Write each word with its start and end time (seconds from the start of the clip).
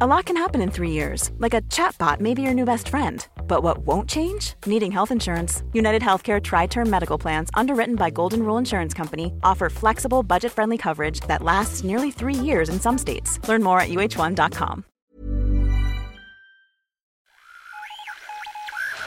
A 0.00 0.08
lot 0.08 0.24
can 0.24 0.36
happen 0.36 0.60
in 0.60 0.72
three 0.72 0.90
years, 0.90 1.30
like 1.38 1.54
a 1.54 1.62
chatbot 1.70 2.18
may 2.18 2.34
be 2.34 2.42
your 2.42 2.52
new 2.52 2.64
best 2.64 2.88
friend. 2.88 3.24
But 3.46 3.62
what 3.62 3.86
won't 3.86 4.08
change? 4.08 4.54
Needing 4.66 4.90
health 4.90 5.12
insurance. 5.12 5.62
United 5.72 6.02
Healthcare 6.02 6.42
Tri 6.42 6.66
Term 6.66 6.90
Medical 6.90 7.16
Plans, 7.16 7.48
underwritten 7.54 7.94
by 7.94 8.10
Golden 8.10 8.42
Rule 8.42 8.58
Insurance 8.58 8.92
Company, 8.92 9.32
offer 9.44 9.70
flexible, 9.70 10.24
budget 10.24 10.50
friendly 10.50 10.76
coverage 10.76 11.20
that 11.28 11.44
lasts 11.44 11.84
nearly 11.84 12.10
three 12.10 12.34
years 12.34 12.68
in 12.68 12.80
some 12.80 12.98
states. 12.98 13.38
Learn 13.46 13.62
more 13.62 13.78
at 13.78 13.88
uh1.com. 13.88 14.84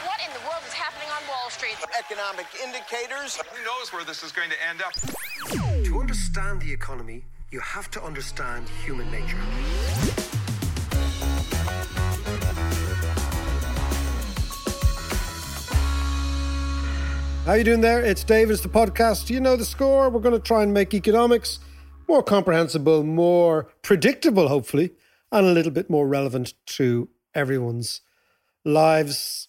What 0.06 0.20
in 0.24 0.32
the 0.32 0.40
world 0.48 0.64
is 0.66 0.72
happening 0.72 1.10
on 1.10 1.22
Wall 1.28 1.50
Street? 1.50 1.76
Economic 1.98 2.46
indicators. 2.64 3.36
Who 3.36 3.62
knows 3.62 3.92
where 3.92 4.04
this 4.04 4.22
is 4.22 4.32
going 4.32 4.48
to 4.48 4.56
end 4.66 4.80
up? 4.80 4.94
To 5.84 6.00
understand 6.00 6.62
the 6.62 6.72
economy, 6.72 7.26
you 7.50 7.60
have 7.60 7.90
to 7.90 8.02
understand 8.02 8.66
human 8.86 9.10
nature. 9.10 9.36
How 17.48 17.54
you 17.54 17.64
doing 17.64 17.80
there? 17.80 18.04
It's 18.04 18.24
David's 18.24 18.60
the 18.60 18.68
podcast. 18.68 19.30
You 19.30 19.40
know 19.40 19.56
the 19.56 19.64
score. 19.64 20.10
We're 20.10 20.20
going 20.20 20.34
to 20.34 20.38
try 20.38 20.62
and 20.62 20.74
make 20.74 20.92
economics 20.92 21.60
more 22.06 22.22
comprehensible, 22.22 23.02
more 23.04 23.72
predictable, 23.80 24.48
hopefully, 24.48 24.90
and 25.32 25.46
a 25.46 25.52
little 25.52 25.72
bit 25.72 25.88
more 25.88 26.06
relevant 26.06 26.52
to 26.76 27.08
everyone's 27.34 28.02
lives. 28.66 29.48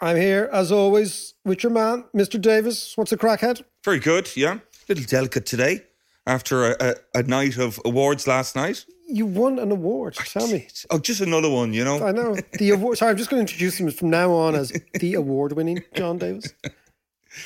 I'm 0.00 0.16
here, 0.16 0.50
as 0.52 0.72
always, 0.72 1.34
with 1.44 1.62
your 1.62 1.70
man, 1.70 2.06
Mr. 2.12 2.40
Davis. 2.40 2.96
What's 2.96 3.12
a 3.12 3.16
crackhead? 3.16 3.62
Very 3.84 4.00
good, 4.00 4.36
yeah. 4.36 4.54
A 4.54 4.60
little 4.88 5.04
delicate 5.04 5.46
today 5.46 5.84
after 6.26 6.72
a, 6.72 6.76
a, 6.80 6.94
a 7.20 7.22
night 7.22 7.56
of 7.56 7.80
awards 7.84 8.26
last 8.26 8.56
night. 8.56 8.84
You 9.06 9.26
won 9.26 9.60
an 9.60 9.70
award. 9.70 10.14
Tell 10.14 10.48
me. 10.48 10.66
Oh, 10.90 10.98
just 10.98 11.20
another 11.20 11.48
one, 11.48 11.72
you 11.72 11.84
know. 11.84 12.04
I 12.04 12.10
know. 12.10 12.34
The 12.54 12.70
award. 12.70 12.98
Sorry, 12.98 13.12
I'm 13.12 13.16
just 13.16 13.30
going 13.30 13.46
to 13.46 13.48
introduce 13.48 13.78
him 13.78 13.88
from 13.92 14.10
now 14.10 14.32
on 14.32 14.56
as 14.56 14.72
the 14.94 15.14
award 15.14 15.52
winning 15.52 15.84
John 15.94 16.18
Davis. 16.18 16.52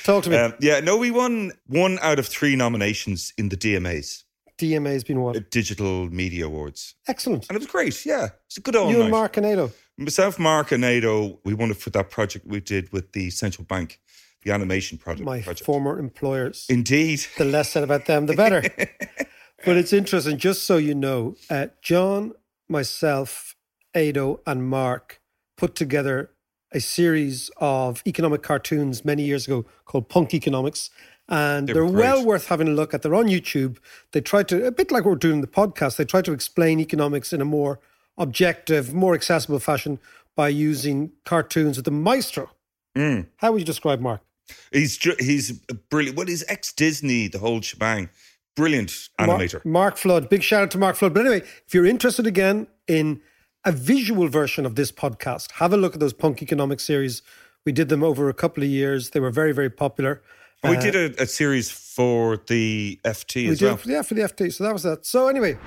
Talk 0.04 0.24
to 0.24 0.30
me. 0.30 0.36
Um, 0.36 0.54
yeah, 0.60 0.80
no, 0.80 0.96
we 0.96 1.10
won 1.10 1.52
one 1.66 1.98
out 2.00 2.18
of 2.18 2.26
three 2.26 2.56
nominations 2.56 3.32
in 3.36 3.48
the 3.48 3.56
DMAs, 3.56 4.24
DMA 4.62 4.92
has 4.92 5.04
been 5.04 5.18
uh, 5.18 5.20
what? 5.20 5.50
Digital 5.50 6.08
Media 6.10 6.46
Awards, 6.46 6.94
Excellent. 7.08 7.46
and 7.48 7.56
it 7.56 7.58
was 7.58 7.66
great. 7.66 8.04
Yeah, 8.06 8.28
it's 8.46 8.56
a 8.56 8.60
good 8.60 8.76
old 8.76 8.90
you 8.90 8.98
night. 8.98 9.04
and 9.04 9.10
Mark 9.10 9.32
Canedo. 9.34 9.72
Myself, 9.98 10.38
Mark, 10.38 10.72
and 10.72 10.80
Nato, 10.80 11.40
we 11.44 11.54
won 11.54 11.70
it 11.70 11.76
for 11.76 11.90
that 11.90 12.10
project 12.10 12.46
we 12.46 12.60
did 12.60 12.92
with 12.92 13.12
the 13.12 13.30
central 13.30 13.64
bank, 13.64 14.00
the 14.42 14.52
animation 14.52 14.98
project. 14.98 15.24
my 15.26 15.40
project. 15.42 15.66
former 15.66 15.98
employers. 15.98 16.66
Indeed. 16.68 17.26
the 17.38 17.44
less 17.44 17.70
said 17.70 17.82
about 17.82 18.06
them, 18.06 18.26
the 18.26 18.34
better. 18.34 18.62
but 19.64 19.76
it's 19.76 19.92
interesting, 19.92 20.38
just 20.38 20.62
so 20.62 20.76
you 20.76 20.94
know, 20.94 21.36
uh, 21.50 21.68
John, 21.82 22.32
myself, 22.68 23.56
Ado, 23.94 24.40
and 24.46 24.66
Mark 24.66 25.20
put 25.56 25.74
together 25.74 26.30
a 26.74 26.80
series 26.80 27.50
of 27.58 28.02
economic 28.06 28.42
cartoons 28.42 29.04
many 29.04 29.24
years 29.24 29.46
ago 29.46 29.64
called 29.84 30.08
Punk 30.08 30.34
Economics. 30.34 30.90
And 31.28 31.68
They 31.68 31.72
they're 31.72 31.84
well 31.84 32.24
worth 32.24 32.48
having 32.48 32.68
a 32.68 32.72
look 32.72 32.92
at. 32.92 33.02
They're 33.02 33.14
on 33.14 33.26
YouTube. 33.26 33.78
They 34.12 34.20
try 34.20 34.42
to, 34.44 34.66
a 34.66 34.72
bit 34.72 34.90
like 34.90 35.04
we're 35.04 35.14
doing 35.14 35.36
in 35.36 35.40
the 35.40 35.46
podcast, 35.46 35.96
they 35.96 36.04
try 36.04 36.22
to 36.22 36.32
explain 36.32 36.80
economics 36.80 37.32
in 37.32 37.40
a 37.40 37.44
more 37.44 37.80
objective, 38.18 38.92
more 38.92 39.14
accessible 39.14 39.58
fashion 39.58 39.98
by 40.36 40.48
using 40.48 41.12
cartoons 41.24 41.76
with 41.76 41.84
the 41.84 41.90
maestro. 41.90 42.50
Mm. 42.96 43.26
How 43.36 43.52
would 43.52 43.60
you 43.60 43.64
describe 43.64 44.00
Mark? 44.00 44.20
He's 44.72 44.98
he's 45.18 45.52
brilliant. 45.90 46.16
What 46.16 46.28
is 46.28 46.44
ex 46.48 46.72
Disney? 46.72 47.28
The 47.28 47.38
whole 47.38 47.60
shebang. 47.60 48.10
Brilliant 48.54 48.90
animator. 49.18 49.64
Mark 49.64 49.96
Flood. 49.96 50.28
Big 50.28 50.42
shout 50.42 50.64
out 50.64 50.70
to 50.72 50.78
Mark 50.78 50.96
Flood. 50.96 51.14
But 51.14 51.20
anyway, 51.20 51.46
if 51.66 51.72
you're 51.72 51.86
interested 51.86 52.26
again 52.26 52.66
in 52.86 53.22
a 53.64 53.72
visual 53.72 54.28
version 54.28 54.66
of 54.66 54.74
this 54.74 54.90
podcast, 54.92 55.52
have 55.52 55.72
a 55.72 55.76
look 55.76 55.94
at 55.94 56.00
those 56.00 56.12
punk 56.12 56.42
economic 56.42 56.80
series. 56.80 57.22
We 57.64 57.72
did 57.72 57.88
them 57.88 58.02
over 58.02 58.28
a 58.28 58.34
couple 58.34 58.62
of 58.62 58.68
years. 58.68 59.10
They 59.10 59.20
were 59.20 59.30
very, 59.30 59.52
very 59.52 59.70
popular. 59.70 60.22
Oh, 60.64 60.70
we 60.70 60.76
uh, 60.76 60.80
did 60.80 60.94
a, 61.18 61.22
a 61.22 61.26
series 61.26 61.70
for 61.70 62.38
the 62.46 62.98
FT 63.04 63.44
We 63.44 63.48
as 63.50 63.58
did, 63.58 63.66
well. 63.66 63.80
yeah, 63.84 64.02
for 64.02 64.14
the 64.14 64.22
FT. 64.22 64.52
So 64.52 64.64
that 64.64 64.72
was 64.72 64.82
that. 64.84 65.04
So 65.06 65.28
anyway, 65.28 65.58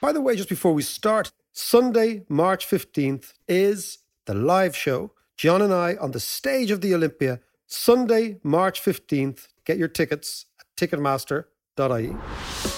by 0.00 0.12
the 0.12 0.20
way, 0.20 0.36
just 0.36 0.48
before 0.48 0.72
we 0.72 0.82
start, 0.82 1.32
Sunday, 1.52 2.24
March 2.28 2.66
15th 2.66 3.32
is 3.48 3.98
the 4.26 4.34
live 4.34 4.76
show. 4.76 5.12
John 5.36 5.62
and 5.62 5.72
I 5.72 5.96
on 5.96 6.12
the 6.12 6.20
stage 6.20 6.70
of 6.70 6.80
the 6.80 6.94
Olympia. 6.94 7.40
Sunday, 7.66 8.38
March 8.42 8.82
15th. 8.82 9.48
Get 9.64 9.78
your 9.78 9.88
tickets 9.88 10.46
at 10.58 10.66
ticketmaster.ie. 10.76 12.69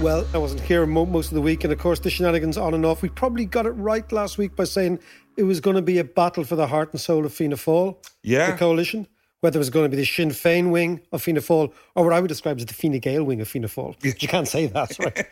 Well, 0.00 0.26
I 0.34 0.38
wasn't 0.38 0.60
here 0.60 0.84
mo- 0.86 1.06
most 1.06 1.28
of 1.28 1.34
the 1.34 1.40
week, 1.40 1.64
and 1.64 1.72
of 1.72 1.78
course, 1.78 2.00
the 2.00 2.10
shenanigans 2.10 2.58
on 2.58 2.74
and 2.74 2.84
off. 2.84 3.00
We 3.00 3.08
probably 3.08 3.46
got 3.46 3.64
it 3.64 3.70
right 3.70 4.10
last 4.12 4.36
week 4.36 4.54
by 4.54 4.64
saying 4.64 4.98
it 5.38 5.44
was 5.44 5.60
going 5.60 5.76
to 5.76 5.82
be 5.82 5.98
a 5.98 6.04
battle 6.04 6.44
for 6.44 6.56
the 6.56 6.66
heart 6.66 6.92
and 6.92 7.00
soul 7.00 7.24
of 7.24 7.32
Fianna 7.32 7.56
Fáil, 7.56 7.96
Yeah. 8.22 8.50
the 8.50 8.56
coalition. 8.58 9.06
Whether 9.40 9.58
it 9.58 9.60
was 9.60 9.70
going 9.70 9.84
to 9.84 9.88
be 9.90 9.96
the 9.96 10.04
Sinn 10.06 10.30
Féin 10.30 10.70
wing 10.70 11.00
of 11.12 11.22
Fianna 11.22 11.40
Fáil, 11.40 11.72
or 11.94 12.04
what 12.04 12.12
I 12.12 12.20
would 12.20 12.28
describe 12.28 12.58
as 12.58 12.66
the 12.66 12.74
Fine 12.74 12.98
Gael 12.98 13.24
wing 13.24 13.40
of 13.40 13.48
Fianna 13.48 13.68
Fáil. 13.68 13.94
But 14.02 14.20
You 14.22 14.28
can't 14.28 14.48
say 14.48 14.66
that, 14.66 14.98
right? 14.98 15.26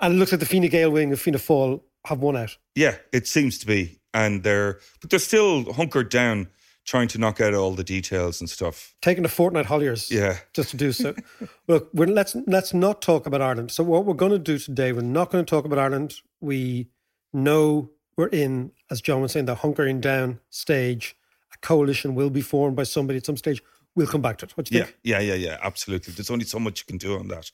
and 0.00 0.14
it 0.14 0.16
looks 0.16 0.32
like 0.32 0.40
the 0.40 0.46
Fine 0.46 0.68
Gael 0.68 0.90
wing 0.90 1.12
of 1.12 1.20
Fianna 1.20 1.38
Fáil 1.38 1.80
have 2.06 2.18
won 2.20 2.36
out. 2.36 2.56
Yeah, 2.74 2.96
it 3.12 3.26
seems 3.26 3.58
to 3.58 3.66
be, 3.66 4.00
and 4.14 4.42
they're 4.42 4.80
but 5.00 5.10
they're 5.10 5.18
still 5.18 5.72
hunkered 5.74 6.08
down, 6.08 6.48
trying 6.88 7.08
to 7.08 7.18
knock 7.18 7.38
out 7.40 7.52
all 7.54 7.74
the 7.74 7.84
details 7.84 8.40
and 8.40 8.48
stuff. 8.48 8.94
taking 9.02 9.24
a 9.24 9.28
fortnight 9.28 9.66
holidays 9.66 10.10
Yeah. 10.10 10.38
just 10.54 10.70
to 10.70 10.76
do 10.76 10.90
so. 10.92 11.14
Look, 11.68 11.90
we're, 11.92 12.06
let's 12.06 12.34
let's 12.46 12.72
not 12.72 13.02
talk 13.02 13.26
about 13.26 13.42
Ireland. 13.42 13.70
So 13.70 13.82
what 13.84 14.06
we're 14.06 14.14
going 14.24 14.32
to 14.32 14.38
do 14.52 14.58
today, 14.58 14.92
we're 14.92 15.02
not 15.18 15.30
going 15.30 15.44
to 15.44 15.50
talk 15.50 15.64
about 15.66 15.78
Ireland. 15.78 16.14
We 16.40 16.88
know 17.32 17.90
we're 18.16 18.28
in, 18.28 18.72
as 18.90 19.00
John 19.02 19.20
was 19.20 19.32
saying, 19.32 19.46
the 19.46 19.56
hunkering 19.56 20.00
down 20.00 20.40
stage. 20.50 21.14
A 21.54 21.58
coalition 21.66 22.14
will 22.14 22.30
be 22.30 22.40
formed 22.40 22.76
by 22.76 22.84
somebody 22.84 23.18
at 23.18 23.26
some 23.26 23.36
stage. 23.36 23.62
We'll 23.94 24.06
come 24.06 24.22
back 24.22 24.38
to 24.38 24.46
it. 24.46 24.52
What 24.56 24.66
do 24.66 24.74
you 24.74 24.80
Yeah, 24.80 24.86
think? 24.86 24.96
yeah, 25.04 25.20
yeah, 25.20 25.34
yeah. 25.34 25.56
Absolutely. 25.62 26.12
There's 26.14 26.30
only 26.30 26.44
so 26.44 26.58
much 26.58 26.80
you 26.80 26.86
can 26.86 26.98
do 26.98 27.18
on 27.18 27.28
that. 27.28 27.50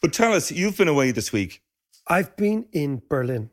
But 0.00 0.12
tell 0.12 0.32
us, 0.32 0.50
you've 0.52 0.76
been 0.76 0.88
away 0.88 1.10
this 1.12 1.32
week. 1.32 1.62
I've 2.06 2.36
been 2.36 2.66
in 2.72 3.02
Berlin, 3.08 3.50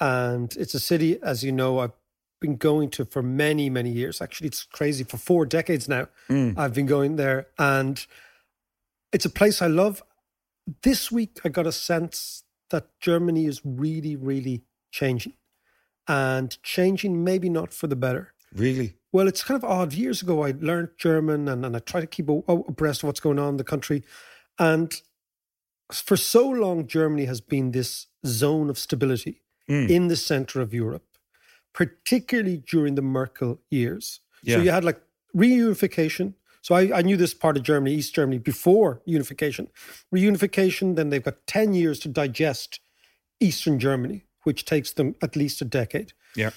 and 0.00 0.54
it's 0.56 0.74
a 0.74 0.80
city, 0.80 1.18
as 1.22 1.42
you 1.44 1.52
know, 1.52 1.78
I've 1.80 1.92
been 2.40 2.56
going 2.56 2.90
to 2.90 3.04
for 3.04 3.22
many, 3.22 3.70
many 3.70 3.90
years. 3.90 4.20
Actually, 4.20 4.48
it's 4.48 4.64
crazy. 4.64 5.04
For 5.04 5.16
four 5.16 5.46
decades 5.46 5.88
now, 5.88 6.08
mm. 6.28 6.56
I've 6.58 6.74
been 6.74 6.86
going 6.86 7.16
there, 7.16 7.48
and 7.58 8.04
it's 9.12 9.24
a 9.24 9.30
place 9.30 9.62
I 9.62 9.66
love. 9.66 10.02
This 10.82 11.10
week, 11.10 11.40
I 11.44 11.48
got 11.48 11.66
a 11.66 11.72
sense 11.72 12.44
that 12.70 12.86
Germany 13.00 13.46
is 13.46 13.60
really, 13.64 14.16
really 14.16 14.62
changing, 14.90 15.34
and 16.08 16.60
changing 16.62 17.24
maybe 17.24 17.48
not 17.48 17.72
for 17.72 17.86
the 17.86 17.96
better. 17.96 18.32
Really? 18.54 18.96
Well, 19.12 19.28
it's 19.28 19.44
kind 19.44 19.56
of 19.62 19.68
odd. 19.68 19.92
Years 19.92 20.22
ago, 20.22 20.42
I 20.44 20.54
learned 20.58 20.90
German 20.96 21.48
and, 21.48 21.64
and 21.64 21.76
I 21.76 21.80
try 21.80 22.00
to 22.00 22.06
keep 22.06 22.28
abreast 22.28 23.02
of 23.02 23.08
what's 23.08 23.20
going 23.20 23.38
on 23.38 23.50
in 23.50 23.56
the 23.56 23.64
country. 23.64 24.04
And 24.58 24.92
for 25.92 26.16
so 26.16 26.48
long, 26.48 26.86
Germany 26.86 27.24
has 27.24 27.40
been 27.40 27.72
this 27.72 28.06
zone 28.24 28.70
of 28.70 28.78
stability 28.78 29.42
mm. 29.68 29.88
in 29.88 30.08
the 30.08 30.16
center 30.16 30.60
of 30.60 30.72
Europe, 30.72 31.04
particularly 31.72 32.58
during 32.58 32.94
the 32.94 33.02
Merkel 33.02 33.60
years. 33.70 34.20
Yeah. 34.42 34.56
So 34.56 34.62
you 34.62 34.70
had 34.70 34.84
like 34.84 35.00
reunification. 35.36 36.34
So 36.62 36.74
I, 36.74 36.98
I 36.98 37.02
knew 37.02 37.16
this 37.16 37.32
part 37.34 37.56
of 37.56 37.62
Germany, 37.62 37.94
East 37.94 38.14
Germany, 38.14 38.38
before 38.38 39.00
unification. 39.06 39.68
Reunification, 40.14 40.96
then 40.96 41.08
they've 41.10 41.22
got 41.22 41.46
10 41.46 41.72
years 41.74 41.98
to 42.00 42.08
digest 42.08 42.80
Eastern 43.40 43.78
Germany, 43.78 44.24
which 44.42 44.64
takes 44.64 44.92
them 44.92 45.14
at 45.22 45.36
least 45.36 45.62
a 45.62 45.64
decade 45.64 46.12
Yeah. 46.36 46.50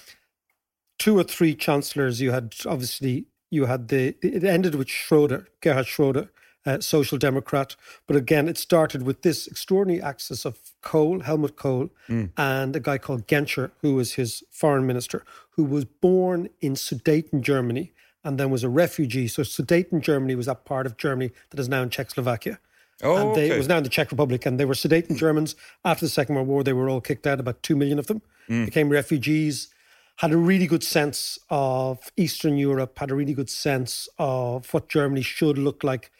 two 0.98 1.18
or 1.18 1.24
three 1.24 1.54
chancellors. 1.54 2.20
You 2.20 2.32
had 2.32 2.54
obviously 2.66 3.26
you 3.50 3.66
had 3.66 3.88
the 3.88 4.16
it 4.20 4.44
ended 4.44 4.74
with 4.74 4.88
Schroeder, 4.90 5.48
Gerhard 5.60 5.86
Schroeder, 5.86 6.30
uh, 6.66 6.80
social 6.80 7.18
democrat. 7.18 7.76
But 8.06 8.16
again, 8.16 8.48
it 8.48 8.58
started 8.58 9.02
with 9.02 9.22
this 9.22 9.46
extraordinary 9.46 10.02
axis 10.02 10.44
of 10.44 10.58
Kohl, 10.82 11.20
Helmut 11.20 11.56
Kohl, 11.56 11.90
and 12.36 12.74
a 12.76 12.80
guy 12.80 12.98
called 12.98 13.26
Genscher, 13.26 13.70
who 13.82 13.94
was 13.94 14.14
his 14.14 14.42
foreign 14.50 14.86
minister, 14.86 15.24
who 15.50 15.64
was 15.64 15.84
born 15.84 16.48
in 16.60 16.74
Sudeten, 16.74 17.40
Germany, 17.40 17.92
and 18.24 18.38
then 18.38 18.50
was 18.50 18.64
a 18.64 18.68
refugee. 18.68 19.28
So 19.28 19.42
Sudeten, 19.42 20.00
Germany, 20.00 20.34
was 20.34 20.46
that 20.46 20.64
part 20.64 20.86
of 20.86 20.96
Germany 20.96 21.30
that 21.50 21.60
is 21.60 21.68
now 21.68 21.82
in 21.82 21.90
Czechoslovakia. 21.90 22.58
Oh, 23.02 23.16
and 23.16 23.34
they, 23.36 23.46
okay. 23.46 23.54
it 23.54 23.58
was 23.58 23.68
now 23.68 23.78
in 23.78 23.82
the 23.82 23.90
Czech 23.90 24.10
Republic, 24.10 24.46
and 24.46 24.58
they 24.58 24.64
were 24.64 24.74
Sudeten 24.74 25.16
Germans. 25.16 25.56
After 25.84 26.06
the 26.06 26.10
Second 26.10 26.36
World 26.36 26.48
War, 26.48 26.62
they 26.62 26.72
were 26.72 26.88
all 26.88 27.00
kicked 27.00 27.26
out. 27.26 27.40
About 27.40 27.62
two 27.62 27.76
million 27.76 27.98
of 27.98 28.06
them 28.06 28.22
Mm. 28.48 28.66
became 28.66 28.88
refugees. 28.90 29.68
Had 30.16 30.32
a 30.32 30.36
really 30.36 30.66
good 30.66 30.84
sense 30.84 31.38
of 31.50 32.12
Eastern 32.16 32.56
Europe. 32.56 32.98
Had 32.98 33.10
a 33.10 33.14
really 33.14 33.34
good 33.34 33.50
sense 33.50 34.08
of 34.18 34.72
what 34.72 34.88
Germany 34.88 35.22
should 35.22 35.58
look 35.58 35.82
like. 35.82 36.10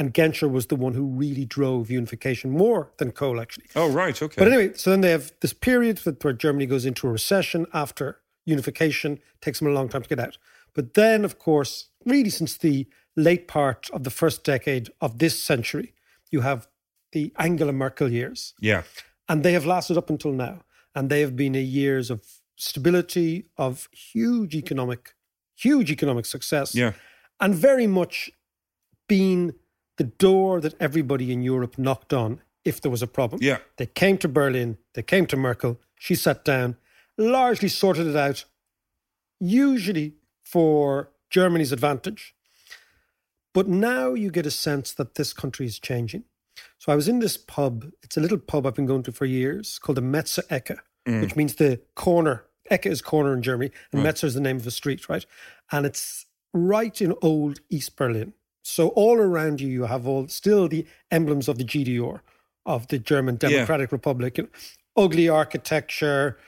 And 0.00 0.14
Genscher 0.14 0.50
was 0.50 0.66
the 0.68 0.76
one 0.76 0.94
who 0.94 1.04
really 1.04 1.44
drove 1.44 1.90
unification 1.90 2.50
more 2.52 2.90
than 2.96 3.12
Kohl, 3.12 3.38
actually. 3.38 3.66
Oh, 3.76 3.90
right. 3.90 4.16
Okay. 4.22 4.34
But 4.38 4.48
anyway, 4.48 4.72
so 4.74 4.88
then 4.88 5.02
they 5.02 5.10
have 5.10 5.30
this 5.42 5.52
period 5.52 5.98
that- 5.98 6.24
where 6.24 6.32
Germany 6.32 6.64
goes 6.64 6.86
into 6.86 7.06
a 7.06 7.12
recession 7.12 7.66
after 7.74 8.06
unification. 8.46 9.18
Takes 9.42 9.58
them 9.58 9.68
a 9.68 9.72
long 9.72 9.90
time 9.90 10.00
to 10.00 10.08
get 10.08 10.18
out. 10.18 10.38
But 10.72 10.94
then, 10.94 11.22
of 11.22 11.38
course, 11.38 11.72
really 12.06 12.30
since 12.30 12.56
the 12.56 12.86
late 13.14 13.46
part 13.46 13.90
of 13.90 14.04
the 14.04 14.10
first 14.20 14.42
decade 14.42 14.88
of 15.02 15.18
this 15.18 15.38
century, 15.38 15.92
you 16.30 16.40
have 16.40 16.66
the 17.12 17.34
Angela 17.38 17.72
Merkel 17.72 18.10
years. 18.10 18.54
yeah. 18.58 18.84
And 19.28 19.42
they 19.44 19.52
have 19.52 19.66
lasted 19.66 19.96
up 19.98 20.08
until 20.10 20.32
now. 20.32 20.62
And 20.94 21.10
they 21.10 21.20
have 21.20 21.36
been 21.36 21.54
a 21.54 21.60
years 21.80 22.10
of 22.10 22.20
stability, 22.56 23.50
of 23.58 23.88
huge 23.92 24.56
economic, 24.56 25.14
huge 25.56 25.90
economic 25.92 26.24
success. 26.24 26.74
Yeah. 26.74 26.92
And 27.38 27.54
very 27.54 27.86
much 27.86 28.30
been 29.06 29.54
the 30.00 30.04
door 30.04 30.62
that 30.62 30.74
everybody 30.80 31.30
in 31.30 31.42
Europe 31.42 31.76
knocked 31.76 32.14
on 32.14 32.40
if 32.64 32.80
there 32.80 32.90
was 32.90 33.02
a 33.02 33.06
problem. 33.06 33.38
Yeah. 33.42 33.58
They 33.76 33.84
came 33.84 34.16
to 34.24 34.28
Berlin, 34.28 34.78
they 34.94 35.02
came 35.02 35.26
to 35.26 35.36
Merkel, 35.36 35.78
she 35.98 36.14
sat 36.14 36.42
down, 36.42 36.78
largely 37.18 37.68
sorted 37.68 38.06
it 38.06 38.16
out, 38.16 38.46
usually 39.38 40.14
for 40.42 41.10
Germany's 41.28 41.70
advantage. 41.70 42.34
But 43.52 43.68
now 43.68 44.14
you 44.14 44.30
get 44.30 44.46
a 44.46 44.50
sense 44.50 44.90
that 44.92 45.16
this 45.16 45.34
country 45.34 45.66
is 45.66 45.78
changing. 45.78 46.24
So 46.78 46.92
I 46.92 46.96
was 46.96 47.06
in 47.06 47.18
this 47.18 47.36
pub, 47.36 47.84
it's 48.02 48.16
a 48.16 48.20
little 48.22 48.38
pub 48.38 48.64
I've 48.64 48.76
been 48.76 48.86
going 48.86 49.02
to 49.02 49.12
for 49.12 49.26
years 49.26 49.78
called 49.78 49.98
the 49.98 50.02
Metze 50.02 50.40
Ecke, 50.48 50.78
mm. 51.06 51.20
which 51.20 51.36
means 51.36 51.56
the 51.56 51.78
corner. 51.94 52.46
Ecke 52.70 52.86
is 52.86 53.02
corner 53.02 53.34
in 53.34 53.42
Germany, 53.42 53.70
and 53.92 54.00
mm. 54.00 54.06
Metze 54.06 54.24
is 54.24 54.32
the 54.32 54.40
name 54.40 54.56
of 54.56 54.66
a 54.66 54.70
street, 54.70 55.10
right? 55.10 55.26
And 55.70 55.84
it's 55.84 56.24
right 56.54 57.02
in 57.02 57.14
old 57.20 57.60
East 57.68 57.96
Berlin. 57.96 58.32
So 58.70 58.88
all 58.90 59.18
around 59.18 59.60
you, 59.60 59.68
you 59.68 59.84
have 59.84 60.06
all 60.06 60.28
still 60.28 60.68
the 60.68 60.86
emblems 61.10 61.48
of 61.48 61.58
the 61.58 61.64
GDR, 61.64 62.20
of 62.64 62.86
the 62.88 62.98
German 62.98 63.36
Democratic 63.36 63.92
Republic. 63.92 64.38
You 64.38 64.44
know, 64.44 64.50
ugly 65.04 65.28
architecture, 65.28 66.38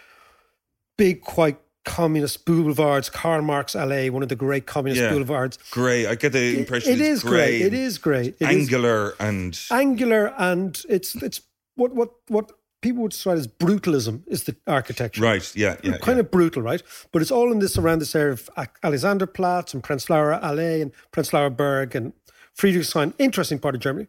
big, 0.96 1.22
quite 1.22 1.58
communist 1.84 2.44
boulevards. 2.44 3.10
Karl 3.10 3.42
Marx 3.42 3.74
Allee, 3.74 4.08
one 4.08 4.22
of 4.22 4.28
the 4.28 4.36
great 4.36 4.66
communist 4.66 5.02
Yeah. 5.02 5.10
boulevards. 5.10 5.58
Great. 5.70 6.06
I 6.06 6.14
get 6.14 6.32
the 6.32 6.58
impression 6.60 6.92
it 6.92 7.00
it's 7.00 7.08
is 7.08 7.22
great. 7.24 7.60
It 7.60 7.74
is 7.74 7.98
great. 7.98 8.36
It 8.38 8.48
is 8.50 8.56
angular 8.56 9.14
and 9.18 9.58
angular, 9.70 10.32
and 10.38 10.80
it's 10.88 11.16
it's 11.16 11.40
what 11.74 11.94
what 11.94 12.10
what 12.28 12.52
people 12.82 13.02
would 13.02 13.12
describe 13.12 13.38
as 13.38 13.46
brutalism 13.48 14.22
is 14.26 14.44
the 14.44 14.54
architecture. 14.66 15.22
right. 15.22 15.50
Yeah. 15.56 15.76
Yeah. 15.82 15.96
Kind 15.98 16.18
of 16.20 16.30
brutal, 16.30 16.60
right? 16.62 16.82
But 17.12 17.22
it's 17.22 17.30
all 17.30 17.50
in 17.52 17.58
this 17.60 17.78
around 17.78 18.00
this 18.00 18.14
area 18.14 18.32
of 18.34 18.50
Alexanderplatz 18.84 19.72
and 19.74 19.82
Prenzlauer 19.82 20.38
Allee 20.42 20.82
and 20.82 20.92
Prenzlauer 21.12 21.56
Berg 21.56 21.94
and 21.96 22.12
Friedrichshain. 22.58 23.14
Interesting 23.18 23.58
part 23.58 23.74
of 23.74 23.80
Germany. 23.80 24.08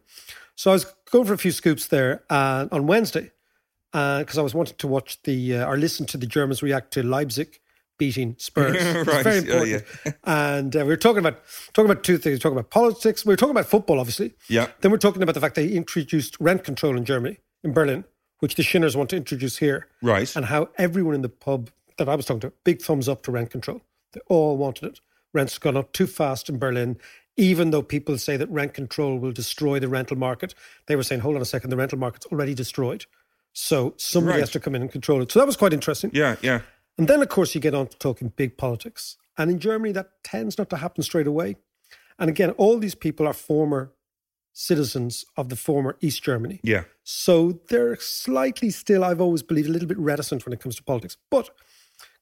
So 0.56 0.70
I 0.70 0.74
was 0.74 0.84
going 1.10 1.24
for 1.24 1.32
a 1.34 1.38
few 1.38 1.50
scoops 1.52 1.86
there 1.88 2.22
uh, 2.30 2.66
on 2.70 2.86
Wednesday 2.86 3.30
because 3.92 4.38
I 4.38 4.42
was 4.42 4.54
wanting 4.54 4.76
to 4.76 4.88
watch 4.88 5.22
the 5.22 5.56
uh, 5.58 5.66
or 5.66 5.76
listen 5.76 6.06
to 6.06 6.16
the 6.18 6.26
Germans 6.26 6.62
react 6.62 6.92
to 6.94 7.02
Leipzig 7.02 7.60
beating 7.98 8.34
Spurs. 8.38 8.76
It's 8.80 9.08
Right. 9.08 9.22
very 9.24 9.38
Oh, 9.52 9.62
important. 9.62 10.16
and 10.24 10.76
uh, 10.76 10.80
we 10.80 10.84
were 10.86 10.96
talking 10.96 11.20
about 11.20 11.38
talking 11.74 11.90
about 11.90 12.02
two 12.04 12.18
things. 12.18 12.32
We 12.32 12.34
were 12.34 12.38
talking 12.40 12.58
about 12.58 12.70
politics. 12.70 13.24
We 13.24 13.32
were 13.32 13.36
talking 13.36 13.52
about 13.52 13.66
football, 13.66 14.00
obviously. 14.00 14.34
Yeah. 14.48 14.66
Then 14.80 14.90
we're 14.90 14.98
talking 14.98 15.22
about 15.22 15.34
the 15.34 15.40
fact 15.40 15.54
they 15.54 15.68
introduced 15.68 16.36
rent 16.40 16.64
control 16.64 16.96
in 16.96 17.04
Germany, 17.04 17.38
in 17.62 17.72
Berlin, 17.72 18.04
which 18.44 18.56
the 18.56 18.62
Shinners 18.62 18.94
want 18.94 19.08
to 19.08 19.16
introduce 19.16 19.56
here. 19.56 19.86
Right. 20.02 20.36
And 20.36 20.44
how 20.44 20.68
everyone 20.76 21.14
in 21.14 21.22
the 21.22 21.30
pub 21.30 21.70
that 21.96 22.10
I 22.10 22.14
was 22.14 22.26
talking 22.26 22.40
to, 22.40 22.52
big 22.62 22.82
thumbs 22.82 23.08
up 23.08 23.22
to 23.22 23.30
rent 23.30 23.50
control. 23.50 23.80
They 24.12 24.20
all 24.28 24.58
wanted 24.58 24.84
it. 24.84 25.00
Rents 25.32 25.56
gone 25.56 25.78
up 25.78 25.94
too 25.94 26.06
fast 26.06 26.50
in 26.50 26.58
Berlin. 26.58 26.98
Even 27.38 27.70
though 27.70 27.80
people 27.80 28.18
say 28.18 28.36
that 28.36 28.50
rent 28.50 28.74
control 28.74 29.18
will 29.18 29.32
destroy 29.32 29.78
the 29.78 29.88
rental 29.88 30.18
market, 30.18 30.54
they 30.88 30.94
were 30.94 31.02
saying, 31.02 31.22
hold 31.22 31.36
on 31.36 31.40
a 31.40 31.46
second, 31.46 31.70
the 31.70 31.76
rental 31.78 31.98
market's 31.98 32.26
already 32.26 32.52
destroyed. 32.52 33.06
So 33.54 33.94
somebody 33.96 34.34
Right. 34.34 34.40
has 34.40 34.50
to 34.50 34.60
come 34.60 34.74
in 34.74 34.82
and 34.82 34.92
control 34.92 35.22
it. 35.22 35.32
So 35.32 35.38
that 35.38 35.46
was 35.46 35.56
quite 35.56 35.72
interesting. 35.72 36.10
Yeah. 36.12 36.36
Yeah. 36.42 36.60
And 36.98 37.08
then, 37.08 37.22
of 37.22 37.30
course, 37.30 37.54
you 37.54 37.62
get 37.62 37.72
on 37.74 37.86
to 37.86 37.96
talking 37.96 38.30
big 38.36 38.58
politics. 38.58 39.16
And 39.38 39.50
in 39.50 39.58
Germany, 39.58 39.92
that 39.92 40.22
tends 40.22 40.58
not 40.58 40.68
to 40.68 40.76
happen 40.76 41.02
straight 41.02 41.26
away. 41.26 41.56
And 42.18 42.28
again, 42.28 42.50
all 42.50 42.76
these 42.78 42.94
people 42.94 43.26
are 43.26 43.32
former 43.32 43.90
citizens 44.54 45.24
of 45.36 45.50
the 45.50 45.56
former 45.56 45.96
East 46.00 46.22
Germany. 46.22 46.60
Yeah. 46.62 46.84
So 47.02 47.60
they're 47.68 47.96
slightly 47.96 48.70
still, 48.70 49.04
I've 49.04 49.20
always 49.20 49.42
believed, 49.42 49.68
a 49.68 49.72
little 49.72 49.88
bit 49.88 49.98
reticent 49.98 50.46
when 50.46 50.52
it 50.54 50.60
comes 50.60 50.76
to 50.76 50.82
politics. 50.82 51.18
But 51.30 51.50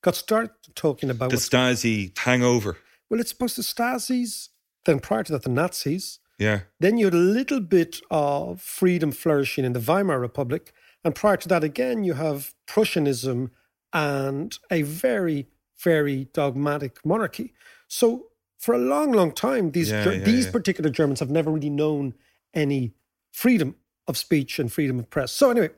got 0.00 0.16
started 0.16 0.50
talking 0.74 1.10
about 1.10 1.30
The 1.30 1.36
Stasi 1.36 2.18
hangover. 2.18 2.78
well, 3.08 3.20
it's 3.20 3.30
supposed 3.30 3.56
to 3.56 3.62
Stasis, 3.62 4.48
then 4.86 4.98
prior 4.98 5.22
to 5.22 5.32
that, 5.32 5.42
the 5.42 5.50
Nazis. 5.50 6.18
Yeah. 6.38 6.60
Then 6.80 6.98
you 6.98 7.04
had 7.04 7.14
a 7.14 7.18
little 7.18 7.60
bit 7.60 8.00
of 8.10 8.60
freedom 8.60 9.12
flourishing 9.12 9.64
in 9.64 9.74
the 9.74 9.80
Weimar 9.80 10.18
Republic. 10.18 10.72
And 11.04 11.14
prior 11.14 11.36
to 11.36 11.48
that, 11.48 11.62
again, 11.62 12.02
you 12.02 12.14
have 12.14 12.54
Prussianism 12.66 13.50
and 13.92 14.58
a 14.70 14.82
very, 14.82 15.48
very 15.78 16.28
dogmatic 16.32 17.04
monarchy. 17.04 17.52
So 17.86 18.28
for 18.62 18.74
a 18.74 18.78
long, 18.78 19.10
long 19.10 19.32
time, 19.32 19.72
these, 19.72 19.90
Yeah, 19.90 20.08
yeah, 20.08 20.24
these 20.24 20.46
yeah. 20.46 20.52
particular 20.52 20.88
Germans 20.88 21.18
have 21.20 21.30
never 21.30 21.50
really 21.50 21.68
known 21.68 22.14
any 22.54 22.94
freedom 23.32 23.74
of 24.06 24.16
speech 24.16 24.58
and 24.60 24.72
freedom 24.72 25.00
of 25.00 25.10
press. 25.10 25.32
So, 25.32 25.50
anyway, 25.50 25.70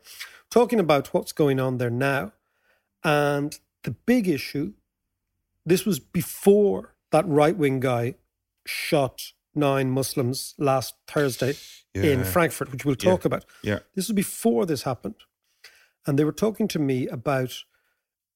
talking 0.50 0.78
about 0.78 1.14
what's 1.14 1.32
going 1.32 1.58
on 1.58 1.78
there 1.78 1.90
now, 1.90 2.32
and 3.02 3.58
the 3.84 3.92
big 3.92 4.28
issue 4.28 4.74
this 5.66 5.86
was 5.86 5.98
before 5.98 6.94
that 7.10 7.26
right 7.26 7.56
wing 7.56 7.80
guy 7.80 8.16
shot 8.66 9.32
nine 9.54 9.90
Muslims 9.90 10.54
last 10.58 10.94
Thursday 11.06 11.54
in 11.94 12.22
Frankfurt, 12.24 12.70
which 12.70 12.84
we'll 12.84 12.96
talk 12.96 13.24
about. 13.24 13.44
Yeah. 13.62 13.78
This 13.94 14.08
was 14.08 14.14
before 14.14 14.66
this 14.66 14.82
happened. 14.82 15.14
And 16.06 16.18
they 16.18 16.24
were 16.24 16.32
talking 16.32 16.68
to 16.68 16.78
me 16.78 17.08
about 17.08 17.62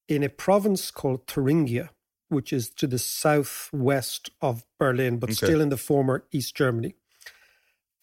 in 0.06 0.23
a 0.23 0.31
province 0.31 0.91
called 0.91 1.27
Thuringia, 1.27 1.91
which 2.29 2.53
is 2.53 2.71
to 2.71 2.87
the 2.87 2.99
southwest 2.99 4.31
of 4.41 4.65
Berlin, 4.79 5.19
but 5.19 5.31
Okay. 5.31 5.47
still 5.47 5.61
in 5.61 5.69
the 5.69 5.77
former 5.77 6.25
East 6.31 6.55
Germany. 6.55 6.95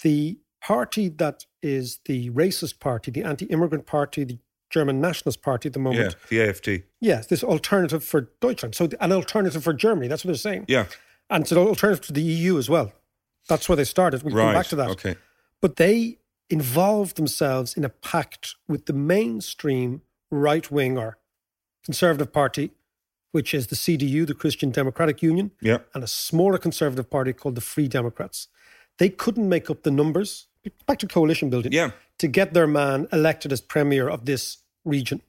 The 0.01 0.39
party 0.61 1.09
that 1.09 1.45
is 1.61 1.99
the 2.05 2.29
racist 2.31 2.79
party, 2.79 3.11
the 3.11 3.23
anti 3.23 3.45
immigrant 3.45 3.85
party, 3.85 4.23
the 4.23 4.39
German 4.69 4.99
Nationalist 4.99 5.41
Party 5.41 5.69
at 5.69 5.73
the 5.73 5.79
moment. 5.79 6.15
Yeah. 6.29 6.45
The 6.45 6.51
AFD. 6.51 6.83
Yes, 6.99 7.27
this 7.27 7.43
alternative 7.43 8.03
for 8.03 8.31
Deutschland. 8.41 8.75
So 8.75 8.89
an 8.99 9.11
alternative 9.11 9.63
for 9.63 9.73
Germany. 9.73 10.07
That's 10.07 10.25
what 10.25 10.29
they're 10.29 10.37
saying. 10.37 10.65
Yeah. 10.67 10.85
And 11.29 11.43
it's 11.43 11.51
an 11.51 11.57
alternative 11.57 12.05
to 12.07 12.13
the 12.13 12.21
EU 12.21 12.57
as 12.57 12.69
well. 12.69 12.91
That's 13.47 13.69
where 13.69 13.75
they 13.75 13.83
started. 13.83 14.23
We'll 14.23 14.35
right. 14.35 14.45
come 14.45 14.53
back 14.53 14.67
to 14.67 14.75
that. 14.77 14.89
Okay. 14.89 15.15
But 15.61 15.77
they 15.77 16.17
involved 16.49 17.15
themselves 17.15 17.75
in 17.75 17.83
a 17.83 17.89
pact 17.89 18.55
with 18.67 18.85
the 18.85 18.93
mainstream 18.93 20.01
right 20.29 20.69
wing 20.69 20.97
or 20.97 21.17
conservative 21.83 22.33
party, 22.33 22.71
which 23.35 23.53
is 23.53 23.67
the 23.67 23.75
CDU, 23.75 24.25
the 24.25 24.33
Christian 24.33 24.71
Democratic 24.71 25.21
Union, 25.21 25.51
Yeah. 25.59 25.79
and 25.93 26.01
a 26.01 26.07
smaller 26.07 26.57
conservative 26.57 27.09
party 27.09 27.33
called 27.33 27.55
the 27.55 27.67
Free 27.73 27.89
Democrats. 27.89 28.47
They 28.97 29.09
couldn't 29.09 29.49
make 29.49 29.69
up 29.69 29.83
the 29.83 29.91
numbers, 29.91 30.47
back 30.87 30.99
to 30.99 31.07
coalition 31.07 31.49
building, 31.49 31.73
Yeah. 31.73 31.91
to 32.19 32.29
get 32.29 32.53
their 32.53 32.65
man 32.65 33.09
elected 33.11 33.51
as 33.51 33.59
premier 33.59 34.07
of 34.07 34.23
this 34.23 34.59
region. 34.85 35.19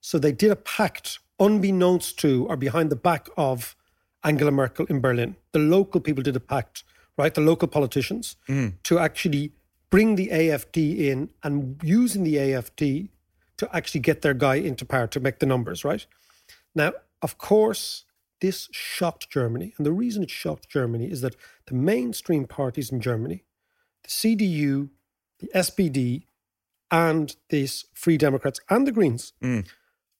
So 0.00 0.18
they 0.18 0.32
did 0.32 0.50
a 0.52 0.56
pact 0.56 1.18
unbeknownst 1.38 2.18
to 2.20 2.46
or 2.48 2.56
behind 2.56 2.88
the 2.88 2.96
back 2.96 3.28
of 3.36 3.76
Angela 4.22 4.50
Merkel 4.50 4.86
in 4.86 5.02
Berlin. 5.02 5.36
The 5.52 5.58
local 5.58 6.00
people 6.00 6.22
did 6.22 6.36
a 6.36 6.40
pact, 6.40 6.82
right? 7.18 7.34
The 7.34 7.42
local 7.42 7.68
politicians 7.68 8.36
mm. 8.48 8.72
to 8.84 8.98
actually 8.98 9.52
bring 9.90 10.16
the 10.16 10.28
AFD 10.32 10.78
in 11.10 11.28
and 11.42 11.78
using 11.82 12.24
the 12.24 12.36
AFD 12.36 13.10
to 13.58 13.76
actually 13.76 14.00
get 14.00 14.22
their 14.22 14.32
guy 14.32 14.54
into 14.54 14.86
power 14.86 15.06
to 15.08 15.20
make 15.20 15.40
the 15.40 15.46
numbers, 15.54 15.84
right? 15.84 16.06
Now, 16.74 16.92
of 17.24 17.38
course, 17.38 18.04
this 18.42 18.68
shocked 18.70 19.30
Germany. 19.30 19.72
And 19.78 19.86
the 19.86 19.92
reason 19.92 20.22
it 20.22 20.30
shocked 20.30 20.68
Germany 20.68 21.10
is 21.10 21.22
that 21.22 21.36
the 21.66 21.74
mainstream 21.74 22.44
parties 22.46 22.92
in 22.92 23.00
Germany, 23.00 23.44
the 24.02 24.10
CDU, 24.10 24.90
the 25.40 25.48
SPD, 25.54 26.26
and 26.90 27.34
these 27.48 27.86
Free 27.94 28.18
Democrats 28.18 28.60
and 28.68 28.86
the 28.86 28.92
Greens 28.92 29.32
mm. 29.42 29.66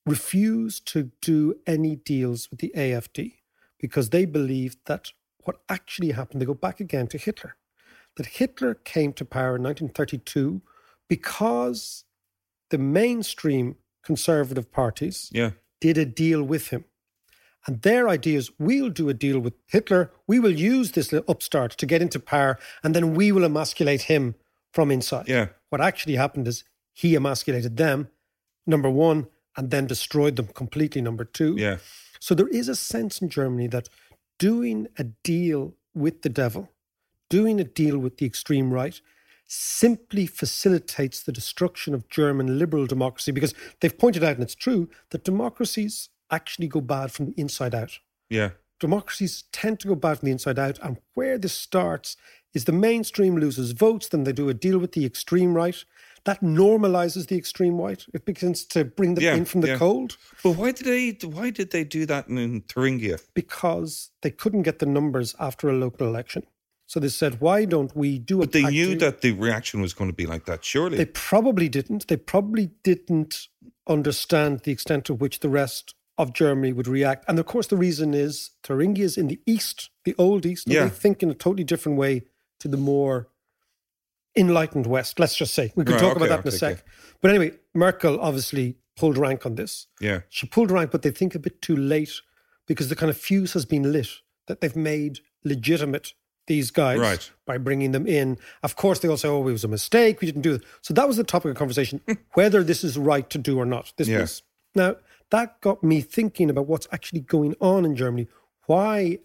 refused 0.07 0.87
to 0.93 1.11
do 1.21 1.57
any 1.67 1.95
deals 1.95 2.51
with 2.51 2.61
the 2.61 2.73
AFD 2.75 3.35
because 3.79 4.09
they 4.09 4.25
believed 4.25 4.79
that 4.87 5.11
what 5.45 5.61
actually 5.69 6.13
happened, 6.13 6.41
they 6.41 6.47
go 6.47 6.55
back 6.55 6.81
again 6.81 7.07
to 7.09 7.19
Hitler, 7.19 7.57
that 8.17 8.27
Hitler 8.27 8.73
came 8.75 9.13
to 9.13 9.27
power 9.27 9.57
in 9.57 9.63
1932 9.63 10.63
because 11.07 12.05
the 12.71 12.79
mainstream 12.79 13.77
conservative 14.03 14.73
parties 14.73 15.29
Yeah. 15.33 15.51
did 15.83 15.99
a 15.99 16.07
deal 16.07 16.43
with 16.43 16.69
him. 16.69 16.87
And 17.66 17.83
their 17.83 18.09
idea 18.09 18.38
is 18.38 18.50
we'll 18.59 18.90
do 18.90 19.09
a 19.09 19.14
deal 19.14 19.38
with 19.38 19.54
Hitler. 19.66 20.11
We 20.26 20.38
will 20.38 20.52
use 20.52 20.92
this 20.92 21.12
upstart 21.26 21.73
to 21.73 21.87
get 21.87 22.02
into 22.02 22.21
power, 22.21 22.59
and 22.83 22.94
then 22.94 23.14
we 23.14 23.33
will 23.33 23.44
emasculate 23.44 24.02
him 24.02 24.35
from 24.73 24.90
inside. 24.90 25.28
Yeah. 25.28 25.49
What 25.71 25.80
actually 25.80 26.16
happened 26.16 26.47
is 26.47 26.64
he 26.92 27.14
emasculated 27.14 27.76
them, 27.76 28.09
number 28.66 28.90
one, 28.90 29.28
and 29.56 29.71
then 29.71 29.87
destroyed 29.87 30.37
them 30.37 30.49
completely, 30.49 31.00
number 31.00 31.25
two. 31.25 31.54
Yeah. 31.56 31.78
So 32.21 32.35
there 32.35 32.49
is 32.49 32.68
a 32.68 32.76
sense 32.76 33.23
in 33.23 33.28
Germany 33.28 33.68
that 33.68 33.88
doing 34.38 34.88
a 34.99 35.04
deal 35.04 35.75
with 35.94 36.23
the 36.23 36.28
devil, 36.28 36.71
doing 37.30 37.61
a 37.61 37.64
deal 37.64 37.99
with 37.99 38.18
the 38.18 38.26
extreme 38.26 38.73
right, 38.73 39.00
simply 39.47 40.26
facilitates 40.26 41.23
the 41.23 41.33
destruction 41.33 41.94
of 41.94 42.09
German 42.09 42.59
liberal 42.59 42.87
democracy 42.87 43.30
because 43.30 43.54
they've 43.80 43.99
pointed 43.99 44.25
out, 44.25 44.35
and 44.35 44.42
it's 44.42 44.54
true, 44.54 44.88
that 45.11 45.25
democracies 45.25 46.09
actually 46.35 46.69
go 46.69 46.81
bad 46.81 47.09
from 47.12 47.26
the 47.26 47.35
inside 47.37 47.75
out. 47.75 47.99
Yeah. 48.29 48.50
Democracies 48.81 49.45
tend 49.53 49.81
to 49.81 49.88
go 49.88 49.95
bad 49.95 50.19
from 50.19 50.26
the 50.26 50.33
inside 50.33 50.59
out, 50.59 50.79
and 50.83 50.99
where 51.14 51.38
this 51.38 51.55
starts 51.55 52.17
is 52.53 52.64
the 52.64 52.73
mainstream 52.73 53.37
loses 53.37 53.73
votes, 53.73 54.09
then 54.09 54.25
they 54.25 54.33
do 54.33 54.49
a 54.49 54.55
deal 54.55 54.79
with 54.79 54.93
the 54.93 55.05
extreme 55.05 55.55
right. 55.55 55.85
That 56.25 56.41
normalizes 56.41 57.26
the 57.26 57.37
extreme 57.37 57.76
right. 57.87 58.03
It 58.14 58.25
begins 58.25 58.64
to 58.67 58.85
bring 58.85 59.14
them 59.14 59.25
Yeah, 59.25 59.35
in 59.35 59.45
from 59.45 59.61
the 59.61 59.69
yeah. 59.69 59.79
cold 59.79 60.17
But 60.43 60.53
why 60.53 60.73
did 60.73 60.87
they? 60.87 61.26
Why 61.26 61.50
did 61.50 61.71
they 61.71 61.85
do 61.85 62.07
that 62.07 62.29
in, 62.29 62.38
in 62.38 62.62
Thuringia? 62.62 63.19
because 63.35 64.11
they 64.23 64.31
couldn't 64.31 64.62
get 64.62 64.79
the 64.79 64.87
numbers 64.87 65.35
after 65.38 65.69
a 65.69 65.75
local 65.75 66.07
election. 66.07 66.43
So 66.87 67.00
they 67.00 67.09
said, 67.09 67.41
why 67.41 67.64
don't 67.64 67.95
we 67.97 68.19
do 68.19 68.37
it? 68.43 68.47
But 68.47 68.53
they 68.53 68.62
knew 68.64 68.95
that 68.97 69.21
the 69.23 69.33
reaction 69.33 69.81
was 69.81 69.95
going 69.95 70.11
to 70.11 70.17
be 70.17 70.26
like 70.26 70.45
that. 70.47 70.64
Surely. 70.64 70.97
They 70.97 71.07
probably 71.07 71.69
didn't. 71.69 72.09
They 72.09 72.17
probably 72.17 72.67
didn't 72.83 73.49
understand 73.88 74.61
the 74.61 74.73
extent 74.73 75.05
to 75.07 75.14
which 75.14 75.41
the 75.41 75.49
rest 75.49 75.95
of 76.16 76.33
Germany 76.33 76.73
would 76.73 76.87
react. 76.88 77.25
And 77.28 77.38
of 77.38 77.47
course, 77.47 77.66
the 77.66 77.76
reason 77.76 78.14
is 78.14 78.50
Thuringia 78.62 79.04
is 79.04 79.16
in 79.18 79.26
the 79.28 79.40
east, 79.47 79.90
the 80.04 80.14
old 80.18 80.47
east. 80.47 80.66
and 80.66 80.75
Yeah. 80.75 80.85
They 80.85 80.90
think 80.90 81.23
in 81.23 81.30
a 81.30 81.35
totally 81.35 81.64
different 81.64 81.99
way 81.99 82.23
to 82.61 82.68
the 82.68 82.76
more 82.76 83.28
enlightened 84.37 84.87
west, 84.87 85.18
let's 85.21 85.37
just 85.37 85.54
say. 85.54 85.73
We 85.76 85.85
could 85.85 85.92
Right, 85.94 86.00
talk 86.00 86.16
okay, 86.16 86.26
about 86.26 86.44
that 86.44 86.49
in 86.50 86.54
a 86.54 86.59
sec. 86.59 86.85
But 87.21 87.30
anyway, 87.30 87.52
Merkel 87.73 88.21
obviously 88.21 88.76
pulled 88.97 89.16
rank 89.18 89.44
on 89.47 89.54
this. 89.56 89.87
yeah. 90.00 90.21
She 90.28 90.47
pulled 90.47 90.71
rank, 90.71 90.90
but 90.90 91.02
they 91.02 91.11
think 91.11 91.35
a 91.35 91.38
bit 91.38 91.61
too 91.62 91.76
late 91.76 92.12
because 92.66 92.88
the 92.88 92.97
kind 92.97 93.11
of 93.11 93.16
fuse 93.16 93.52
has 93.52 93.64
been 93.64 93.92
lit 93.92 94.09
that 94.47 94.61
they've 94.61 94.76
made 94.76 95.21
legitimate 95.44 96.14
these 96.47 96.71
guys 96.71 96.99
Right. 96.99 97.30
by 97.47 97.59
bringing 97.59 97.92
them 97.92 98.06
in. 98.06 98.38
Of 98.62 98.76
course, 98.76 98.99
they 99.00 99.09
all 99.09 99.16
say, 99.16 99.28
oh, 99.28 99.47
it 99.49 99.52
was 99.52 99.64
a 99.64 99.68
mistake. 99.68 100.21
We 100.21 100.26
didn't 100.26 100.42
do 100.42 100.54
it. 100.54 100.62
So 100.83 100.92
that 100.94 101.09
was 101.09 101.16
the 101.16 101.25
topic 101.25 101.50
of 101.50 101.56
conversation, 101.56 102.00
whether 102.35 102.62
this 102.62 102.85
is 102.85 102.99
right 102.99 103.28
to 103.30 103.38
do 103.38 103.59
or 103.59 103.64
not. 103.66 103.92
This 103.97 104.09
Yeah. 104.09 104.26
Now, 104.75 104.97
that 105.31 105.61
got 105.61 105.83
me 105.83 106.00
thinking 106.00 106.50
about 106.50 106.66
what's 106.66 106.88
actually 106.93 107.21
going 107.21 107.54
on 107.61 107.85
in 107.85 107.97
Germany. 107.97 108.28
Why 108.66 109.19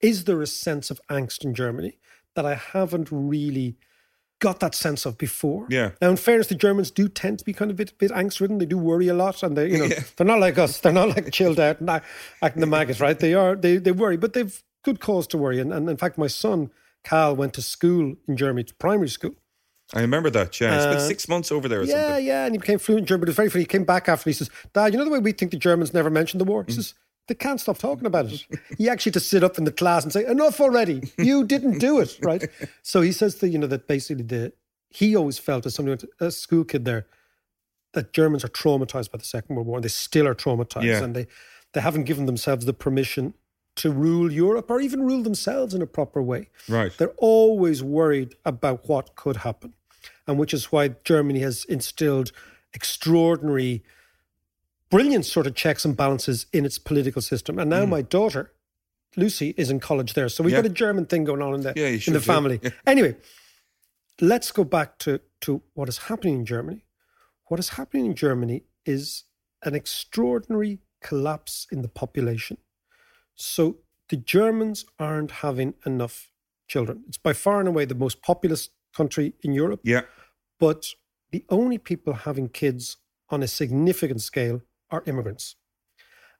is 0.00 0.24
there 0.24 0.40
a 0.42 0.46
sense 0.46 0.90
of 0.90 1.00
angst 1.10 1.44
in 1.44 1.54
Germany 1.54 1.98
that 2.34 2.46
I 2.46 2.54
haven't 2.54 3.08
really 3.10 3.76
got 4.40 4.60
that 4.60 4.74
sense 4.74 5.04
of 5.06 5.18
before? 5.18 5.66
Yeah. 5.70 5.90
Now, 6.00 6.10
in 6.10 6.16
fairness, 6.16 6.46
the 6.48 6.54
Germans 6.54 6.90
do 6.90 7.08
tend 7.08 7.38
to 7.40 7.44
be 7.44 7.52
kind 7.52 7.70
of 7.70 7.76
a 7.76 7.78
bit, 7.78 7.98
bit 7.98 8.10
angst 8.12 8.40
ridden. 8.40 8.58
They 8.58 8.66
do 8.66 8.78
worry 8.78 9.08
a 9.08 9.14
lot, 9.14 9.42
and 9.42 9.56
they, 9.56 9.70
you 9.70 9.78
know, 9.78 9.84
Yeah. 9.90 10.02
they're 10.16 10.26
not 10.26 10.40
like 10.40 10.58
us. 10.58 10.80
They're 10.80 10.92
not 10.92 11.08
like 11.08 11.32
chilled 11.32 11.58
out 11.60 11.80
and 11.80 11.90
acting 12.42 12.60
the 12.60 12.66
maggots, 12.66 13.00
right? 13.00 13.18
They 13.18 13.34
are. 13.34 13.56
They 13.56 13.78
they 13.78 13.92
worry, 13.92 14.16
but 14.16 14.32
they've 14.32 14.62
good 14.84 15.00
cause 15.00 15.26
to 15.28 15.38
worry. 15.38 15.58
And, 15.60 15.72
and 15.72 15.88
in 15.90 15.96
fact, 15.96 16.18
my 16.18 16.28
son 16.28 16.70
Cal 17.04 17.34
went 17.34 17.54
to 17.54 17.62
school 17.62 18.14
in 18.26 18.36
Germany, 18.36 18.64
to 18.64 18.74
primary 18.74 19.08
school. 19.08 19.34
I 19.94 20.00
remember 20.02 20.28
that. 20.30 20.60
Yeah. 20.60 20.74
He 20.74 20.80
spent 20.82 20.96
Uh, 20.96 21.08
six 21.08 21.28
months 21.28 21.50
over 21.50 21.66
there 21.68 21.80
or 21.80 21.84
Yeah, 21.84 22.08
something. 22.08 22.26
yeah, 22.26 22.44
and 22.44 22.54
he 22.54 22.58
became 22.58 22.78
fluent 22.78 23.00
in 23.02 23.06
German. 23.06 23.20
But 23.20 23.28
it's 23.30 23.36
very 23.36 23.48
funny. 23.48 23.62
He 23.62 23.66
came 23.66 23.84
back 23.84 24.08
after. 24.08 24.28
And 24.28 24.34
He 24.34 24.38
says, 24.38 24.50
"Dad, 24.74 24.92
you 24.92 24.98
know 24.98 25.04
the 25.04 25.10
way 25.10 25.18
we 25.18 25.32
think 25.32 25.50
the 25.50 25.56
Germans 25.58 25.94
never 25.94 26.10
mentioned 26.10 26.40
the 26.40 26.44
war." 26.44 26.62
Mm. 26.64 26.68
He 26.68 26.72
says. 26.74 26.94
They 27.26 27.34
can't 27.34 27.60
stop 27.60 27.76
talking 27.76 28.06
about 28.06 28.32
it. 28.32 28.46
He 28.78 28.88
actually 28.88 29.10
had 29.10 29.14
to 29.14 29.20
sit 29.20 29.44
up 29.44 29.58
in 29.58 29.64
the 29.64 29.70
class 29.72 30.02
and 30.02 30.10
say, 30.10 30.24
"Enough 30.24 30.62
already! 30.62 31.12
You 31.18 31.44
didn't 31.44 31.78
do 31.78 32.00
it, 32.00 32.18
right?" 32.22 32.48
So 32.82 33.02
he 33.02 33.12
says 33.12 33.34
that 33.36 33.48
you 33.48 33.58
know 33.58 33.66
that 33.66 33.86
basically 33.86 34.24
the 34.24 34.52
he 34.88 35.14
always 35.14 35.38
felt 35.38 35.66
as 35.66 35.74
somebody 35.74 36.06
a 36.20 36.30
school 36.30 36.64
kid 36.64 36.86
there 36.86 37.06
that 37.92 38.14
Germans 38.14 38.44
are 38.44 38.48
traumatized 38.48 39.10
by 39.10 39.18
the 39.18 39.24
Second 39.26 39.56
World 39.56 39.66
War 39.68 39.76
and 39.76 39.84
they 39.84 39.88
still 39.90 40.26
are 40.26 40.34
traumatized 40.34 40.84
Yeah. 40.84 41.04
and 41.04 41.14
they 41.14 41.26
they 41.74 41.82
haven't 41.82 42.04
given 42.04 42.24
themselves 42.24 42.64
the 42.64 42.72
permission 42.72 43.34
to 43.76 43.90
rule 43.90 44.32
Europe 44.32 44.70
or 44.70 44.80
even 44.80 45.02
rule 45.02 45.22
themselves 45.22 45.74
in 45.74 45.82
a 45.82 45.86
proper 45.86 46.22
way. 46.22 46.48
Right. 46.66 46.92
They're 46.96 47.14
always 47.18 47.82
worried 47.82 48.36
about 48.46 48.88
what 48.88 49.14
could 49.16 49.36
happen, 49.48 49.74
and 50.26 50.38
which 50.38 50.52
is 50.54 50.70
why 50.72 50.88
Germany 51.04 51.40
has 51.40 51.64
instilled 51.66 52.32
extraordinary, 52.74 53.82
brilliant 54.90 55.24
sort 55.26 55.46
of 55.46 55.54
checks 55.54 55.84
and 55.84 55.96
balances 55.96 56.46
in 56.52 56.64
its 56.64 56.78
political 56.78 57.22
system. 57.22 57.58
And 57.58 57.70
now 57.70 57.84
my 57.86 58.02
daughter, 58.02 58.52
Lucy, 59.16 59.54
is 59.56 59.70
in 59.70 59.80
college 59.80 60.14
there, 60.14 60.28
so 60.28 60.42
we've 60.42 60.52
Mm. 60.52 60.56
Yeah. 60.56 60.62
got 60.62 60.70
a 60.70 60.74
German 60.74 61.06
thing 61.06 61.24
going 61.24 61.42
on 61.42 61.54
in 61.54 61.60
the 61.62 61.72
Yeah, 61.76 61.86
in 62.06 62.12
the 62.12 62.20
family. 62.20 62.60
Anyway, 62.86 63.16
let's 64.20 64.50
go 64.52 64.64
back 64.64 64.98
to 64.98 65.20
to 65.40 65.62
what 65.74 65.88
is 65.88 65.98
happening 66.08 66.34
in 66.40 66.44
Germany. 66.46 66.84
What 67.46 67.60
is 67.60 67.70
happening 67.70 68.06
in 68.06 68.14
Germany 68.16 68.64
is 68.84 69.24
an 69.62 69.74
extraordinary 69.74 70.80
collapse 71.00 71.66
in 71.70 71.82
the 71.82 71.88
population. 71.88 72.56
So 73.34 73.78
the 74.08 74.16
Germans 74.16 74.84
aren't 74.98 75.30
having 75.30 75.74
enough 75.86 76.32
children. 76.66 77.04
It's 77.08 77.18
by 77.18 77.32
far 77.34 77.60
and 77.60 77.68
away 77.68 77.84
the 77.84 77.94
most 77.94 78.20
populous 78.20 78.70
country 78.94 79.34
in 79.42 79.52
Europe, 79.52 79.80
Yeah. 79.84 80.02
but 80.58 80.94
the 81.30 81.44
only 81.48 81.78
people 81.78 82.12
having 82.14 82.48
kids 82.48 82.96
on 83.30 83.42
a 83.42 83.48
significant 83.48 84.22
scale 84.22 84.62
are 84.90 85.02
immigrants. 85.06 85.56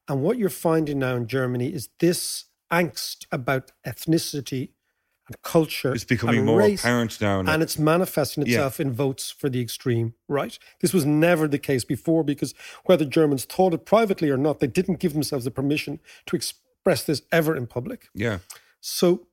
And 0.08 0.22
what 0.22 0.38
you're 0.38 0.48
finding 0.48 0.98
now 1.00 1.16
in 1.16 1.26
Germany 1.26 1.72
is 1.72 1.90
this 1.98 2.46
angst 2.72 3.26
about 3.30 3.72
ethnicity 3.86 4.70
and 5.26 5.40
culture. 5.42 5.92
It's 5.94 6.04
becoming 6.04 6.38
and 6.38 6.46
more 6.46 6.58
race, 6.60 6.80
apparent 6.80 7.20
now. 7.20 7.40
and 7.40 7.62
it's 7.62 7.78
manifesting 7.78 8.46
Yeah. 8.46 8.54
itself 8.56 8.80
in 8.80 8.92
votes 8.92 9.30
for 9.30 9.50
the 9.50 9.60
extreme 9.60 10.14
right. 10.26 10.58
This 10.80 10.94
was 10.94 11.04
never 11.04 11.46
the 11.46 11.58
case 11.58 11.84
before 11.84 12.24
because 12.24 12.54
whether 12.86 13.04
Germans 13.04 13.44
thought 13.44 13.74
it 13.74 13.84
privately 13.84 14.30
or 14.30 14.38
not, 14.38 14.60
they 14.60 14.66
didn't 14.66 15.00
give 15.00 15.12
themselves 15.12 15.44
the 15.44 15.50
permission 15.50 16.00
to 16.26 16.36
express 16.36 17.04
this 17.04 17.20
ever 17.30 17.54
in 17.54 17.66
public. 17.66 18.08
yeah. 18.14 18.38
So 18.80 19.26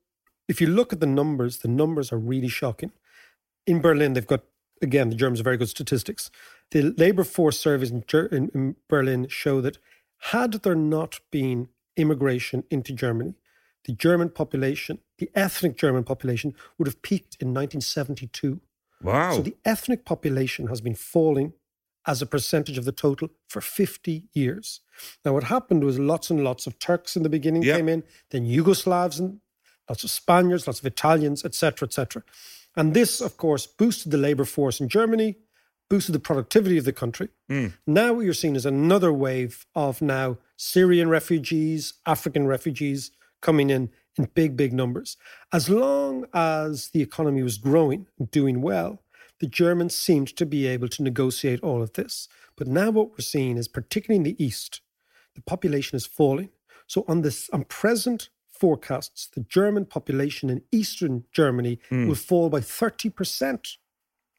if 0.48 0.60
you 0.60 0.66
look 0.66 0.92
at 0.92 1.00
the 1.00 1.06
numbers, 1.06 1.58
the 1.58 1.68
numbers 1.68 2.12
are 2.12 2.18
really 2.18 2.48
shocking. 2.48 2.92
In 3.66 3.80
Berlin, 3.80 4.12
they've 4.12 4.26
got, 4.26 4.44
again, 4.80 5.10
the 5.10 5.16
Germans 5.16 5.40
very 5.40 5.56
good 5.56 5.68
statistics. 5.68 6.30
The 6.70 6.94
labor 6.96 7.24
force 7.24 7.58
surveys 7.58 7.90
in, 7.90 8.04
Ger- 8.06 8.26
in, 8.26 8.50
in 8.54 8.76
Berlin 8.88 9.28
show 9.28 9.60
that 9.60 9.78
had 10.18 10.52
there 10.52 10.74
not 10.74 11.20
been 11.30 11.68
immigration 11.96 12.64
into 12.70 12.92
Germany, 12.92 13.34
the 13.84 13.92
German 13.92 14.30
population, 14.30 14.98
the 15.18 15.30
ethnic 15.34 15.76
German 15.76 16.04
population, 16.04 16.54
would 16.78 16.86
have 16.88 17.02
peaked 17.02 17.36
in 17.40 17.48
1972. 17.48 18.60
Wow. 19.02 19.36
So 19.36 19.42
the 19.42 19.56
ethnic 19.64 20.04
population 20.04 20.66
has 20.68 20.80
been 20.80 20.94
falling 20.94 21.52
as 22.06 22.22
a 22.22 22.26
percentage 22.26 22.78
of 22.78 22.84
the 22.84 22.92
total 22.92 23.30
for 23.48 23.60
50 23.60 24.24
years. 24.32 24.80
Now, 25.24 25.34
what 25.34 25.44
happened 25.44 25.84
was 25.84 25.98
lots 25.98 26.30
and 26.30 26.42
lots 26.42 26.66
of 26.66 26.78
Turks 26.78 27.16
in 27.16 27.22
the 27.22 27.28
beginning 27.28 27.62
Yeah. 27.62 27.76
came 27.76 27.88
in, 27.88 28.04
then 28.30 28.46
Yugoslavs 28.46 29.18
and 29.18 29.40
lots 29.88 30.04
of 30.04 30.10
Spaniards, 30.10 30.66
lots 30.66 30.78
of 30.78 30.86
Italians, 30.86 31.44
etc., 31.44 31.86
etc. 31.86 32.22
And 32.76 32.94
this, 32.94 33.20
of 33.20 33.36
course, 33.36 33.66
boosted 33.66 34.12
the 34.12 34.18
labor 34.18 34.44
force 34.44 34.80
in 34.80 34.88
Germany, 34.88 35.36
boosted 35.88 36.14
the 36.14 36.20
productivity 36.20 36.78
of 36.78 36.84
the 36.84 36.92
country. 36.92 37.28
Mm. 37.50 37.72
Now, 37.86 38.14
what 38.14 38.24
you're 38.24 38.34
seeing 38.34 38.56
is 38.56 38.66
another 38.66 39.12
wave 39.12 39.66
of 39.74 40.02
now 40.02 40.38
Syrian 40.56 41.08
refugees, 41.08 41.94
African 42.06 42.46
refugees 42.46 43.12
coming 43.40 43.70
in 43.70 43.90
in 44.18 44.28
big, 44.34 44.56
big 44.56 44.72
numbers. 44.72 45.16
As 45.52 45.68
long 45.68 46.26
as 46.32 46.88
the 46.88 47.02
economy 47.02 47.42
was 47.42 47.58
growing 47.58 48.06
and 48.18 48.30
doing 48.30 48.62
well, 48.62 49.02
the 49.40 49.46
Germans 49.46 49.94
seemed 49.94 50.34
to 50.36 50.46
be 50.46 50.66
able 50.66 50.88
to 50.88 51.02
negotiate 51.02 51.60
all 51.62 51.82
of 51.82 51.92
this. 51.92 52.28
But 52.56 52.66
now 52.66 52.90
what 52.90 53.10
we're 53.10 53.18
seeing 53.18 53.58
is, 53.58 53.68
particularly 53.68 54.16
in 54.16 54.22
the 54.22 54.42
east, 54.42 54.80
the 55.34 55.42
population 55.42 55.96
is 55.96 56.06
falling. 56.06 56.50
So 56.86 57.04
on 57.06 57.22
this 57.22 57.50
on 57.50 57.64
present 57.64 58.30
forecasts, 58.58 59.26
the 59.26 59.40
German 59.40 59.84
population 59.84 60.50
in 60.50 60.62
eastern 60.72 61.24
Germany 61.32 61.78
hmm. 61.88 62.08
will 62.08 62.14
fall 62.14 62.48
by 62.48 62.60
30% 62.60 63.76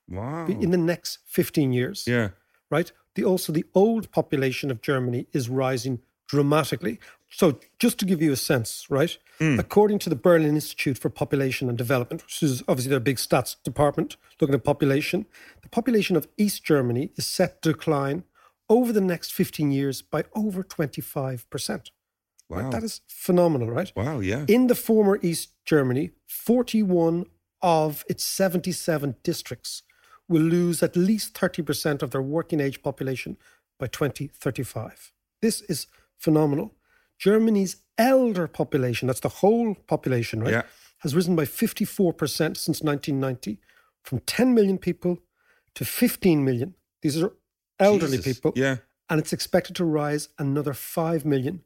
wow. 0.10 0.46
in 0.48 0.72
the 0.72 0.78
next 0.78 1.20
15 1.26 1.72
years 1.72 2.06
yeah. 2.08 2.30
right? 2.70 2.92
The 3.16 3.24
also 3.24 3.52
the 3.52 3.66
old 3.74 4.12
population 4.12 4.72
of 4.72 4.82
Germany 4.82 5.28
is 5.34 5.50
rising 5.50 6.00
dramatically. 6.28 7.00
So 7.30 7.60
just 7.80 7.98
to 8.00 8.06
give 8.06 8.22
you 8.22 8.32
a 8.32 8.38
sense, 8.38 8.86
right? 8.90 9.18
Hmm. 9.40 9.60
According 9.60 10.00
to 10.00 10.10
the 10.10 10.16
Berlin 10.16 10.56
Institute 10.56 10.98
for 10.98 11.10
Population 11.10 11.70
and 11.70 11.78
Development, 11.78 12.24
which 12.24 12.44
is 12.44 12.64
obviously 12.68 12.90
their 12.90 13.00
big 13.00 13.18
stats 13.18 13.56
department 13.64 14.18
looking 14.40 14.56
at 14.56 14.64
population, 14.64 15.26
the 15.62 15.70
population 15.70 16.16
of 16.16 16.28
East 16.38 16.64
Germany 16.64 17.12
is 17.16 17.26
set 17.26 17.62
to 17.62 17.74
decline 17.74 18.24
over 18.70 18.92
the 18.92 19.02
next 19.02 19.34
15 19.34 19.72
years 19.72 20.02
by 20.02 20.26
over 20.36 20.64
25%. 20.64 21.90
Right? 22.50 22.64
Wow. 22.66 22.70
That 22.70 22.84
is 22.84 23.02
phenomenal, 23.08 23.70
right? 23.70 23.92
Wow. 23.96 24.20
Yeah. 24.20 24.46
In 24.48 24.68
the 24.68 24.76
former 24.76 25.20
East 25.22 25.50
Germany, 25.66 26.12
41 26.28 27.26
of 27.62 28.06
its 28.10 28.24
77 28.24 29.16
districts 29.24 29.84
will 30.30 30.42
lose 30.44 30.82
at 30.84 30.96
least 30.96 31.34
30% 31.34 32.02
of 32.02 32.12
their 32.12 32.22
working 32.22 32.60
age 32.60 32.82
population 32.82 33.38
by 33.80 33.88
2035. 33.88 35.12
This 35.42 35.62
is 35.62 35.88
phenomenal. 36.18 36.74
Germany's 37.20 37.78
elder 37.98 38.48
population, 38.48 39.08
that's 39.08 39.20
the 39.22 39.30
whole 39.30 39.76
population, 39.88 40.42
right, 40.42 40.52
Yeah. 40.52 40.62
has 41.00 41.16
risen 41.16 41.36
by 41.36 41.46
54% 41.46 42.58
since 42.58 42.82
1990 42.84 43.60
from 44.04 44.20
10 44.20 44.54
million 44.54 44.78
people 44.78 45.20
to 45.76 45.84
15 45.86 46.44
million. 46.46 46.76
These 47.02 47.22
are 47.22 47.34
elderly 47.80 48.18
Jesus. 48.18 48.36
people. 48.36 48.54
Yeah. 48.56 48.78
And 49.10 49.20
it's 49.20 49.34
expected 49.34 49.76
to 49.78 49.86
rise 49.86 50.30
another 50.38 50.74
5 50.74 51.26
million 51.26 51.64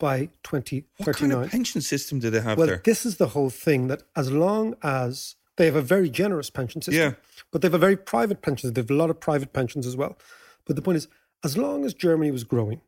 by 0.00 0.22
What 0.22 0.42
2039. 0.42 1.30
kind 1.30 1.44
of 1.44 1.50
pension 1.52 1.80
system 1.80 2.18
do 2.18 2.28
they 2.30 2.40
have 2.40 2.58
well, 2.58 2.66
there? 2.66 2.80
this 2.84 3.06
is 3.06 3.18
the 3.18 3.28
whole 3.28 3.50
thing 3.50 3.86
that 3.86 4.02
as 4.16 4.32
long 4.32 4.74
as 4.82 5.36
they 5.56 5.66
have 5.66 5.76
a 5.76 5.82
very 5.82 6.10
generous 6.10 6.50
pension 6.50 6.82
system, 6.82 7.12
Yeah. 7.12 7.14
but 7.52 7.60
they 7.62 7.66
have 7.66 7.74
a 7.74 7.86
very 7.86 7.96
private 7.96 8.42
pension. 8.42 8.72
They 8.72 8.80
have 8.80 8.90
a 8.90 8.94
lot 8.94 9.10
of 9.10 9.20
private 9.20 9.52
pensions 9.52 9.86
as 9.86 9.94
well. 9.96 10.18
But 10.64 10.74
the 10.76 10.82
point 10.82 10.96
is, 10.96 11.06
as 11.44 11.56
long 11.56 11.84
as 11.84 11.94
Germany 11.94 12.30
was 12.32 12.44
growing 12.44 12.80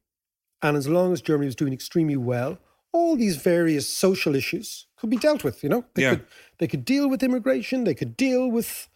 and 0.62 0.76
as 0.76 0.88
long 0.88 1.12
as 1.12 1.20
Germany 1.20 1.46
was 1.46 1.54
doing 1.56 1.72
extremely 1.72 2.16
well, 2.16 2.58
all 2.92 3.16
these 3.16 3.36
various 3.36 3.86
social 3.88 4.34
issues 4.34 4.86
could 4.96 5.10
be 5.10 5.16
dealt 5.16 5.44
with, 5.44 5.62
you 5.62 5.68
know? 5.68 5.84
They 5.94 6.02
Yeah. 6.02 6.14
could 6.16 6.26
they 6.58 6.68
could 6.68 6.84
deal 6.84 7.08
with 7.10 7.22
immigration, 7.22 7.84
they 7.84 7.94
could 7.94 8.16
deal 8.16 8.48
with 8.50 8.88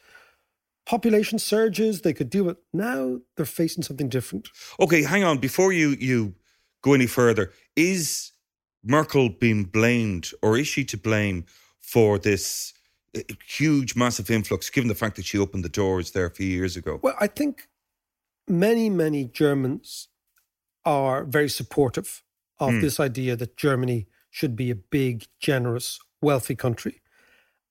population 0.84 1.38
surges, 1.38 2.02
they 2.02 2.12
could 2.12 2.30
deal 2.30 2.44
with 2.44 2.58
now 2.72 3.20
they're 3.36 3.44
facing 3.62 3.82
something 3.82 4.08
different. 4.08 4.48
Okay, 4.78 5.02
hang 5.02 5.24
on. 5.24 5.38
Before 5.38 5.72
you 5.72 5.88
you 5.98 6.34
go 6.82 6.94
any 6.94 7.06
further, 7.06 7.52
is 7.76 8.32
Merkel 8.82 9.28
being 9.28 9.64
blamed, 9.64 10.30
or 10.42 10.56
is 10.58 10.66
she 10.66 10.84
to 10.86 10.96
blame 10.96 11.44
for 11.80 12.18
this 12.18 12.72
uh, 13.16 13.20
huge, 13.46 13.94
massive 13.96 14.30
influx? 14.30 14.70
Given 14.70 14.88
the 14.88 14.94
fact 14.94 15.16
that 15.16 15.24
she 15.24 15.38
opened 15.38 15.64
the 15.64 15.68
doors 15.68 16.12
there 16.12 16.26
a 16.26 16.30
few 16.30 16.46
years 16.46 16.76
ago. 16.76 17.00
Well, 17.02 17.16
I 17.20 17.26
think 17.26 17.68
many, 18.48 18.90
many 18.90 19.24
Germans 19.24 20.08
are 20.84 21.24
very 21.24 21.48
supportive 21.48 22.22
of 22.58 22.74
Hmm. 22.74 22.80
this 22.80 22.98
idea 23.00 23.36
that 23.36 23.56
Germany 23.56 24.06
should 24.30 24.56
be 24.56 24.70
a 24.70 24.74
big, 24.74 25.26
generous, 25.40 25.98
wealthy 26.22 26.54
country. 26.54 27.02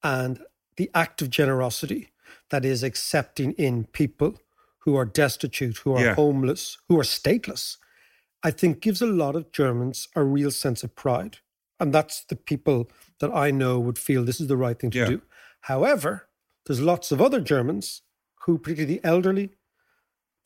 And 0.03 0.39
the 0.77 0.91
act 0.93 1.21
of 1.21 1.29
generosity 1.29 2.11
that 2.49 2.65
is 2.65 2.83
accepting 2.83 3.53
in 3.53 3.85
people 3.85 4.39
who 4.79 4.95
are 4.95 5.05
destitute, 5.05 5.77
who 5.79 5.93
are 5.93 6.03
Yeah. 6.03 6.15
homeless, 6.15 6.77
who 6.87 6.99
are 6.99 7.03
stateless, 7.03 7.77
I 8.45 8.51
think 8.51 8.79
gives 8.79 9.01
a 9.01 9.07
lot 9.07 9.35
of 9.35 9.51
Germans 9.51 10.07
a 10.15 10.23
real 10.23 10.51
sense 10.51 10.83
of 10.83 10.95
pride. 10.95 11.39
And 11.79 11.91
that's 11.91 12.23
the 12.23 12.35
people 12.35 12.91
that 13.19 13.31
I 13.33 13.49
know 13.49 13.79
would 13.79 13.97
feel 13.97 14.23
this 14.23 14.39
is 14.39 14.47
the 14.47 14.55
right 14.65 14.77
thing 14.77 14.91
to 14.91 14.99
Yeah. 14.99 15.09
do. 15.13 15.21
However, 15.61 16.29
there's 16.65 16.79
lots 16.79 17.11
of 17.11 17.19
other 17.19 17.41
Germans 17.41 18.03
who, 18.41 18.59
particularly 18.59 18.97
the 18.97 19.03
elderly, 19.03 19.49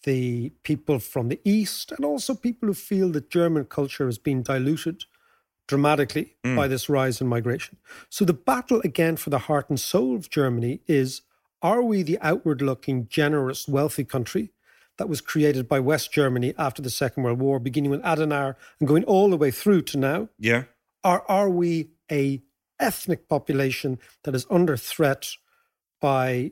the 0.03 0.51
people 0.63 0.99
from 0.99 1.27
the 1.27 1.41
East, 1.43 1.91
and 1.91 2.05
also 2.05 2.33
people 2.33 2.67
who 2.67 2.73
feel 2.73 3.09
that 3.11 3.29
German 3.29 3.65
culture 3.65 4.05
has 4.05 4.17
been 4.17 4.43
diluted 4.43 5.03
dramatically 5.67 6.37
mm. 6.45 6.55
by 6.55 6.69
this 6.69 6.87
rise 6.87 7.19
in 7.19 7.27
migration. 7.27 7.77
So 8.09 8.23
the 8.23 8.33
battle 8.33 8.79
again 8.85 9.17
for 9.17 9.29
the 9.29 9.45
heart 9.47 9.69
and 9.69 9.79
soul 9.79 10.15
of 10.15 10.29
Germany 10.29 10.79
is 10.87 11.21
are 11.61 11.83
we 11.83 12.03
the 12.03 12.17
outward 12.21 12.61
looking, 12.61 13.09
generous, 13.09 13.67
wealthy 13.67 14.05
country 14.05 14.53
that 14.99 15.09
was 15.09 15.21
created 15.21 15.67
by 15.67 15.79
West 15.79 16.11
Germany 16.11 16.53
after 16.57 16.81
the 16.81 16.89
Second 16.89 17.23
World 17.23 17.39
War, 17.39 17.57
beginning 17.57 17.89
with 17.89 18.03
Adenauer 18.03 18.55
and 18.79 18.87
going 18.87 19.05
all 19.05 19.29
the 19.29 19.37
way 19.37 19.49
through 19.49 19.81
to 19.83 19.97
now? 19.97 20.29
Yeah. 20.37 20.65
Or 21.03 21.29
are 21.31 21.49
we 21.49 21.91
a 22.11 22.43
ethnic 22.79 23.27
population 23.27 23.97
that 24.25 24.35
is 24.35 24.45
under 24.49 24.75
threat 24.77 25.29
by 26.01 26.51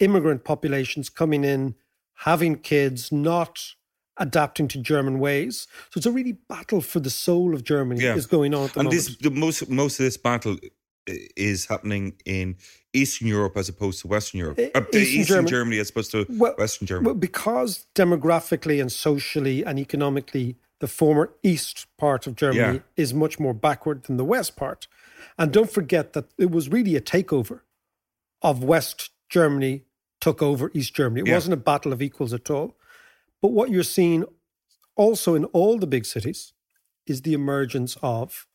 immigrant 0.00 0.44
populations 0.44 1.08
coming 1.08 1.44
in, 1.44 1.76
having 2.14 2.56
kids, 2.58 3.12
not 3.12 3.60
adapting 4.16 4.66
to 4.68 4.78
German 4.78 5.20
ways? 5.20 5.68
So 5.90 5.98
it's 5.98 6.06
a 6.06 6.10
really 6.12 6.32
battle 6.32 6.80
for 6.80 6.98
the 6.98 7.10
soul 7.10 7.54
of 7.54 7.62
Germany 7.62 8.02
Yeah. 8.02 8.16
is 8.16 8.26
going 8.26 8.54
on 8.54 8.64
at 8.64 8.72
the 8.72 8.80
and 8.80 8.86
moment. 8.88 9.04
this 9.06 9.16
the 9.18 9.30
most 9.30 9.68
most 9.70 10.00
of 10.00 10.04
this 10.04 10.16
battle 10.16 10.56
is 11.36 11.66
happening 11.66 12.14
in 12.24 12.56
Eastern 12.92 13.28
Europe 13.28 13.56
as 13.56 13.68
opposed 13.68 14.00
to 14.02 14.08
Western 14.08 14.38
Europe. 14.40 14.58
Uh, 14.58 14.80
Eastern 14.92 15.00
Eastern, 15.02 15.24
Germany. 15.26 15.50
Germany 15.50 15.78
as 15.78 15.90
opposed 15.90 16.10
to 16.12 16.26
Well- 16.28 16.54
Western 16.58 16.86
Germany. 16.86 17.06
Well, 17.06 17.14
because 17.14 17.86
demographically 17.94 18.80
and 18.80 18.90
socially 18.90 19.64
and 19.64 19.78
economically, 19.78 20.56
the 20.80 20.88
former 20.88 21.32
east 21.42 21.86
part 21.96 22.26
of 22.26 22.36
Germany 22.36 22.76
Yeah. 22.78 23.02
is 23.02 23.12
much 23.12 23.38
more 23.40 23.52
backward 23.54 24.04
than 24.04 24.16
the 24.16 24.24
west 24.24 24.56
part. 24.56 24.86
And 25.36 25.52
don't 25.52 25.70
forget 25.70 26.12
that 26.12 26.26
it 26.38 26.50
was 26.50 26.68
really 26.68 26.94
a 26.96 27.00
takeover 27.00 27.60
of 28.42 28.62
West 28.62 29.10
Germany 29.28 29.84
took 30.20 30.40
over 30.42 30.70
East 30.74 30.94
Germany. 30.94 31.20
It 31.22 31.26
Yeah. 31.28 31.34
wasn't 31.34 31.54
a 31.54 31.56
battle 31.58 31.92
of 31.92 32.00
equals 32.00 32.32
at 32.32 32.48
all. 32.50 32.76
But 33.42 33.52
what 33.52 33.70
you're 33.70 33.82
seeing 33.82 34.24
also 34.96 35.34
in 35.34 35.44
all 35.46 35.78
the 35.78 35.86
big 35.86 36.04
cities 36.04 36.52
is 37.06 37.22
the 37.22 37.32
emergence 37.34 37.96
of 38.02 38.46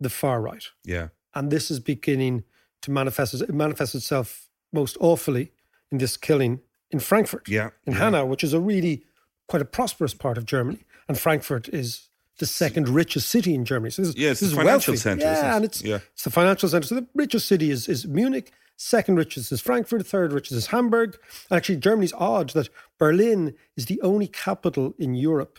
the 0.00 0.08
far 0.10 0.40
right 0.40 0.64
yeah. 0.84 1.08
And 1.34 1.50
this 1.50 1.70
is 1.70 1.80
beginning 1.80 2.44
to 2.82 2.90
manifest 2.90 3.34
it 3.34 3.52
manifests 3.54 3.94
itself 3.94 4.48
most 4.72 4.96
awfully 5.00 5.52
in 5.90 5.98
this 5.98 6.16
killing 6.16 6.60
in 6.90 7.00
Frankfurt 7.00 7.48
Yeah, 7.48 7.70
in 7.86 7.92
yeah. 7.92 7.98
Hanau 8.00 8.26
which 8.26 8.44
is 8.44 8.52
a 8.52 8.60
really 8.60 9.04
quite 9.48 9.62
a 9.62 9.66
prosperous 9.66 10.14
part 10.14 10.38
of 10.38 10.44
Germany 10.44 10.80
and 11.08 11.18
Frankfurt 11.18 11.68
is 11.68 12.08
the 12.38 12.46
second 12.46 12.88
richest 12.88 13.28
city 13.28 13.54
in 13.54 13.64
Germany 13.64 13.90
so 13.90 14.02
this, 14.02 14.10
is- 14.10 14.16
Yeah, 14.16 14.30
it's 14.30 14.40
this 14.40 14.50
the 14.50 14.54
is 14.54 14.58
financial 14.58 14.92
wealthy. 14.92 15.00
centre, 15.02 15.24
yeah 15.24 15.56
and 15.56 15.64
it's 15.64 15.82
Yeah. 15.82 16.00
it's 16.14 16.24
the 16.24 16.30
financial 16.30 16.68
center 16.68 16.86
so 16.86 16.94
the 16.96 17.06
richest 17.14 17.46
city 17.48 17.70
is 17.70 17.88
is 17.88 18.06
Munich 18.06 18.52
second 18.76 19.16
richest 19.16 19.50
is 19.50 19.60
Frankfurt 19.60 20.06
third 20.06 20.32
richest 20.32 20.56
is 20.56 20.66
Hamburg 20.68 21.18
actually 21.50 21.76
Germany's 21.76 22.12
odd 22.14 22.50
that 22.50 22.68
Berlin 22.98 23.54
is 23.76 23.86
the 23.86 24.00
only 24.02 24.28
capital 24.28 24.94
in 24.98 25.14
Europe 25.14 25.58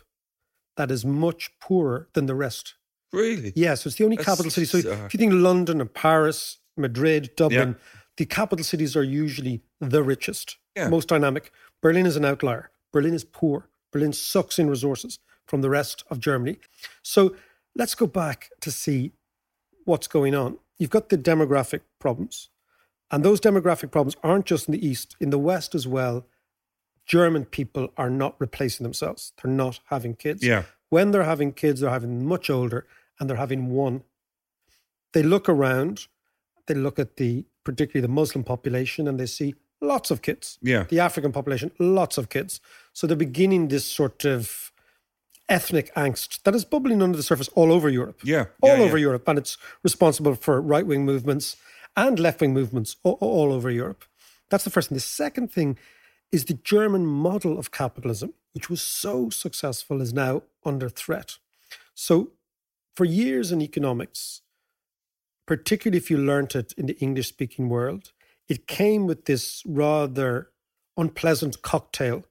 that 0.78 0.90
is 0.90 1.04
much 1.04 1.52
poorer 1.60 2.08
than 2.14 2.28
the 2.28 2.36
rest 2.36 2.76
Really? 3.12 3.54
yeah, 3.56 3.74
so 3.76 3.88
it's 3.88 3.98
the 3.98 4.04
only 4.04 4.18
That's 4.18 4.26
capital 4.28 4.52
city. 4.52 4.66
So 4.66 4.78
bizarre. 4.80 5.06
if 5.08 5.14
you 5.14 5.18
think 5.18 5.34
London 5.34 5.82
and 5.82 5.92
Paris, 5.94 6.58
Madrid, 6.78 7.32
Dublin, 7.36 7.70
Yeah. 7.80 8.02
the 8.18 8.26
capital 8.26 8.64
cities 8.64 8.96
are 8.96 9.04
usually 9.04 9.62
the 9.80 10.04
richest, 10.04 10.58
Yeah. 10.76 10.90
most 10.90 11.08
dynamic. 11.10 11.52
Berlin 11.82 12.06
is 12.06 12.16
an 12.16 12.26
outlier. 12.26 12.72
Berlin 12.92 13.14
is 13.14 13.24
poor. 13.24 13.70
Berlin 13.92 14.14
sucks 14.14 14.60
in 14.60 14.70
resources 14.70 15.20
from 15.48 15.62
the 15.62 15.70
rest 15.70 16.04
of 16.10 16.20
Germany. 16.20 16.60
So 17.02 17.36
let's 17.76 17.96
go 17.96 18.06
back 18.06 18.50
to 18.62 18.72
see 18.72 19.14
what's 19.86 20.08
going 20.08 20.36
on. 20.36 20.60
You've 20.78 20.90
got 20.92 21.10
the 21.10 21.18
demographic 21.18 21.82
problems. 22.00 22.50
And 23.12 23.26
those 23.26 23.42
demographic 23.42 23.90
problems 23.92 24.16
aren't 24.22 24.46
just 24.46 24.68
in 24.68 24.74
the 24.74 24.86
East, 24.86 25.16
in 25.20 25.32
the 25.32 25.40
West 25.40 25.74
as 25.74 25.88
well. 25.88 26.28
German 27.08 27.46
people 27.46 27.92
are 27.98 28.10
not 28.12 28.36
replacing 28.40 28.84
themselves. 28.84 29.34
They're 29.42 29.52
not 29.52 29.80
having 29.86 30.16
kids. 30.16 30.44
Yeah. 30.44 30.66
When 30.90 31.12
they're 31.12 31.24
having 31.24 31.54
kids, 31.54 31.82
they're 31.82 31.90
having 31.90 32.26
much 32.26 32.50
older 32.50 32.86
and 33.20 33.30
they're 33.30 33.38
having 33.38 33.70
one. 33.70 34.04
They 35.14 35.24
look 35.24 35.50
around, 35.50 36.08
they 36.68 36.74
look 36.74 37.00
at 37.00 37.18
the 37.18 37.46
particularly 37.64 38.02
the 38.02 38.14
Muslim 38.14 38.44
population 38.44 39.08
and 39.08 39.20
they 39.20 39.26
see 39.26 39.56
lots 39.82 40.12
of 40.12 40.22
kids. 40.22 40.58
Yeah. 40.62 40.84
The 40.84 41.00
African 41.00 41.32
population, 41.32 41.72
lots 41.80 42.18
of 42.18 42.30
kids. 42.30 42.60
So 42.94 43.08
they're 43.08 43.18
beginning 43.18 43.68
this 43.68 43.86
sort 43.86 44.26
of 44.26 44.72
ethnic 45.48 45.94
angst 45.96 46.44
that 46.44 46.54
is 46.54 46.64
bubbling 46.64 47.02
under 47.02 47.18
the 47.18 47.24
surface 47.24 47.50
all 47.50 47.72
over 47.72 47.90
Europe. 47.90 48.20
Yeah, 48.24 48.46
All 48.62 48.78
yeah, 48.78 48.84
over 48.84 48.98
yeah. 48.98 49.04
Europe. 49.08 49.28
And 49.28 49.38
it's 49.38 49.58
responsible 49.84 50.36
for 50.36 50.62
right 50.62 50.86
wing 50.86 51.06
movements 51.06 51.58
and 51.98 52.20
left 52.20 52.42
wing 52.42 52.54
movements 52.54 52.98
all, 53.04 53.18
all 53.20 53.52
over 53.52 53.70
Europe. 53.70 54.06
That's 54.50 54.64
the 54.64 54.70
first 54.70 54.90
thing. 54.90 54.96
The 54.96 55.02
second 55.02 55.52
thing 55.52 55.78
is 56.32 56.46
the 56.46 56.54
German 56.54 57.06
model 57.06 57.58
of 57.58 57.72
capitalism, 57.72 58.34
which 58.54 58.70
was 58.70 58.82
so 58.82 59.30
successful, 59.30 60.02
is 60.02 60.14
now 60.14 60.44
under 60.66 60.90
threat. 60.90 61.38
So, 61.94 62.32
for 62.96 63.06
years 63.06 63.52
in 63.52 63.62
economics, 63.62 64.42
particularly 65.48 65.98
if 65.98 66.12
you 66.12 66.18
learnt 66.18 66.56
it 66.56 66.74
in 66.78 66.86
the 66.86 66.98
English 67.00 67.28
speaking 67.28 67.70
world, 67.70 68.12
it 68.48 68.68
came 68.68 69.08
with 69.08 69.26
this 69.26 69.64
rather 69.66 70.50
unpleasant 70.98 71.62
cocktail 71.62 72.26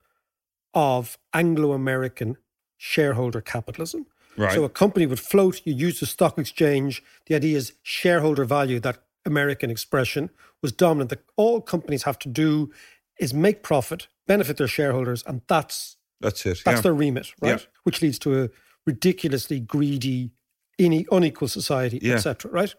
of 0.74 1.18
Anglo 1.32 1.72
American 1.72 2.36
shareholder 2.76 3.40
capitalism. 3.40 4.06
Right. 4.36 4.52
So 4.52 4.64
a 4.64 4.68
company 4.68 5.06
would 5.06 5.18
float, 5.18 5.62
you 5.64 5.74
use 5.74 6.00
the 6.00 6.06
stock 6.06 6.38
exchange. 6.38 7.02
The 7.26 7.34
idea 7.34 7.56
is 7.56 7.72
shareholder 7.82 8.44
value, 8.44 8.78
that 8.80 9.02
American 9.24 9.70
expression 9.70 10.30
was 10.62 10.72
dominant. 10.72 11.10
That 11.10 11.24
all 11.36 11.60
companies 11.60 12.04
have 12.04 12.18
to 12.20 12.28
do 12.28 12.70
is 13.18 13.34
make 13.34 13.62
profit, 13.62 14.08
benefit 14.26 14.56
their 14.56 14.68
shareholders, 14.68 15.24
and 15.26 15.42
that's 15.48 15.97
That's 16.20 16.44
it. 16.46 16.62
that's 16.64 16.78
yeah. 16.78 16.80
their 16.82 16.94
remit, 16.94 17.32
right? 17.40 17.60
Yeah. 17.60 17.66
Which 17.84 18.02
leads 18.02 18.18
to 18.20 18.42
a 18.42 18.48
ridiculously 18.86 19.60
greedy, 19.60 20.32
unequal 20.78 21.48
society, 21.48 21.98
Yeah. 22.02 22.14
etc. 22.14 22.50
Right? 22.50 22.74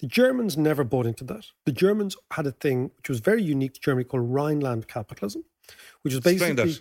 The 0.00 0.06
Germans 0.06 0.56
never 0.56 0.84
bought 0.84 1.06
into 1.06 1.24
that. 1.24 1.46
The 1.66 1.72
Germans 1.72 2.16
had 2.32 2.46
a 2.46 2.52
thing 2.52 2.90
which 2.96 3.08
was 3.08 3.20
very 3.20 3.42
unique 3.42 3.74
to 3.74 3.80
Germany 3.80 4.04
called 4.04 4.30
Rhineland 4.30 4.86
capitalism, 4.86 5.44
which 6.02 6.14
was 6.14 6.22
basically 6.22 6.76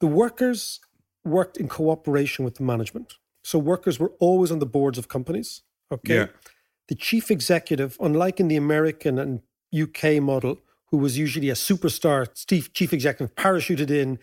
the 0.00 0.06
workers 0.06 0.80
worked 1.24 1.56
in 1.56 1.68
cooperation 1.68 2.44
with 2.44 2.56
the 2.56 2.62
management. 2.62 3.14
So 3.42 3.58
workers 3.58 3.98
were 3.98 4.12
always 4.18 4.50
on 4.50 4.58
the 4.58 4.66
boards 4.66 4.98
of 4.98 5.08
companies. 5.08 5.62
Okay. 5.90 6.14
Yeah. 6.14 6.26
The 6.88 6.94
chief 6.94 7.30
executive, 7.30 7.96
unlike 8.00 8.38
in 8.38 8.48
the 8.48 8.56
American 8.56 9.18
and 9.18 9.40
UK 9.72 10.20
model, 10.22 10.58
who 10.90 10.98
was 10.98 11.18
usually 11.18 11.50
a 11.50 11.54
superstar 11.54 12.28
chief 12.46 12.92
executive 12.92 13.34
parachuted 13.34 13.90
in, 13.90 14.18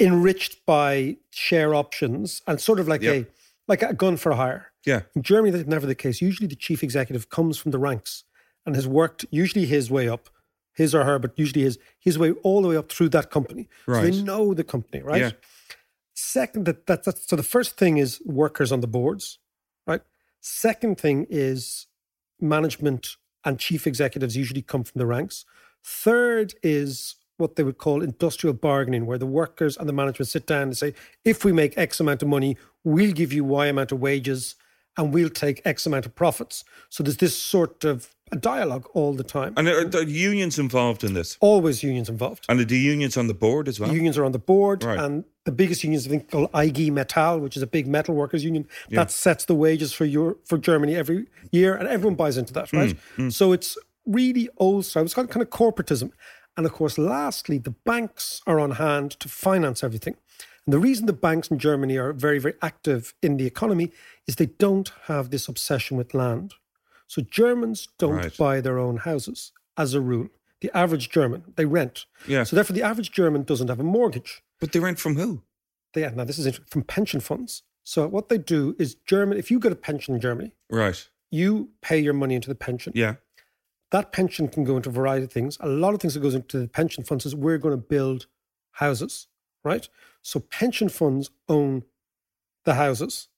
enriched 0.00 0.64
by 0.66 1.16
share 1.30 1.74
options 1.74 2.42
and 2.46 2.60
sort 2.60 2.80
of 2.80 2.88
like 2.88 3.02
Yeah. 3.02 3.12
a 3.12 3.26
like 3.68 3.82
a 3.82 3.94
gun 3.94 4.16
for 4.16 4.32
hire. 4.32 4.72
Yeah. 4.84 5.02
In 5.14 5.22
Germany, 5.22 5.50
that's 5.56 5.68
never 5.68 5.86
the 5.86 5.94
case. 5.94 6.20
Usually 6.20 6.48
the 6.48 6.56
chief 6.56 6.82
executive 6.82 7.28
comes 7.30 7.56
from 7.58 7.70
the 7.70 7.78
ranks 7.78 8.24
and 8.66 8.74
has 8.74 8.88
worked 8.88 9.24
usually 9.30 9.66
his 9.66 9.90
way 9.90 10.08
up 10.08 10.28
his 10.72 10.94
or 10.94 11.04
her, 11.04 11.18
but 11.18 11.38
usually 11.38 11.62
his, 11.62 11.78
his 11.98 12.18
way 12.18 12.32
all 12.42 12.62
the 12.62 12.68
way 12.68 12.76
up 12.76 12.90
through 12.90 13.10
that 13.10 13.30
company. 13.30 13.68
So 13.86 13.92
Right. 13.92 14.12
they 14.12 14.22
know 14.22 14.54
the 14.54 14.64
company, 14.64 15.02
right? 15.02 15.20
Yeah. 15.20 15.30
Second, 16.14 16.64
that, 16.66 16.86
that 16.86 17.04
that's 17.04 17.28
so 17.28 17.36
the 17.36 17.42
first 17.42 17.76
thing 17.76 17.98
is 17.98 18.20
workers 18.24 18.72
on 18.72 18.80
the 18.80 18.86
boards, 18.86 19.38
right? 19.86 20.00
Second 20.40 20.98
thing 20.98 21.26
is 21.28 21.86
management 22.40 23.16
and 23.44 23.58
chief 23.58 23.86
executives 23.86 24.36
usually 24.36 24.62
come 24.62 24.84
from 24.84 24.98
the 24.98 25.06
ranks. 25.06 25.44
Third 25.84 26.54
is 26.62 27.16
what 27.40 27.56
they 27.56 27.62
would 27.64 27.78
call 27.78 28.02
industrial 28.02 28.54
bargaining, 28.54 29.06
where 29.06 29.18
the 29.18 29.26
workers 29.26 29.76
and 29.76 29.88
the 29.88 29.92
management 29.92 30.28
sit 30.28 30.46
down 30.46 30.62
and 30.62 30.76
say, 30.76 30.94
if 31.24 31.44
we 31.44 31.52
make 31.52 31.76
X 31.76 31.98
amount 31.98 32.22
of 32.22 32.28
money, 32.28 32.56
we'll 32.84 33.12
give 33.12 33.32
you 33.32 33.42
Y 33.44 33.66
amount 33.66 33.90
of 33.92 34.00
wages 34.00 34.54
and 34.96 35.12
we'll 35.14 35.30
take 35.30 35.62
X 35.64 35.86
amount 35.86 36.04
of 36.06 36.14
profits. 36.14 36.64
So 36.90 37.02
there's 37.02 37.16
this 37.16 37.36
sort 37.36 37.84
of 37.84 38.14
a 38.32 38.36
dialogue 38.36 38.86
all 38.94 39.12
the 39.14 39.24
time. 39.24 39.54
And 39.56 39.66
are 39.66 39.84
the 39.84 40.04
unions 40.04 40.56
involved 40.58 41.02
in 41.02 41.14
this? 41.14 41.36
Always 41.40 41.82
unions 41.82 42.08
involved. 42.08 42.44
And 42.48 42.60
are 42.60 42.64
the 42.64 42.78
unions 42.78 43.16
on 43.16 43.26
the 43.26 43.34
board 43.34 43.66
as 43.66 43.80
well? 43.80 43.92
Unions 43.92 44.16
are 44.18 44.24
on 44.24 44.32
the 44.32 44.38
board, 44.38 44.84
Right. 44.84 44.98
and 45.00 45.24
the 45.44 45.52
biggest 45.52 45.82
unions, 45.82 46.06
I 46.06 46.10
think, 46.10 46.30
called 46.30 46.48
IG 46.54 46.92
Metall, 46.92 47.40
which 47.40 47.56
is 47.56 47.62
a 47.62 47.66
big 47.66 47.88
metal 47.88 48.14
workers 48.14 48.44
union, 48.44 48.68
Yeah. 48.88 49.00
that 49.00 49.10
sets 49.10 49.46
the 49.46 49.54
wages 49.56 49.92
for 49.92 50.04
your 50.04 50.36
for 50.44 50.58
Germany 50.58 50.94
every 50.94 51.26
year, 51.50 51.74
and 51.74 51.88
everyone 51.88 52.14
buys 52.14 52.36
into 52.36 52.52
that, 52.52 52.72
right? 52.72 52.94
Mm, 53.16 53.32
So 53.32 53.50
it's 53.52 53.76
really 54.06 54.48
old 54.58 54.84
style. 54.84 55.04
It's 55.04 55.14
kind 55.14 55.28
of 55.28 55.50
corporatism, 55.50 56.10
and 56.60 56.66
of 56.66 56.74
course, 56.74 56.98
lastly, 56.98 57.56
the 57.56 57.70
banks 57.70 58.42
are 58.46 58.60
on 58.60 58.72
hand 58.72 59.12
to 59.20 59.28
finance 59.30 59.82
everything. 59.82 60.16
And 60.66 60.74
the 60.74 60.78
reason 60.78 61.06
the 61.06 61.14
banks 61.14 61.48
in 61.48 61.58
Germany 61.58 61.96
are 61.96 62.12
very, 62.12 62.38
very 62.38 62.52
active 62.60 63.14
in 63.22 63.38
the 63.38 63.46
economy 63.46 63.92
is 64.26 64.36
they 64.36 64.44
don't 64.66 64.92
have 65.06 65.30
this 65.30 65.48
obsession 65.48 65.96
with 65.96 66.12
land. 66.12 66.52
So 67.06 67.22
Germans 67.22 67.88
don't 67.96 68.16
Right. 68.16 68.36
buy 68.36 68.60
their 68.60 68.78
own 68.78 68.98
houses 68.98 69.52
as 69.78 69.94
a 69.94 70.02
rule. 70.02 70.28
The 70.60 70.70
average 70.76 71.08
German, 71.08 71.44
they 71.56 71.64
rent. 71.64 72.04
Yeah. 72.28 72.44
So 72.44 72.56
therefore, 72.56 72.74
the 72.76 72.82
average 72.82 73.10
German 73.10 73.42
doesn't 73.44 73.68
have 73.68 73.80
a 73.80 73.82
mortgage. 73.98 74.42
But 74.60 74.72
they 74.72 74.80
rent 74.80 74.98
from 75.00 75.16
who? 75.16 75.42
They 75.94 76.02
now 76.10 76.24
this 76.24 76.38
is 76.38 76.60
from 76.68 76.82
pension 76.82 77.20
funds. 77.20 77.62
So 77.84 78.06
what 78.06 78.28
they 78.28 78.36
do 78.36 78.76
is 78.78 78.96
German. 79.06 79.38
If 79.38 79.50
you 79.50 79.58
get 79.58 79.72
a 79.72 79.76
pension 79.76 80.14
in 80.14 80.20
Germany, 80.20 80.52
Right. 80.68 81.08
you 81.30 81.70
pay 81.80 81.98
your 81.98 82.12
money 82.12 82.34
into 82.34 82.48
the 82.50 82.54
pension. 82.54 82.92
Yeah. 82.94 83.14
That 83.90 84.12
pension 84.12 84.48
can 84.48 84.64
go 84.64 84.76
into 84.76 84.88
a 84.88 84.92
variety 84.92 85.24
of 85.24 85.32
things. 85.32 85.58
A 85.60 85.68
lot 85.68 85.94
of 85.94 86.00
things 86.00 86.14
that 86.14 86.20
goes 86.20 86.34
into 86.34 86.60
the 86.60 86.68
pension 86.68 87.04
funds 87.04 87.26
is 87.26 87.34
we're 87.34 87.58
going 87.58 87.74
to 87.74 87.82
build 87.82 88.26
houses, 88.72 89.26
right? 89.64 89.88
So 90.22 90.40
pension 90.40 90.88
funds 90.88 91.30
own 91.48 91.84
the 92.64 92.74
houses. 92.74 93.28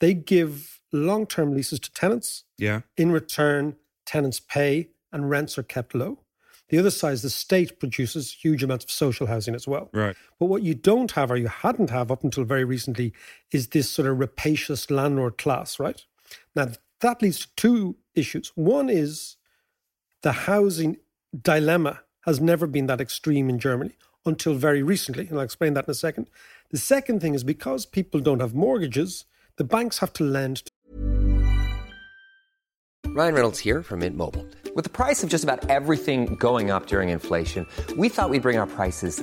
They 0.00 0.14
give 0.14 0.80
long-term 0.92 1.54
leases 1.54 1.80
to 1.80 1.92
tenants. 1.92 2.44
Yeah. 2.58 2.82
In 2.96 3.10
return, 3.10 3.76
tenants 4.04 4.40
pay 4.40 4.90
and 5.12 5.28
rents 5.28 5.58
are 5.58 5.62
kept 5.62 5.94
low. 5.94 6.20
The 6.68 6.78
other 6.78 6.90
side 6.90 7.12
is 7.12 7.22
the 7.22 7.30
state 7.30 7.78
produces 7.78 8.32
huge 8.32 8.62
amounts 8.62 8.84
of 8.84 8.90
social 8.90 9.28
housing 9.28 9.54
as 9.54 9.68
well. 9.68 9.88
Right. 9.92 10.16
But 10.40 10.46
what 10.46 10.62
you 10.62 10.74
don't 10.74 11.12
have, 11.12 11.30
or 11.30 11.36
you 11.36 11.46
hadn't 11.46 11.90
have 11.90 12.10
up 12.10 12.24
until 12.24 12.44
very 12.44 12.64
recently, 12.64 13.12
is 13.52 13.68
this 13.68 13.88
sort 13.88 14.08
of 14.08 14.18
rapacious 14.18 14.90
landlord 14.90 15.38
class, 15.38 15.78
right? 15.78 16.04
Now, 16.56 16.68
that 17.00 17.22
leads 17.22 17.46
to 17.46 17.48
two 17.56 17.96
issues. 18.14 18.50
One 18.56 18.90
is 18.90 19.36
the 20.26 20.32
housing 20.32 20.96
dilemma 21.40 22.00
has 22.22 22.40
never 22.40 22.66
been 22.66 22.88
that 22.88 23.00
extreme 23.00 23.48
in 23.48 23.60
Germany 23.60 23.92
until 24.24 24.54
very 24.54 24.82
recently. 24.82 25.28
And 25.28 25.38
I'll 25.38 25.44
explain 25.44 25.74
that 25.74 25.84
in 25.84 25.90
a 25.92 25.94
second. 25.94 26.26
The 26.72 26.78
second 26.78 27.20
thing 27.20 27.36
is 27.36 27.44
because 27.44 27.86
people 27.86 28.18
don't 28.18 28.40
have 28.40 28.52
mortgages, 28.52 29.24
the 29.56 29.62
banks 29.62 29.98
have 29.98 30.12
to 30.14 30.24
lend 30.24 30.64
Ryan 33.04 33.34
Reynolds 33.34 33.60
here 33.60 33.84
from 33.84 34.00
Mint 34.00 34.16
Mobile. 34.16 34.44
With 34.74 34.82
the 34.82 34.90
price 34.90 35.22
of 35.22 35.30
just 35.30 35.44
about 35.44 35.70
everything 35.70 36.34
going 36.34 36.72
up 36.72 36.88
during 36.88 37.10
inflation, 37.10 37.64
we 37.96 38.08
thought 38.08 38.28
we'd 38.28 38.42
bring 38.42 38.58
our 38.58 38.66
prices 38.66 39.22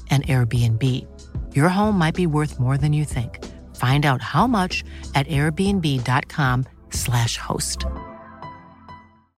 an 0.11 0.23
Airbnb. 0.23 1.07
Your 1.55 1.69
home 1.69 1.97
might 1.97 2.15
be 2.15 2.27
worth 2.27 2.59
more 2.59 2.77
than 2.77 2.91
you 2.91 3.05
think. 3.05 3.41
Find 3.77 4.05
out 4.05 4.21
how 4.21 4.47
much 4.47 4.83
at 5.15 5.27
airbnb.com/slash 5.27 7.37
host. 7.37 7.85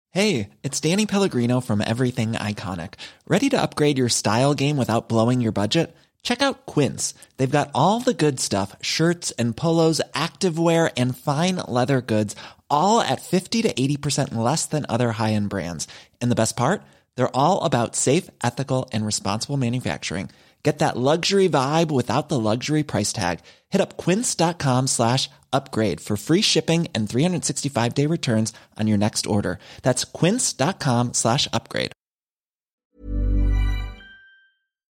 Hey, 0.09 0.49
it's 0.61 0.79
Danny 0.79 1.05
Pellegrino 1.05 1.59
from 1.59 1.81
Everything 1.81 2.33
Iconic. 2.33 2.95
Ready 3.27 3.49
to 3.49 3.61
upgrade 3.61 3.97
your 3.97 4.09
style 4.09 4.53
game 4.53 4.77
without 4.77 5.09
blowing 5.09 5.41
your 5.41 5.51
budget? 5.51 5.95
Check 6.21 6.41
out 6.43 6.65
Quince. 6.65 7.13
They've 7.37 7.49
got 7.49 7.71
all 7.73 7.99
the 7.99 8.13
good 8.13 8.39
stuff 8.39 8.75
shirts 8.79 9.31
and 9.39 9.57
polos, 9.57 10.01
activewear, 10.13 10.91
and 10.95 11.17
fine 11.17 11.55
leather 11.67 11.99
goods, 11.99 12.35
all 12.69 13.01
at 13.01 13.21
50 13.21 13.63
to 13.63 13.73
80% 13.73 14.35
less 14.35 14.67
than 14.67 14.85
other 14.87 15.13
high 15.13 15.33
end 15.33 15.49
brands. 15.49 15.87
And 16.21 16.29
the 16.29 16.35
best 16.35 16.55
part? 16.55 16.83
They're 17.15 17.35
all 17.35 17.61
about 17.61 17.95
safe, 17.95 18.29
ethical, 18.43 18.89
and 18.91 19.05
responsible 19.05 19.57
manufacturing. 19.57 20.29
Get 20.63 20.79
that 20.79 20.95
luxury 20.97 21.49
vibe 21.49 21.91
without 21.91 22.29
the 22.29 22.39
luxury 22.39 22.83
price 22.83 23.11
tag. 23.11 23.41
Hit 23.69 23.81
up 23.81 23.97
quince.com 23.97 24.87
slash 24.87 25.29
upgrade 25.51 25.99
for 25.99 26.15
free 26.17 26.41
shipping 26.41 26.87
and 26.95 27.09
365 27.09 27.93
day 27.93 28.05
returns 28.07 28.53
on 28.79 28.87
your 28.87 28.97
next 28.97 29.27
order. 29.27 29.59
That's 29.81 30.05
quince.com 30.05 31.13
slash 31.13 31.47
upgrade. 31.51 31.91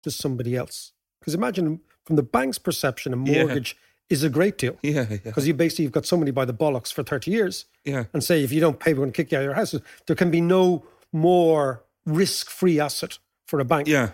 to 0.03 0.11
somebody 0.11 0.55
else. 0.55 0.91
Because 1.19 1.33
imagine 1.33 1.79
from 2.05 2.17
the 2.17 2.23
bank's 2.23 2.57
perception, 2.59 3.13
a 3.13 3.17
Yeah. 3.31 3.45
mortgage 3.45 3.77
is 4.09 4.21
a 4.23 4.29
great 4.29 4.57
deal. 4.57 4.77
Yeah. 4.83 5.05
Yeah. 5.09 5.17
Because 5.23 5.47
you 5.47 5.53
basically 5.53 5.83
you've 5.83 5.93
got 5.93 6.05
somebody 6.05 6.31
by 6.31 6.43
the 6.43 6.53
bollocks 6.53 6.91
for 6.91 7.03
30 7.03 7.31
years 7.31 7.65
Yeah. 7.85 8.03
and 8.13 8.21
say, 8.21 8.43
if 8.43 8.51
you 8.51 8.59
don't 8.59 8.79
pay, 8.81 8.91
we're 8.93 8.99
going 8.99 9.13
to 9.13 9.15
kick 9.15 9.31
you 9.31 9.37
out 9.37 9.41
of 9.41 9.45
your 9.45 9.53
house. 9.53 9.73
There 10.07 10.15
can 10.17 10.29
be 10.29 10.41
no 10.41 10.85
more 11.13 11.85
risk 12.05 12.49
free 12.49 12.81
asset 12.81 13.17
for 13.47 13.61
a 13.61 13.65
bank. 13.65 13.87
Yeah. 13.87 14.09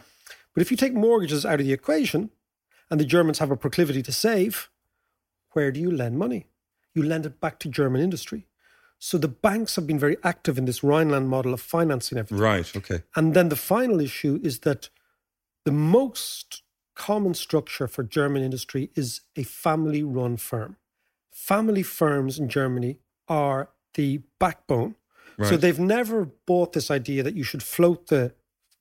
But 0.59 0.65
if 0.65 0.71
you 0.71 0.75
take 0.75 0.93
mortgages 0.93 1.45
out 1.45 1.61
of 1.61 1.65
the 1.65 1.71
equation 1.71 2.31
and 2.91 2.99
the 2.99 3.05
Germans 3.05 3.39
have 3.39 3.49
a 3.49 3.55
proclivity 3.55 4.03
to 4.03 4.11
save, 4.11 4.69
where 5.53 5.71
do 5.71 5.79
you 5.79 5.89
lend 5.89 6.17
money? 6.17 6.47
You 6.93 7.01
lend 7.01 7.25
it 7.25 7.39
back 7.39 7.59
to 7.59 7.69
German 7.69 8.01
industry. 8.01 8.45
So 8.97 9.17
the 9.17 9.29
banks 9.29 9.77
have 9.77 9.87
been 9.87 9.97
very 9.97 10.17
active 10.21 10.57
in 10.57 10.65
this 10.65 10.83
Rhineland 10.83 11.29
model 11.29 11.53
of 11.53 11.61
financing 11.61 12.17
everything. 12.17 12.43
Right. 12.43 12.75
Okay. 12.75 13.03
And 13.15 13.33
then 13.33 13.47
the 13.47 13.55
final 13.55 14.01
issue 14.01 14.37
is 14.43 14.59
that 14.59 14.89
the 15.63 15.71
most 15.71 16.63
common 16.93 17.35
structure 17.35 17.87
for 17.87 18.03
German 18.03 18.43
industry 18.43 18.91
is 18.95 19.21
a 19.37 19.43
family 19.43 20.03
run 20.03 20.35
firm. 20.35 20.75
Family 21.31 21.83
firms 21.83 22.37
in 22.37 22.49
Germany 22.49 22.99
are 23.29 23.69
the 23.93 24.23
backbone. 24.41 24.95
Right. 25.37 25.47
So 25.47 25.55
they've 25.55 25.79
never 25.79 26.25
bought 26.25 26.73
this 26.73 26.91
idea 26.91 27.23
that 27.23 27.33
you 27.33 27.45
should 27.45 27.63
float 27.63 28.07
the 28.07 28.33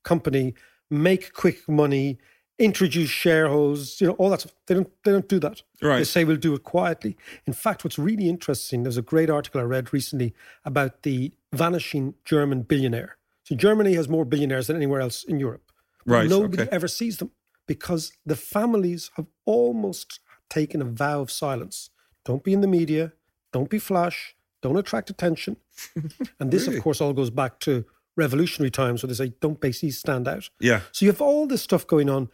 company, 0.02 0.54
make 0.90 1.32
quick 1.32 1.68
money, 1.68 2.18
introduce 2.58 3.10
shareholders, 3.10 4.00
you 4.00 4.08
know, 4.08 4.14
all 4.14 4.30
that 4.30 4.40
stuff. 4.40 4.54
They 4.66 4.74
don't 4.74 4.90
they 5.04 5.12
don't 5.12 5.28
do 5.28 5.38
that. 5.40 5.62
They 5.98 6.04
say 6.04 6.24
we'll 6.24 6.36
do 6.36 6.54
it 6.54 6.64
quietly. 6.64 7.16
In 7.46 7.52
fact, 7.52 7.84
what's 7.84 7.98
really 7.98 8.28
interesting, 8.28 8.82
there's 8.82 8.96
a 8.96 9.02
great 9.02 9.30
article 9.30 9.60
I 9.60 9.64
read 9.64 9.92
recently 9.92 10.34
about 10.64 11.02
the 11.02 11.32
vanishing 11.52 12.14
German 12.24 12.62
billionaire. 12.62 13.16
So 13.44 13.54
Germany 13.54 13.94
has 13.94 14.08
more 14.08 14.24
billionaires 14.24 14.66
than 14.66 14.76
anywhere 14.76 15.00
else 15.00 15.24
in 15.24 15.38
Europe. 15.40 15.72
Right, 16.04 16.28
Nobody 16.28 16.62
okay. 16.62 16.70
ever 16.72 16.88
sees 16.88 17.18
them 17.18 17.30
because 17.66 18.12
the 18.26 18.36
families 18.36 19.10
have 19.16 19.26
almost 19.44 20.20
taken 20.48 20.80
a 20.82 20.84
vow 20.84 21.20
of 21.20 21.30
silence. 21.30 21.90
Don't 22.24 22.42
be 22.42 22.52
in 22.52 22.60
the 22.60 22.66
media. 22.66 23.12
Don't 23.52 23.70
be 23.70 23.78
flash. 23.78 24.34
Don't 24.62 24.76
attract 24.76 25.10
attention. 25.10 25.56
and 26.40 26.50
this, 26.50 26.66
Really? 26.66 26.78
of 26.78 26.82
course, 26.84 27.00
all 27.00 27.12
goes 27.12 27.30
back 27.30 27.60
to 27.60 27.84
revolutionary 28.18 28.70
times 28.70 29.02
where 29.02 29.08
they 29.08 29.14
say, 29.14 29.32
don't 29.40 29.60
basically 29.60 29.92
stand 29.92 30.28
out. 30.28 30.50
Yeah. 30.60 30.80
So 30.92 31.04
you 31.06 31.10
have 31.10 31.22
all 31.22 31.46
this 31.46 31.62
stuff 31.62 31.86
going 31.86 32.10
on. 32.10 32.28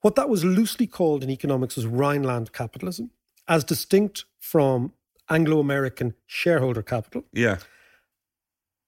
What 0.00 0.14
that 0.14 0.28
was 0.30 0.44
loosely 0.44 0.86
called 0.86 1.22
in 1.22 1.28
economics 1.30 1.76
was 1.76 1.86
Rhineland 1.86 2.52
capitalism, 2.52 3.10
as 3.48 3.64
distinct 3.64 4.24
from 4.38 4.92
Anglo 5.28 5.58
American 5.60 6.14
shareholder 6.26 6.82
capital. 6.82 7.24
Yeah. 7.32 7.56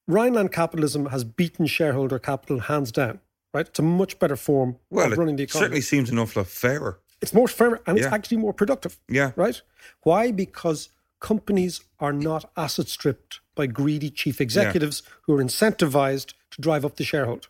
Rhineland 0.06 0.52
capitalism 0.52 1.06
has 1.06 1.24
beaten 1.24 1.66
shareholder 1.66 2.18
capital 2.18 2.61
hands 2.61 2.92
down, 2.92 3.20
right? 3.52 3.66
It's 3.66 3.78
a 3.78 3.82
much 3.82 4.18
better 4.18 4.37
form 4.37 4.76
Well, 4.90 5.11
of 5.12 5.18
running 5.18 5.37
the 5.37 5.42
economy. 5.44 5.64
it 5.64 5.64
certainly 5.64 5.80
seems 5.80 6.11
an 6.11 6.18
awful 6.18 6.40
lot 6.42 6.48
fairer. 6.48 7.00
It's 7.20 7.35
more 7.35 7.48
fair 7.48 7.80
and 7.87 7.98
it's 7.98 8.06
Yeah. 8.06 8.14
actually 8.14 8.37
more 8.37 8.52
productive. 8.52 8.98
Yeah. 9.09 9.32
Right? 9.37 9.61
Why? 10.02 10.30
Because 10.30 10.90
companies 11.18 11.80
are 11.98 12.12
not 12.12 12.50
asset 12.56 12.88
stripped 12.88 13.40
by 13.56 13.66
greedy 13.66 14.10
chief 14.10 14.40
executives 14.40 15.02
who 15.22 15.34
are 15.34 15.42
incentivized 15.42 16.34
to 16.52 16.60
drive 16.60 16.84
up 16.84 16.96
the 16.96 17.04
shareholder 17.04 17.48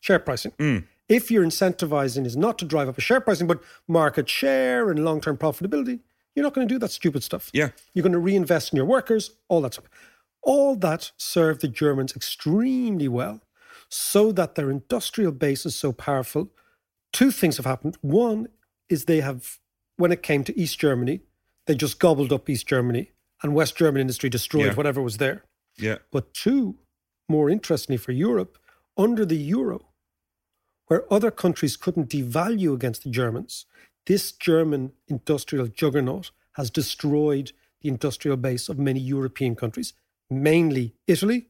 share 0.00 0.18
pricing. 0.20 0.52
Mm. 0.58 0.84
If 1.08 1.30
your 1.30 1.44
incentivizing 1.44 2.26
is 2.26 2.36
not 2.36 2.58
to 2.58 2.64
drive 2.64 2.88
up 2.88 2.98
a 2.98 3.00
share 3.00 3.20
pricing, 3.20 3.48
but 3.48 3.60
market 3.88 4.28
share 4.28 4.90
and 4.90 5.04
long 5.04 5.20
term 5.20 5.36
profitability, 5.36 6.00
you're 6.34 6.44
not 6.44 6.54
going 6.54 6.68
to 6.68 6.74
do 6.74 6.78
that 6.78 6.90
stupid 6.90 7.24
stuff. 7.24 7.50
Yeah. 7.52 7.70
You're 7.92 8.02
going 8.02 8.12
to 8.12 8.18
reinvest 8.18 8.72
in 8.72 8.76
your 8.76 8.86
workers, 8.86 9.32
all 9.48 9.60
that 9.62 9.74
stuff. 9.74 9.86
All 10.42 10.76
that 10.76 11.10
served 11.16 11.60
the 11.62 11.68
Germans 11.68 12.14
extremely 12.14 13.08
well, 13.08 13.40
so 13.88 14.30
that 14.32 14.54
their 14.54 14.70
industrial 14.70 15.32
base 15.32 15.66
is 15.66 15.74
so 15.74 15.92
powerful. 15.92 16.50
Two 17.12 17.30
things 17.30 17.56
have 17.56 17.66
happened. 17.66 17.96
One 18.00 18.48
is 18.88 19.04
they 19.04 19.20
have, 19.20 19.58
when 19.96 20.12
it 20.12 20.22
came 20.22 20.44
to 20.44 20.58
East 20.58 20.78
Germany, 20.78 21.20
they 21.66 21.74
just 21.74 21.98
gobbled 21.98 22.32
up 22.32 22.48
East 22.48 22.68
Germany, 22.68 23.10
and 23.42 23.54
West 23.54 23.76
German 23.76 24.00
industry 24.00 24.28
destroyed 24.30 24.66
Yeah. 24.66 24.74
whatever 24.74 25.02
was 25.02 25.18
there. 25.18 25.44
Yeah. 25.76 25.98
But 26.10 26.32
two, 26.32 26.78
more 27.28 27.50
interestingly 27.50 27.98
for 27.98 28.12
Europe, 28.12 28.58
under 28.96 29.26
the 29.26 29.36
euro, 29.36 29.88
where 30.86 31.10
other 31.12 31.30
countries 31.30 31.76
couldn't 31.76 32.08
devalue 32.08 32.72
against 32.74 33.02
the 33.02 33.10
Germans, 33.10 33.66
this 34.06 34.32
German 34.32 34.92
industrial 35.08 35.66
juggernaut 35.66 36.30
has 36.52 36.70
destroyed 36.70 37.52
the 37.82 37.88
industrial 37.88 38.36
base 38.36 38.68
of 38.68 38.78
many 38.78 39.00
European 39.00 39.54
countries, 39.54 39.92
mainly 40.30 40.94
Italy, 41.06 41.48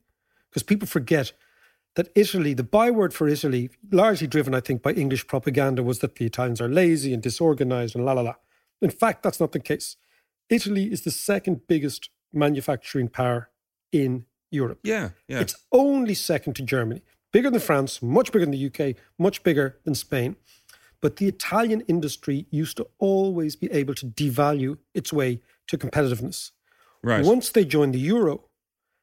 because 0.51 0.63
people 0.63 0.89
forget 0.89 1.33
that 1.95 2.11
Italy, 2.15 2.53
the 2.55 2.63
byword 2.63 3.15
for 3.15 3.29
Italy, 3.29 3.71
largely 3.91 4.27
driven, 4.27 4.55
I 4.55 4.61
think, 4.61 4.83
by 4.83 4.93
English 4.93 5.27
propaganda, 5.27 5.83
was 5.83 6.01
that 6.01 6.17
the 6.17 6.27
Italians 6.27 6.61
are 6.61 6.69
lazy 6.69 7.15
and 7.15 7.23
disorganized 7.23 7.95
and 7.95 8.05
la 8.05 8.13
la 8.13 8.23
la. 8.23 8.35
In 8.83 8.91
fact, 8.91 9.23
that's 9.23 9.41
not 9.41 9.53
the 9.53 9.61
case. 9.61 9.97
Italy 10.49 10.93
is 10.93 11.03
the 11.03 11.11
second 11.11 11.67
biggest 11.67 12.11
manufacturing 12.33 13.09
power 13.09 13.51
in 13.93 14.27
Europe. 14.51 14.81
Yeah. 14.83 15.11
Yeah. 15.29 15.41
It's 15.41 15.55
only 15.73 16.15
second 16.15 16.55
to 16.55 16.63
Germany, 16.63 17.03
bigger 17.33 17.51
than 17.51 17.61
France, 17.61 18.03
much 18.03 18.33
bigger 18.33 18.45
than 18.45 18.53
the 18.53 18.67
UK, 18.67 18.97
much 19.19 19.43
bigger 19.43 19.79
than 19.85 19.95
Spain. 19.95 20.37
But 21.01 21.17
the 21.17 21.27
Italian 21.27 21.83
industry 21.83 22.47
used 22.51 22.77
to 22.79 22.89
always 22.99 23.57
be 23.57 23.71
able 23.71 23.95
to 23.95 24.07
devalue 24.07 24.79
its 24.95 25.13
way 25.13 25.41
to 25.69 25.77
competitiveness. 25.77 26.53
right. 27.03 27.25
Once 27.25 27.51
they 27.51 27.65
joined 27.65 27.95
the 27.95 27.99
euro, 27.99 28.45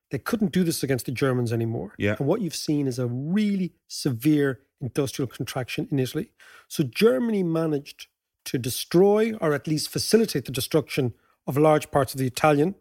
they 0.10 0.17
couldn't 0.17 0.51
do 0.51 0.63
this 0.63 0.84
against 0.84 1.06
the 1.06 1.12
Germans 1.12 1.51
anymore. 1.51 1.93
Yeah. 1.97 2.15
And 2.19 2.27
what 2.27 2.41
you've 2.41 2.56
seen 2.56 2.88
is 2.88 2.99
a 2.99 3.08
really 3.08 3.73
severe 3.88 4.60
industrial 4.79 5.27
contraction 5.27 5.88
in 5.91 5.99
Italy. 5.99 6.32
So 6.67 6.84
Germany 6.84 7.43
managed 7.43 8.08
to 8.45 8.58
destroy 8.58 9.34
or 9.41 9.53
at 9.53 9.67
least 9.67 9.89
facilitate 9.89 10.45
the 10.45 10.51
destruction 10.51 11.13
of 11.47 11.58
large 11.58 11.91
parts 11.91 12.13
of 12.13 12.19
the 12.19 12.27
Italian 12.27 12.75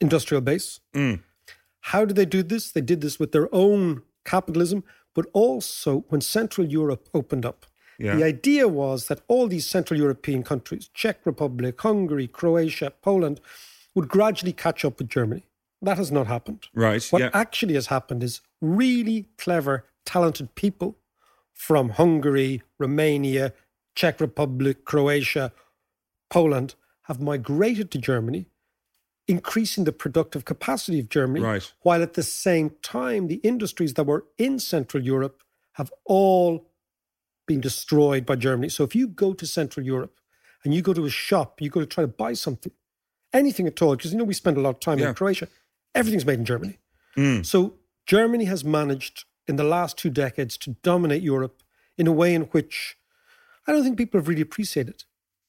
industrial 0.00 0.40
base. 0.40 0.80
Mm. 0.94 1.22
How 1.80 2.04
did 2.04 2.16
they 2.16 2.24
do 2.24 2.42
this? 2.42 2.72
They 2.72 2.80
did 2.80 3.00
this 3.00 3.18
with 3.18 3.32
their 3.32 3.52
own 3.54 4.02
capitalism, 4.24 4.84
but 5.14 5.26
also 5.32 6.04
when 6.08 6.20
Central 6.20 6.66
Europe 6.66 7.08
opened 7.12 7.44
up. 7.44 7.66
Yeah. 7.98 8.16
The 8.16 8.24
idea 8.24 8.68
was 8.68 9.06
that 9.08 9.20
all 9.28 9.46
these 9.48 9.66
Central 9.66 9.98
European 9.98 10.42
countries, 10.42 10.88
Czech 10.94 11.20
Republic, 11.24 11.80
Hungary, 11.80 12.26
Croatia, 12.26 12.92
Poland, 13.02 13.40
would 13.94 14.08
gradually 14.08 14.52
catch 14.52 14.84
up 14.84 14.98
with 14.98 15.08
Germany. 15.08 15.44
That 15.82 15.98
has 15.98 16.10
not 16.10 16.26
happened. 16.26 16.66
Right. 16.74 17.04
What 17.10 17.22
yeah. 17.22 17.30
actually 17.34 17.74
has 17.74 17.88
happened 17.88 18.22
is 18.22 18.40
really 18.60 19.26
clever, 19.36 19.84
talented 20.04 20.54
people 20.54 20.96
from 21.52 21.90
Hungary, 21.90 22.62
Romania, 22.78 23.52
Czech 23.94 24.20
Republic, 24.20 24.84
Croatia, 24.84 25.52
Poland 26.30 26.74
have 27.12 27.20
migrated 27.20 27.90
to 27.92 27.98
Germany, 27.98 28.46
increasing 29.28 29.84
the 29.84 29.92
productive 29.92 30.44
capacity 30.44 30.98
of 30.98 31.08
Germany, 31.08 31.44
Right. 31.44 31.72
while 31.82 32.02
at 32.02 32.14
the 32.14 32.22
same 32.22 32.70
time, 32.82 33.28
the 33.28 33.40
industries 33.52 33.94
that 33.94 34.06
were 34.06 34.24
in 34.38 34.58
Central 34.58 35.02
Europe 35.02 35.42
have 35.72 35.90
all 36.04 36.52
been 37.46 37.60
destroyed 37.60 38.24
by 38.26 38.36
Germany. 38.36 38.68
So 38.68 38.82
if 38.84 38.94
you 38.94 39.06
go 39.08 39.32
to 39.34 39.46
Central 39.46 39.84
Europe 39.84 40.14
and 40.64 40.72
you 40.74 40.80
go 40.82 40.94
to 40.94 41.04
a 41.04 41.10
shop, 41.10 41.60
you 41.60 41.70
go 41.70 41.80
to 41.80 41.86
try 41.86 42.02
to 42.02 42.08
buy 42.24 42.32
something, 42.34 42.72
anything 43.32 43.66
at 43.66 43.80
all, 43.82 43.94
because 43.96 44.12
you 44.12 44.18
know 44.18 44.24
we 44.24 44.34
spend 44.34 44.56
a 44.56 44.60
lot 44.60 44.70
of 44.76 44.80
time 44.80 44.98
Yeah. 44.98 45.08
in 45.10 45.14
Croatia, 45.14 45.48
everything's 45.94 46.26
made 46.26 46.38
in 46.38 46.44
Germany. 46.44 46.78
Mm. 47.16 47.44
So 47.44 47.58
Germany 48.06 48.46
has 48.46 48.64
managed 48.64 49.24
in 49.46 49.56
the 49.56 49.64
last 49.64 49.98
two 49.98 50.10
decades 50.10 50.56
to 50.58 50.76
dominate 50.82 51.22
Europe 51.22 51.62
in 51.98 52.06
a 52.06 52.12
way 52.12 52.34
in 52.34 52.42
which 52.54 52.96
I 53.66 53.72
don't 53.72 53.84
think 53.84 53.98
people 53.98 54.18
have 54.18 54.28
really 54.28 54.40
appreciated. 54.50 55.04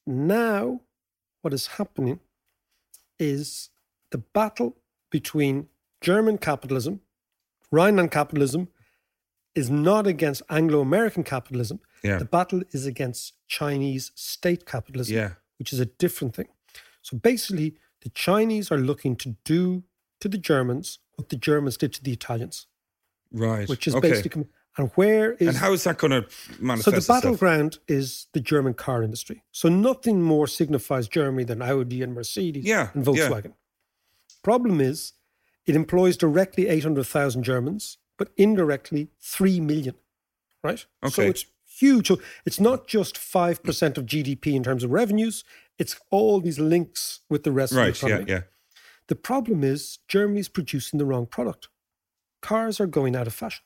Now, 0.06 0.80
what 1.44 1.52
is 1.52 1.66
happening 1.78 2.20
is 3.18 3.68
the 4.10 4.18
battle 4.18 4.76
between 5.10 5.68
German 6.00 6.38
capitalism, 6.38 7.00
Rhineland 7.70 8.10
capitalism, 8.10 8.68
is 9.54 9.68
not 9.70 10.06
against 10.06 10.42
Anglo 10.48 10.80
American 10.80 11.22
capitalism. 11.22 11.80
Yeah. 12.02 12.18
The 12.18 12.24
battle 12.24 12.62
is 12.72 12.86
against 12.86 13.34
Chinese 13.46 14.10
state 14.14 14.64
capitalism, 14.66 15.14
Yeah. 15.16 15.34
which 15.58 15.72
is 15.72 15.80
a 15.80 15.86
different 15.86 16.34
thing. 16.34 16.48
So 17.02 17.16
basically, 17.18 17.76
the 18.00 18.08
Chinese 18.10 18.72
are 18.72 18.78
looking 18.78 19.14
to 19.16 19.36
do 19.44 19.84
to 20.20 20.28
the 20.28 20.38
Germans 20.38 20.98
what 21.16 21.28
the 21.28 21.36
Germans 21.36 21.76
did 21.76 21.92
to 21.92 22.02
the 22.02 22.12
Italians, 22.12 22.66
Right. 23.30 23.68
which 23.68 23.86
is 23.86 23.94
okay. 23.94 24.10
basically. 24.10 24.46
And 24.76 24.90
where 24.96 25.34
is 25.34 25.48
And 25.48 25.56
how 25.58 25.72
is 25.72 25.84
that 25.84 25.98
going 25.98 26.10
to 26.10 26.26
manifest 26.58 26.84
so 26.86 26.90
the 26.90 26.96
itself? 26.96 27.22
battleground 27.22 27.78
is 27.86 28.26
the 28.32 28.40
German 28.40 28.74
car 28.74 29.02
industry. 29.04 29.44
So 29.52 29.68
nothing 29.68 30.20
more 30.20 30.46
signifies 30.48 31.06
Germany 31.06 31.44
than 31.44 31.62
Audi 31.62 32.02
and 32.02 32.12
Mercedes 32.14 32.64
Yeah, 32.64 32.88
and 32.92 33.06
yeah. 33.06 33.12
Volkswagen. 33.28 33.52
Problem 34.42 34.80
is, 34.80 35.12
it 35.64 35.76
employs 35.76 36.16
directly 36.16 36.66
800,000 36.68 37.42
Germans, 37.44 37.98
but 38.18 38.30
indirectly 38.36 39.10
3 39.20 39.60
million, 39.60 39.94
right? 40.62 40.84
Okay. 41.04 41.12
So 41.14 41.22
it's 41.22 41.46
huge. 41.66 42.08
So 42.08 42.20
it's 42.44 42.60
not 42.60 42.86
just 42.88 43.16
5% 43.16 43.96
of 43.96 44.06
GDP 44.06 44.54
in 44.54 44.62
terms 44.64 44.82
of 44.84 44.90
revenues, 44.90 45.44
it's 45.78 45.96
all 46.10 46.40
these 46.40 46.58
links 46.58 47.20
with 47.30 47.44
the 47.44 47.52
rest 47.52 47.72
of 47.72 47.78
Right. 47.78 47.94
the 47.94 48.06
Yeah. 48.08 48.14
economy. 48.14 48.30
Yeah. 48.32 48.42
The 49.06 49.16
problem 49.16 49.62
is 49.64 49.98
Germany's 50.08 50.48
producing 50.48 50.98
the 50.98 51.04
wrong 51.04 51.26
product. 51.26 51.68
Cars 52.42 52.80
are 52.80 52.86
going 52.86 53.14
out 53.16 53.26
of 53.26 53.34
fashion, 53.34 53.64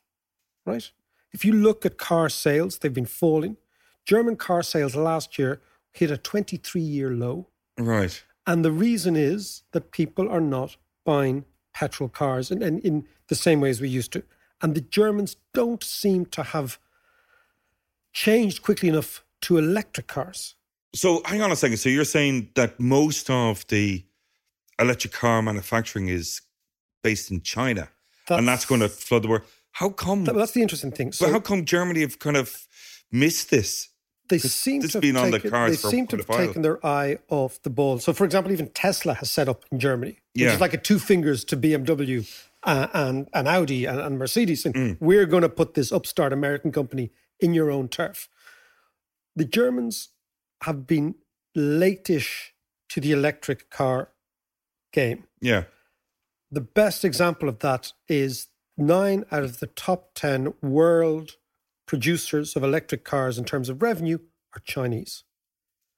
right? 0.64 0.90
If 1.32 1.44
you 1.44 1.52
look 1.52 1.84
at 1.84 1.98
car 1.98 2.28
sales, 2.28 2.78
they've 2.78 2.92
been 2.92 3.06
falling. 3.06 3.56
German 4.04 4.36
car 4.36 4.62
sales 4.62 4.96
last 4.96 5.38
year 5.38 5.60
hit 5.92 6.10
a 6.10 6.16
23 6.16 6.80
year 6.80 7.10
low. 7.10 7.48
Right. 7.78 8.22
And 8.46 8.64
the 8.64 8.72
reason 8.72 9.16
is 9.16 9.62
that 9.72 9.90
people 9.90 10.28
are 10.28 10.40
not 10.40 10.76
buying 11.04 11.44
petrol 11.74 12.08
cars 12.08 12.50
in, 12.50 12.62
in, 12.62 12.78
in 12.80 13.06
the 13.28 13.34
same 13.34 13.60
way 13.60 13.70
as 13.70 13.80
we 13.80 13.88
used 13.88 14.12
to. 14.12 14.22
And 14.62 14.74
the 14.74 14.80
Germans 14.80 15.36
don't 15.52 15.84
seem 15.84 16.26
to 16.26 16.42
have 16.42 16.78
changed 18.12 18.62
quickly 18.62 18.88
enough 18.88 19.24
to 19.42 19.58
electric 19.58 20.06
cars. 20.06 20.54
So 20.94 21.22
hang 21.24 21.42
on 21.42 21.52
a 21.52 21.56
second. 21.56 21.76
So 21.76 21.88
you're 21.88 22.04
saying 22.04 22.50
that 22.54 22.80
most 22.80 23.30
of 23.30 23.66
the 23.68 24.04
electric 24.78 25.12
car 25.12 25.42
manufacturing 25.42 26.08
is 26.08 26.40
based 27.02 27.30
in 27.30 27.42
China, 27.42 27.88
and 28.28 28.48
that's 28.48 28.64
going 28.64 28.80
to 28.80 28.88
flood 28.88 29.22
the 29.22 29.28
world. 29.28 29.42
How 29.78 29.90
come? 29.90 30.24
That- 30.24 30.34
that's 30.34 30.52
the 30.52 30.62
interesting 30.62 30.90
thing. 30.92 31.08
but 31.08 31.14
So 31.14 31.30
how 31.30 31.40
come 31.40 31.64
Germany 31.64 32.00
have 32.00 32.18
kind 32.18 32.36
of 32.36 32.66
missed 33.12 33.50
this? 33.50 33.88
they 34.28 34.36
seem 34.38 34.82
to 34.82 34.88
has 34.88 34.96
been 35.00 35.14
have 35.14 35.24
on 35.24 35.30
the 35.30 35.38
taken, 35.38 35.50
cards 35.50 35.76
they 35.76 35.80
for 35.82 35.90
seem 35.90 36.06
to 36.08 36.16
have 36.18 36.26
taken 36.26 36.60
their 36.60 36.84
eye 36.84 37.16
off 37.28 37.62
the 37.62 37.70
ball. 37.70 37.98
So, 37.98 38.12
for 38.12 38.24
example, 38.26 38.52
even 38.52 38.68
Tesla 38.68 39.14
has 39.14 39.30
set 39.30 39.48
up 39.48 39.64
in 39.72 39.78
Germany, 39.80 40.18
which 40.34 40.42
Yeah. 40.44 40.52
is 40.52 40.60
like 40.60 40.74
a 40.74 40.78
two 40.78 40.98
fingers 40.98 41.44
to 41.46 41.56
BMW 41.56 42.26
uh, 42.64 42.88
and, 42.92 43.28
and 43.32 43.48
Audi 43.48 43.86
and, 43.86 43.98
and 44.00 44.18
Mercedes. 44.18 44.66
And 44.66 44.74
Mm. 44.74 44.96
we're 45.00 45.24
going 45.24 45.44
to 45.44 45.48
put 45.48 45.72
this 45.74 45.92
upstart 45.92 46.32
American 46.34 46.72
company 46.72 47.10
in 47.40 47.54
your 47.54 47.70
own 47.70 47.88
turf. 47.88 48.28
The 49.34 49.46
Germans 49.46 50.10
have 50.62 50.86
been 50.86 51.14
late-ish 51.54 52.52
to 52.90 53.00
the 53.00 53.12
electric 53.12 53.70
car 53.70 54.10
game. 54.92 55.24
Yeah. 55.40 55.64
The 56.50 56.60
best 56.60 57.02
example 57.04 57.48
of 57.48 57.60
that 57.60 57.92
is 58.08 58.48
nine 58.78 59.24
out 59.30 59.42
of 59.42 59.60
the 59.60 59.66
top 59.66 60.10
10 60.14 60.54
world 60.62 61.32
producers 61.86 62.54
of 62.56 62.62
electric 62.62 63.04
cars 63.04 63.38
in 63.38 63.44
terms 63.44 63.68
of 63.68 63.82
revenue 63.82 64.18
are 64.54 64.60
Chinese. 64.64 65.24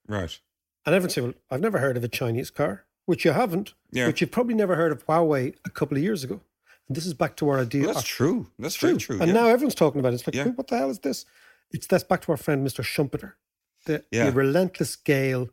Right. 0.09 0.39
And 0.87 0.95
everyone 0.95 1.11
say, 1.11 1.21
well, 1.21 1.35
I've 1.51 1.61
never 1.61 1.79
heard 1.79 1.97
of 1.97 2.05
a 2.05 2.09
Chinese 2.09 2.51
car, 2.51 2.85
which 3.07 3.25
you 3.25 3.33
haven't, 3.33 3.75
Yeah. 3.93 4.07
but 4.07 4.21
you've 4.21 4.31
probably 4.31 4.55
never 4.55 4.77
heard 4.77 4.93
of 4.93 5.07
Huawei 5.07 5.55
a 5.65 5.71
couple 5.71 5.97
of 5.97 6.03
years 6.03 6.25
ago. 6.25 6.41
And 6.89 6.97
this 6.97 7.07
is 7.07 7.15
back 7.15 7.37
to 7.37 7.49
our 7.49 7.61
idea. 7.61 7.85
Well, 7.85 7.95
that's 7.95 8.07
true. 8.07 8.49
That's 8.59 8.77
very 8.77 8.97
true. 8.97 9.19
And 9.21 9.29
yeah. 9.29 9.35
now 9.35 9.47
everyone's 9.47 9.75
talking 9.75 10.01
about 10.01 10.13
it. 10.13 10.17
It's 10.17 10.27
like, 10.27 10.35
Yeah. 10.35 10.45
"Hey, 10.45 10.51
what 10.51 10.69
the 10.69 10.79
hell 10.79 10.91
is 10.91 11.01
this? 11.01 11.27
It's 11.71 11.87
that's 11.87 12.03
back 12.05 12.23
to 12.23 12.33
our 12.33 12.37
friend 12.37 12.67
Mr. 12.67 12.83
Schumpeter. 12.83 13.35
The, 13.87 14.05
the 14.11 14.33
relentless 14.33 14.97
gale 14.97 15.49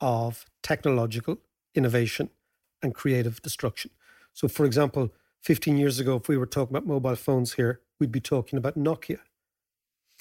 of 0.00 0.46
technological 0.62 1.38
innovation 1.74 2.30
and 2.82 2.94
creative 2.94 3.42
destruction. 3.42 3.90
So, 4.32 4.48
for 4.48 4.64
example, 4.64 5.10
15 5.46 5.76
years 5.76 6.00
ago, 6.00 6.16
if 6.16 6.26
we 6.26 6.36
were 6.36 6.44
talking 6.44 6.76
about 6.76 6.88
mobile 6.88 7.14
phones 7.14 7.52
here, 7.54 7.80
we'd 8.00 8.10
be 8.10 8.20
talking 8.20 8.56
about 8.58 8.76
Nokia. 8.76 9.20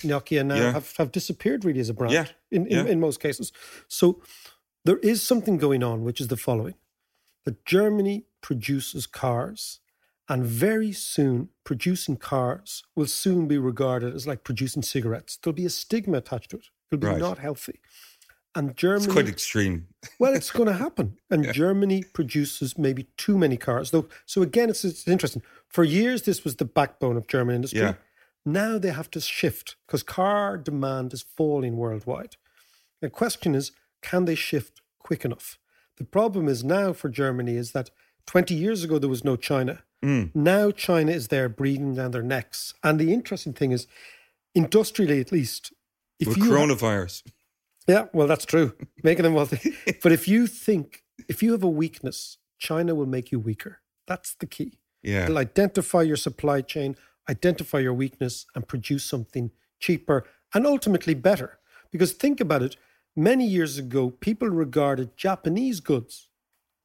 Nokia 0.04 0.46
now 0.46 0.56
Yeah. 0.56 0.72
have, 0.74 0.96
have 0.98 1.12
disappeared 1.12 1.66
really 1.66 1.80
as 1.80 1.90
a 1.90 1.96
brand 1.96 2.14
Yeah, 2.14 2.28
in, 2.52 2.68
in, 2.68 2.86
yeah. 2.86 2.92
in 2.92 3.00
most 3.00 3.20
cases. 3.20 3.52
So 3.88 4.22
there 4.84 5.00
is 5.00 5.24
something 5.24 5.58
going 5.58 5.82
on, 5.82 6.04
which 6.04 6.22
is 6.22 6.28
the 6.28 6.38
following 6.38 6.76
that 7.44 7.66
Germany 7.66 8.26
produces 8.42 9.08
cars, 9.08 9.80
and 10.30 10.46
very 10.46 10.92
soon 10.92 11.50
producing 11.64 12.18
cars 12.18 12.84
will 12.96 13.08
soon 13.08 13.48
be 13.48 13.58
regarded 13.58 14.14
as 14.14 14.28
like 14.28 14.44
producing 14.44 14.84
cigarettes. 14.84 15.38
There'll 15.38 15.56
be 15.56 15.66
a 15.66 15.72
stigma 15.72 16.18
attached 16.18 16.52
to 16.52 16.58
it. 16.58 16.70
It'll 16.92 17.02
be 17.02 17.08
Right. 17.08 17.18
not 17.20 17.40
healthy. 17.40 17.80
And 18.56 18.72
It's 18.72 18.80
Germany 18.80 19.12
quite 19.12 19.28
extreme. 19.28 19.88
well, 20.20 20.34
it's 20.34 20.50
going 20.50 20.68
to 20.68 20.74
happen. 20.74 21.18
And 21.30 21.52
Germany 21.54 22.04
produces 22.14 22.78
maybe 22.78 23.08
too 23.18 23.38
many 23.38 23.58
cars. 23.58 23.92
Though, 23.92 24.08
so 24.26 24.42
again, 24.42 24.70
it's, 24.70 24.86
it's 24.86 25.08
interesting. 25.08 25.44
For 25.68 25.84
years, 25.84 26.22
this 26.22 26.44
was 26.46 26.56
the 26.56 26.66
backbone 26.66 27.18
of 27.18 27.28
German 27.28 27.56
industry. 27.56 27.82
Yeah. 27.82 27.96
Now 28.46 28.78
they 28.78 28.92
have 28.92 29.12
to 29.12 29.20
shift 29.20 29.76
because 29.86 30.04
car 30.04 30.58
demand 30.58 31.14
is 31.14 31.24
falling 31.24 31.76
worldwide. 31.76 32.38
The 33.02 33.10
question 33.10 33.56
is, 33.56 33.72
can 34.02 34.26
they 34.26 34.36
shift 34.36 34.82
quick 35.00 35.26
enough? 35.26 35.58
The 35.98 36.06
problem 36.06 36.48
is 36.48 36.64
now 36.64 36.94
for 36.94 37.10
Germany 37.10 37.56
is 37.58 37.72
that 37.72 37.90
20 38.28 38.54
years 38.54 38.84
ago 38.84 39.00
there 39.00 39.10
was 39.10 39.24
no 39.24 39.36
China. 39.36 39.84
Mm. 40.04 40.32
Now 40.36 40.72
China 40.72 41.12
is 41.12 41.30
there 41.30 41.50
breathing 41.50 41.96
down 41.96 42.12
their 42.12 42.24
necks. 42.24 42.74
And 42.84 43.00
the 43.00 43.14
interesting 43.14 43.54
thing 43.54 43.72
is, 43.72 43.88
industrially 44.54 45.20
at 45.20 45.32
least, 45.32 45.74
if 46.20 46.28
With 46.30 46.38
you 46.38 46.44
coronavirus. 46.46 47.24
Yeah, 47.88 48.06
well, 48.14 48.28
that's 48.28 48.46
true. 48.46 48.74
Making 49.04 49.24
them 49.24 49.34
wealthy. 49.34 49.76
but 50.04 50.12
if 50.12 50.28
you 50.28 50.48
think, 50.48 51.04
if 51.30 51.44
you 51.44 51.52
have 51.52 51.64
a 51.64 51.70
weakness, 51.70 52.38
China 52.60 52.96
will 52.96 53.06
make 53.06 53.32
you 53.32 53.40
weaker. 53.40 53.82
That's 54.08 54.36
the 54.36 54.46
key. 54.46 54.80
Yeah. 55.04 55.28
They'll 55.28 55.38
identify 55.38 56.02
your 56.02 56.16
supply 56.16 56.62
chain, 56.62 56.96
identify 57.30 57.80
your 57.80 57.94
weakness, 57.94 58.46
and 58.56 58.68
produce 58.68 59.06
something 59.06 59.52
cheaper 59.80 60.26
and 60.54 60.66
ultimately 60.66 61.14
better. 61.14 61.60
Because 61.92 62.14
think 62.14 62.40
about 62.40 62.64
it 62.64 62.76
many 63.16 63.46
years 63.46 63.78
ago, 63.78 64.10
people 64.10 64.50
regarded 64.50 65.16
Japanese 65.16 65.80
goods 65.80 66.30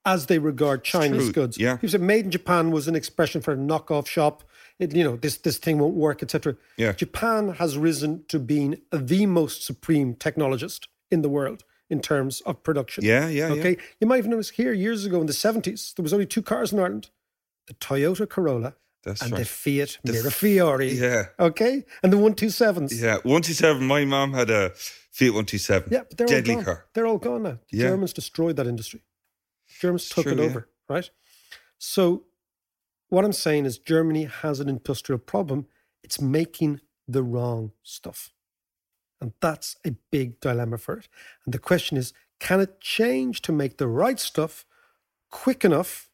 as 0.04 0.26
they 0.26 0.38
regard 0.38 0.82
Chinese 0.82 1.30
goods. 1.30 1.58
yeah. 1.58 1.78
He 1.80 1.88
said 1.88 2.00
made 2.00 2.24
in 2.26 2.30
Japan 2.30 2.70
was 2.70 2.88
an 2.88 2.94
expression 2.94 3.40
for 3.40 3.52
a 3.52 3.56
knockoff 3.56 4.06
shop. 4.06 4.42
It, 4.80 4.94
you 4.94 5.04
know, 5.04 5.16
this 5.16 5.36
this 5.38 5.58
thing 5.58 5.78
won't 5.78 5.94
work, 5.94 6.22
etc. 6.22 6.56
Yeah. 6.76 6.92
Japan 6.92 7.50
has 7.60 7.76
risen 7.78 8.24
to 8.28 8.38
being 8.40 8.80
the 8.90 9.26
most 9.26 9.62
supreme 9.64 10.14
technologist 10.14 10.88
in 11.10 11.22
the 11.22 11.28
world 11.28 11.64
in 11.90 12.00
terms 12.00 12.40
of 12.46 12.62
production. 12.62 13.04
Yeah, 13.04 13.28
yeah, 13.28 13.48
yeah. 13.48 13.60
Okay. 13.60 13.76
You 14.00 14.06
might 14.08 14.16
have 14.22 14.26
noticed 14.26 14.52
here 14.52 14.72
years 14.72 15.04
ago 15.04 15.20
in 15.20 15.26
the 15.26 15.32
70s, 15.34 15.94
there 15.94 16.02
was 16.02 16.12
only 16.12 16.26
two 16.26 16.42
cars 16.42 16.72
in 16.72 16.78
Ireland 16.78 17.10
the 17.66 17.74
Toyota 17.74 18.26
Corolla 18.28 18.74
That's 19.04 19.22
and 19.22 19.32
the 19.32 19.36
right. 19.38 19.46
Fiat 19.46 19.98
The 20.02 20.12
f- 20.12 20.24
Mirafiori. 20.24 20.98
Yeah. 20.98 21.26
Okay. 21.38 21.84
And 22.02 22.12
the 22.12 22.16
127s. 22.16 22.92
Yeah. 23.00 23.16
127. 23.22 23.86
My 23.86 24.04
mom 24.04 24.32
had 24.34 24.50
a 24.50 24.70
Fiat 25.12 25.32
127. 25.34 25.88
Yeah, 25.92 26.00
but 26.08 26.16
they're 26.18 26.26
Deadly 26.26 26.54
all 26.54 26.56
gone. 26.56 26.64
car. 26.64 26.86
They're 26.94 27.06
all 27.06 27.18
gone 27.18 27.42
now. 27.42 27.58
The 27.70 27.76
Yeah. 27.78 27.88
Germans 27.90 28.12
destroyed 28.12 28.56
that 28.56 28.66
industry. 28.66 29.02
Germans 29.80 30.08
took 30.08 30.24
true, 30.24 30.32
it 30.32 30.38
yeah. 30.38 30.44
over, 30.46 30.68
right? 30.88 31.08
So, 31.78 32.24
what 33.10 33.24
I'm 33.24 33.32
saying 33.32 33.66
is 33.66 33.78
Germany 33.78 34.24
has 34.24 34.60
an 34.60 34.68
industrial 34.68 35.18
problem. 35.18 35.66
It's 36.02 36.20
making 36.20 36.80
the 37.06 37.22
wrong 37.22 37.72
stuff. 37.82 38.32
And 39.20 39.32
that's 39.40 39.76
a 39.86 39.90
big 40.10 40.40
dilemma 40.40 40.78
for 40.78 40.94
it. 40.98 41.08
And 41.44 41.52
the 41.52 41.58
question 41.58 41.96
is 41.98 42.12
can 42.38 42.60
it 42.60 42.80
change 42.80 43.42
to 43.42 43.52
make 43.52 43.76
the 43.76 43.86
right 43.86 44.18
stuff 44.18 44.64
quick 45.30 45.64
enough 45.64 46.08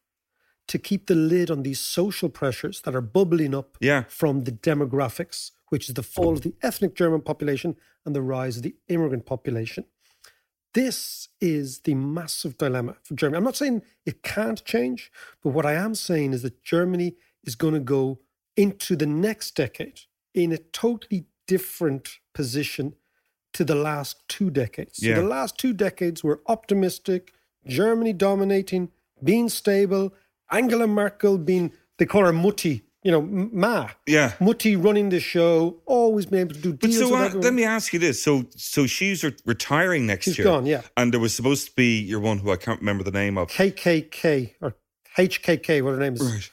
to 0.67 0.77
keep 0.77 1.07
the 1.07 1.15
lid 1.15 1.49
on 1.49 1.63
these 1.63 1.79
social 1.79 2.27
pressures 2.27 2.81
that 2.81 2.93
are 2.93 3.01
bubbling 3.01 3.55
up 3.55 3.77
Yeah. 3.79 4.03
from 4.09 4.43
the 4.43 4.51
demographics, 4.51 5.51
which 5.69 5.87
is 5.87 5.93
the 5.95 6.03
fall 6.03 6.33
of 6.33 6.41
the 6.41 6.53
ethnic 6.61 6.93
German 6.95 7.21
population 7.21 7.77
and 8.05 8.13
the 8.13 8.21
rise 8.21 8.57
of 8.57 8.63
the 8.63 8.75
immigrant 8.89 9.25
population? 9.25 9.85
This 10.73 11.29
is 11.41 11.79
the 11.79 11.95
massive 11.95 12.57
dilemma 12.57 12.97
for 13.03 13.15
Germany. 13.15 13.37
I'm 13.37 13.43
not 13.43 13.55
saying 13.55 13.81
it 14.05 14.21
can't 14.21 14.63
change, 14.63 15.11
but 15.43 15.49
what 15.49 15.65
I 15.65 15.73
am 15.73 15.95
saying 15.95 16.33
is 16.33 16.43
that 16.43 16.63
Germany 16.63 17.15
is 17.43 17.55
going 17.55 17.73
to 17.73 17.79
go 17.79 18.19
into 18.55 18.95
the 18.95 19.05
next 19.05 19.55
decade 19.55 20.01
in 20.33 20.51
a 20.51 20.57
totally 20.57 21.25
different 21.47 22.19
position 22.33 22.95
to 23.53 23.63
the 23.63 23.75
last 23.75 24.27
two 24.27 24.49
decades. 24.49 25.01
Yeah. 25.01 25.15
So 25.15 25.21
the 25.21 25.27
last 25.27 25.57
two 25.57 25.73
decades 25.73 26.23
were 26.23 26.41
optimistic, 26.47 27.33
Germany 27.65 28.13
dominating, 28.13 28.91
being 29.23 29.49
stable, 29.49 30.13
Angela 30.51 30.87
Merkel 30.87 31.37
being, 31.37 31.73
they 31.97 32.05
call 32.05 32.25
her 32.25 32.33
Mutti, 32.33 32.83
you 33.03 33.11
know, 33.11 33.21
Ma. 33.21 33.89
Yeah. 34.05 34.33
Mutti 34.39 34.75
running 34.81 35.09
the 35.09 35.19
show, 35.19 35.77
always 35.85 36.25
been 36.25 36.39
able 36.39 36.55
to 36.55 36.59
do 36.61 36.73
But 36.73 36.89
deals 36.89 37.09
so 37.09 37.15
uh, 37.15 37.29
let 37.35 37.53
me 37.53 37.63
ask 37.63 37.93
you 37.93 37.99
this: 37.99 38.21
so 38.23 38.45
so 38.55 38.85
she's 38.87 39.23
re- 39.23 39.35
retiring 39.45 40.05
next 40.07 40.25
She's 40.25 40.37
year. 40.37 40.45
gone, 40.45 40.65
yeah. 40.65 40.81
And 40.97 41.13
there 41.13 41.19
was 41.19 41.33
supposed 41.33 41.67
to 41.69 41.75
be 41.75 41.99
your 41.99 42.19
one 42.19 42.39
who 42.39 42.51
I 42.51 42.57
can't 42.57 42.79
remember 42.79 43.03
the 43.03 43.11
name 43.11 43.37
of. 43.37 43.49
KKK 43.49 44.55
or 44.61 44.75
HKK, 45.17 45.81
what 45.83 45.91
her 45.91 45.99
name 45.99 46.13
is. 46.15 46.21
Right. 46.21 46.49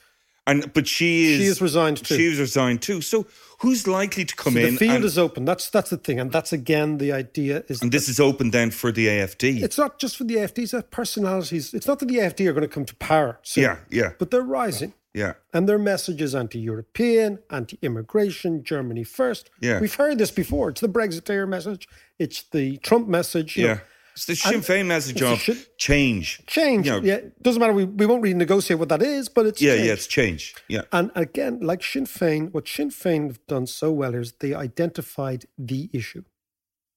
And 0.47 0.71
but 0.73 0.87
she 0.87 1.33
is 1.33 1.39
She 1.41 1.45
is 1.47 1.61
resigned 1.61 1.97
too. 2.05 2.15
She 2.15 2.25
is 2.27 2.39
resigned 2.39 2.81
too. 2.83 3.01
So 3.01 3.25
who's 3.61 3.87
likely 3.87 4.25
to 4.25 4.35
come 4.35 4.53
So 4.53 4.59
in? 4.59 4.73
the 4.73 4.77
field 4.79 4.95
and, 4.97 5.05
is 5.05 5.17
open. 5.17 5.43
That's 5.43 5.71
that's 5.71 5.89
the 5.89 5.97
thing, 5.97 6.19
and 6.19 6.31
that's 6.31 6.53
again 6.53 6.99
the 6.99 7.11
idea 7.11 7.63
is. 7.67 7.81
and 7.81 7.91
this 7.91 8.07
is 8.07 8.19
open 8.19 8.51
then 8.51 8.69
for 8.69 8.91
the 8.91 9.07
AFD. 9.07 9.63
it's 9.63 9.77
not 9.79 9.97
just 9.97 10.15
for 10.17 10.23
the 10.23 10.35
AFD; 10.35 10.59
it's 10.59 10.71
that 10.73 10.91
personalities. 10.91 11.73
It's 11.73 11.87
not 11.87 11.97
that 11.97 12.05
the 12.07 12.17
AFD 12.17 12.45
are 12.47 12.53
going 12.53 12.61
to 12.61 12.67
come 12.67 12.85
to 12.85 12.95
power. 12.97 13.39
soon, 13.41 13.63
Yeah, 13.63 13.77
yeah. 13.89 14.11
But 14.19 14.29
they're 14.29 14.43
rising, 14.43 14.93
yeah. 15.15 15.33
and 15.53 15.67
their 15.69 15.79
message 15.79 16.21
is 16.21 16.35
anti-European, 16.35 17.39
anti-immigration, 17.49 18.63
Germany 18.63 19.03
first. 19.03 19.49
Yeah. 19.61 19.79
we've 19.79 19.95
heard 19.95 20.17
this 20.17 20.31
before. 20.31 20.69
It's 20.69 20.81
the 20.81 20.89
Brexiteer 20.89 21.47
message. 21.47 21.87
It's 22.19 22.43
the 22.43 22.77
Trump 22.77 23.07
message. 23.07 23.57
Yeah. 23.57 23.73
know. 23.75 23.79
It's 24.13 24.25
the 24.27 24.35
Sinn 24.35 24.61
Féin 24.61 24.85
message 24.85 25.21
of 25.21 25.41
Sinn- 25.41 25.57
change. 25.77 26.41
change. 26.47 26.85
You 26.87 26.93
know, 26.93 27.01
yeah, 27.01 27.19
doesn't 27.41 27.59
matter. 27.59 27.73
We, 27.73 27.83
we 27.83 28.05
won't 28.05 28.23
renegotiate 28.23 28.79
what 28.79 28.87
that 28.87 29.01
is, 29.01 29.27
but 29.27 29.45
it's 29.45 29.61
yeah, 29.61 29.73
change. 29.75 29.85
yeah, 29.87 29.93
it's 29.93 30.07
change. 30.07 30.55
Yeah. 30.69 30.81
And 30.93 31.11
again, 31.15 31.59
like 31.61 31.83
Sinn 31.83 32.05
Féin, 32.05 32.53
what 32.53 32.65
Sinn 32.65 32.91
Féin 32.91 33.27
have 33.27 33.45
done 33.47 33.67
so 33.67 33.91
well 33.91 34.15
is 34.15 34.31
they 34.39 34.53
identified 34.53 35.41
the 35.57 35.89
issue 35.91 36.23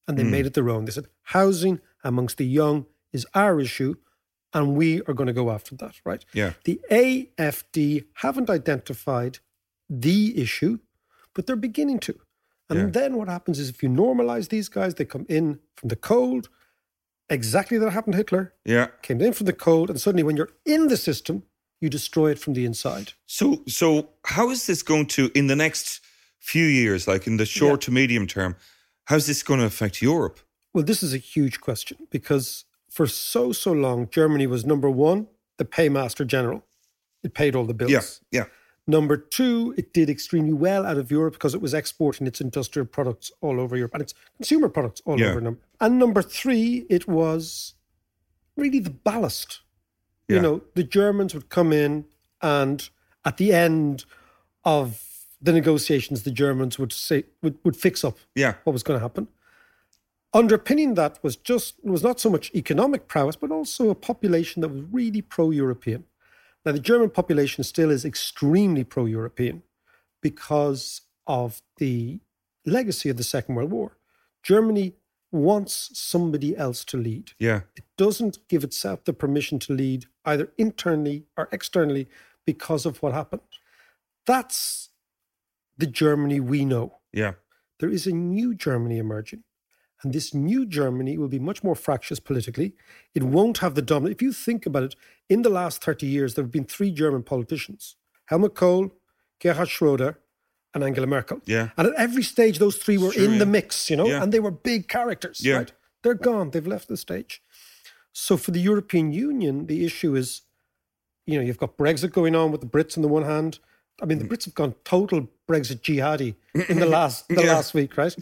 and 0.07 0.17
they 0.17 0.23
Hmm. 0.23 0.31
made 0.31 0.47
it 0.47 0.55
their 0.55 0.71
own. 0.71 0.85
They 0.85 0.93
said, 0.93 1.09
housing 1.39 1.81
amongst 2.05 2.37
the 2.39 2.47
young 2.47 2.87
is 3.13 3.27
our 3.35 3.59
issue, 3.61 3.97
and 4.55 4.75
we 4.77 5.01
are 5.03 5.15
going 5.15 5.27
to 5.27 5.33
go 5.33 5.51
after 5.51 5.75
that, 5.77 6.01
right? 6.05 6.25
Yeah. 6.33 6.53
The 6.65 6.81
AFD 6.91 8.05
haven't 8.15 8.49
identified 8.51 9.39
the 9.91 10.39
issue, 10.41 10.79
but 11.35 11.47
they're 11.47 11.57
beginning 11.57 11.99
to. 12.01 12.19
And 12.71 12.79
Yeah. 12.79 12.87
then 12.91 13.17
what 13.17 13.29
happens 13.29 13.59
is 13.59 13.69
if 13.69 13.83
you 13.83 13.89
normalize 13.89 14.49
these 14.49 14.69
guys, 14.69 14.95
they 14.95 15.05
come 15.05 15.27
in 15.29 15.61
from 15.77 15.89
the 15.89 15.97
cold, 15.97 16.49
exactly 17.31 17.79
that 17.79 17.91
happened 17.91 18.13
to 18.15 18.19
Hitler, 18.19 18.55
Yeah. 18.65 18.89
came 19.03 19.21
in 19.21 19.33
from 19.33 19.47
the 19.47 19.53
cold, 19.53 19.91
and 19.91 20.01
suddenly 20.01 20.23
when 20.23 20.37
you're 20.37 20.53
in 20.65 20.89
the 20.89 20.97
system, 20.97 21.43
you 21.81 21.89
destroy 21.89 22.31
it 22.31 22.39
from 22.39 22.55
the 22.55 22.65
inside. 22.65 23.13
So 23.27 23.63
so 23.69 24.11
how 24.25 24.51
is 24.51 24.67
this 24.67 24.83
going 24.83 25.07
to 25.07 25.31
in 25.35 25.47
the 25.47 25.57
next 25.57 26.01
few 26.39 26.65
years, 26.67 27.07
like 27.07 27.27
in 27.27 27.37
the 27.37 27.47
short 27.47 27.81
to 27.83 27.91
medium 27.91 28.27
term, 28.27 28.57
how's 29.05 29.27
this 29.27 29.43
going 29.43 29.61
to 29.61 29.67
affect 29.67 30.03
Europe? 30.03 30.41
Well, 30.75 30.85
this 30.85 31.03
is 31.03 31.15
a 31.15 31.19
huge 31.19 31.61
question 31.61 31.97
because 32.11 32.65
for 32.91 33.07
so, 33.07 33.53
so 33.53 33.73
long, 33.73 34.09
Germany 34.11 34.47
was 34.47 34.65
number 34.65 34.91
one, 34.91 35.27
the 35.57 35.65
paymaster 35.65 36.27
general. 36.27 36.65
It 37.23 37.35
paid 37.35 37.55
all 37.55 37.65
the 37.65 37.75
bills. 37.75 37.91
Yeah, 37.91 38.03
yeah. 38.31 38.45
Number 38.87 39.17
two, 39.19 39.75
it 39.77 39.93
did 39.93 40.09
extremely 40.09 40.55
well 40.55 40.87
out 40.87 40.97
of 40.97 41.11
Europe 41.11 41.35
because 41.35 41.55
it 41.55 41.61
was 41.61 41.75
exporting 41.75 42.27
its 42.27 42.41
industrial 42.41 42.87
products 42.87 43.31
all 43.43 43.61
over 43.61 43.77
Europe 43.77 43.93
and 43.93 44.03
its 44.03 44.15
consumer 44.37 44.69
products 44.71 45.03
all 45.05 45.21
Yeah. 45.21 45.31
over 45.31 45.41
Europe. 45.41 45.61
And 45.81 45.99
number 45.99 46.23
three, 46.23 46.87
it 46.89 47.07
was 47.07 47.75
really 48.57 48.79
the 48.79 48.91
ballast. 48.91 49.61
Yeah. 50.27 50.37
You 50.37 50.43
know, 50.43 50.63
the 50.75 50.85
Germans 50.85 51.35
would 51.35 51.51
come 51.51 51.73
in 51.73 52.07
and 52.41 52.89
at 53.25 53.37
the 53.37 53.53
end 53.53 54.05
of 54.65 55.05
the 55.43 55.53
negotiations, 55.53 56.23
the 56.23 56.31
Germans 56.31 56.79
would 56.79 56.93
say 56.93 57.25
would, 57.43 57.59
would 57.65 57.77
fix 57.77 58.03
up 58.05 58.17
Yeah. 58.35 58.55
what 58.65 58.73
was 58.73 58.83
going 58.83 58.99
to 58.99 59.03
happen. 59.03 59.29
Underpinning 60.35 60.95
that 60.95 61.19
was 61.23 61.37
just 61.37 61.83
was 61.83 62.03
not 62.03 62.21
so 62.21 62.29
much 62.29 62.51
economic 62.55 63.09
prowess, 63.09 63.37
but 63.37 63.51
also 63.51 63.89
a 63.89 63.95
population 63.95 64.61
that 64.61 64.69
was 64.69 64.83
really 64.93 65.23
pro-European. 65.23 66.05
Now, 66.67 66.73
the 66.73 66.81
German 66.81 67.11
population 67.11 67.65
still 67.65 67.91
is 67.91 68.05
extremely 68.05 68.85
pro-European 68.85 69.63
because 70.21 71.03
of 71.27 71.63
the 71.79 72.21
legacy 72.67 73.09
of 73.09 73.17
the 73.17 73.25
Second 73.25 73.55
World 73.55 73.71
War. 73.71 73.97
Germany 74.43 74.95
wants 75.31 75.91
somebody 75.95 76.57
else 76.57 76.85
to 76.87 76.97
lead. 76.97 77.33
Yeah. 77.39 77.63
It 77.77 77.85
doesn't 77.97 78.39
give 78.49 78.65
itself 78.65 79.05
the 79.05 79.13
permission 79.13 79.59
to 79.61 79.73
lead 79.73 80.07
either 80.25 80.53
internally 80.59 81.25
or 81.37 81.49
externally 81.53 82.09
because 82.47 82.87
of 82.87 83.03
what 83.03 83.13
happened. 83.13 83.43
That's 84.27 84.91
the 85.77 85.87
Germany 85.87 86.41
we 86.41 86.65
know 86.65 86.99
Yeah. 87.13 87.35
there 87.79 87.91
is 87.91 88.07
a 88.07 88.13
new 88.13 88.55
Germany 88.55 88.99
emerging. 88.99 89.45
And 90.03 90.13
this 90.13 90.33
new 90.33 90.65
Germany 90.65 91.19
will 91.19 91.29
be 91.29 91.39
much 91.41 91.65
more 91.65 91.75
fractious 91.75 92.21
politically. 92.21 92.75
It 93.15 93.25
won't 93.25 93.59
have 93.59 93.75
the 93.75 93.83
dominant. 93.83 94.17
If 94.17 94.23
you 94.23 94.33
think 94.33 94.65
about 94.65 94.85
it, 94.85 94.97
in 95.29 95.43
the 95.43 95.51
last 95.51 95.83
30 95.83 96.07
years, 96.07 96.35
there 96.35 96.45
have 96.45 96.53
been 96.53 96.65
three 96.65 96.91
German 96.93 97.23
politicians 97.23 97.97
Helmut 98.27 98.55
Kohl, 98.55 98.93
Gerhard 99.41 99.69
Schroeder, 99.69 100.19
and 100.75 100.85
Angela 100.85 101.07
Merkel. 101.07 101.41
Yeah. 101.47 101.71
And 101.77 101.89
at 101.89 101.95
every 101.95 102.23
stage, 102.23 102.59
those 102.59 102.77
three 102.77 102.99
were 102.99 103.11
Sure, 103.13 103.25
in 103.25 103.39
the 103.39 103.47
mix, 103.47 103.89
you 103.91 103.97
know, 103.97 104.07
Yeah. 104.07 104.23
and 104.23 104.33
they 104.33 104.41
were 104.41 104.51
big 104.51 104.87
characters, 104.87 105.41
Yeah. 105.43 105.57
right? 105.57 105.73
They're 106.03 106.15
gone. 106.15 106.51
They've 106.51 106.67
left 106.67 106.89
the 106.89 106.97
stage. 106.97 107.43
So 108.13 108.37
for 108.37 108.51
the 108.53 108.61
European 108.61 109.13
Union, 109.13 109.67
the 109.67 109.85
issue 109.85 110.15
is, 110.15 110.43
you 111.27 111.39
know, 111.39 111.45
you've 111.45 111.59
got 111.59 111.77
Brexit 111.77 112.13
going 112.13 112.35
on 112.37 112.53
with 112.53 112.61
the 112.61 112.67
Brits 112.67 112.97
on 112.97 113.03
the 113.03 113.09
one 113.09 113.25
hand. 113.25 113.59
I 114.01 114.05
mean, 114.07 114.19
the 114.19 114.25
Mm. 114.25 114.29
Brits 114.31 114.45
have 114.45 114.55
gone 114.55 114.75
total 114.85 115.29
Brexit 115.49 115.81
jihadi 115.83 116.35
in 116.69 116.79
the 116.79 116.87
last 116.99 117.27
the 117.29 117.43
Yeah. 117.43 117.55
last 117.55 117.75
week, 117.75 117.97
right? 117.97 118.15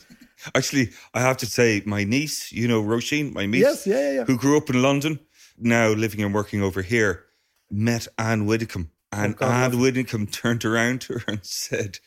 Actually, 0.55 0.91
I 1.14 1.20
have 1.20 1.37
to 1.39 1.47
say, 1.47 1.83
my 1.87 2.05
niece, 2.05 2.53
you 2.53 2.68
know, 2.68 2.83
Roisin, 2.83 3.35
my 3.35 3.47
niece, 3.47 3.62
Yes, 3.62 3.87
yeah, 3.87 4.12
yeah, 4.12 4.24
who 4.24 4.37
grew 4.37 4.57
up 4.57 4.70
in 4.70 4.81
London, 4.83 5.18
now 5.59 5.89
living 5.89 6.22
and 6.22 6.33
working 6.35 6.62
over 6.62 6.83
here, 6.83 7.24
met 7.70 8.07
Anne 8.18 8.47
Widdecombe. 8.47 8.91
Oh, 9.12 9.18
and 9.22 9.35
Oh, 9.35 9.39
God, 9.39 9.51
Anne 9.53 9.72
love 9.72 9.81
Widdecombe 9.81 10.27
turned 10.27 10.64
around 10.64 11.01
to 11.03 11.14
her 11.14 11.22
and 11.29 11.45
said, 11.45 11.99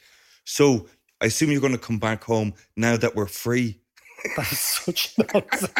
So 0.45 0.87
I 1.21 1.25
assume 1.25 1.51
you're 1.51 1.59
going 1.61 1.73
to 1.73 1.79
come 1.79 1.99
back 1.99 2.23
home 2.23 2.53
now 2.77 2.95
that 2.97 3.15
we're 3.15 3.27
free. 3.27 3.79
That 4.35 4.51
is 4.51 4.59
such 4.59 5.17
nonsense. 5.17 5.73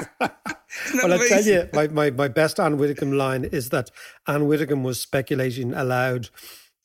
well, 1.04 1.14
I 1.14 1.28
tell 1.28 1.44
you, 1.44 1.70
my, 1.74 1.88
my, 1.90 2.10
my 2.10 2.30
best 2.30 2.58
Anne 2.60 2.78
Widdecombe 2.78 3.12
line 3.12 3.44
is 3.44 3.70
that 3.70 3.92
Anne 4.28 4.48
Widdecombe 4.48 4.84
was 4.84 5.00
speculating 5.02 5.74
aloud 5.74 6.30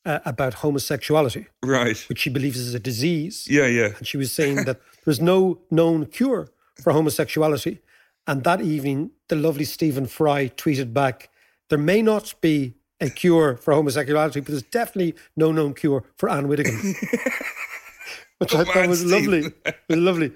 uh, 0.05 0.19
about 0.25 0.55
homosexuality, 0.55 1.47
Right. 1.63 1.97
which 2.09 2.19
she 2.19 2.29
believes 2.29 2.57
is 2.57 2.73
a 2.73 2.79
disease. 2.79 3.47
Yeah, 3.49 3.65
yeah. 3.67 3.89
And 3.97 4.07
she 4.07 4.17
was 4.17 4.31
saying 4.31 4.65
that 4.65 4.79
there's 5.05 5.21
no 5.21 5.59
known 5.71 6.05
cure 6.05 6.49
for 6.81 6.93
homosexuality. 6.93 7.79
And 8.27 8.43
that 8.43 8.61
evening, 8.61 9.11
the 9.29 9.35
lovely 9.35 9.65
Stephen 9.65 10.05
Fry 10.07 10.49
tweeted 10.49 10.93
back, 10.93 11.29
there 11.69 11.79
may 11.79 12.01
not 12.01 12.33
be 12.41 12.75
a 13.01 13.09
cure 13.09 13.57
for 13.57 13.73
homosexuality, 13.73 14.39
but 14.39 14.47
there's 14.49 14.63
definitely 14.63 15.15
no 15.35 15.51
known 15.51 15.73
cure 15.73 16.03
for 16.17 16.29
Anne 16.29 16.47
Widdecombe. 16.47 16.95
Which 18.39 18.53
I 18.53 18.57
Good 18.57 18.67
thought 18.67 18.75
man, 18.75 18.89
was 18.89 18.99
Stephen. 18.99 19.13
lovely. 19.43 19.53
Was 19.89 19.97
lovely. 19.99 20.31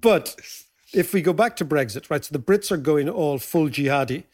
But 0.00 0.36
if 0.92 1.12
we 1.12 1.22
go 1.22 1.32
back 1.32 1.56
to 1.56 1.64
Brexit, 1.64 2.10
right, 2.10 2.24
so 2.24 2.32
the 2.32 2.38
Brits 2.42 2.70
are 2.72 2.76
going 2.76 3.08
all 3.08 3.38
full 3.38 3.68
jihadi, 3.68 4.24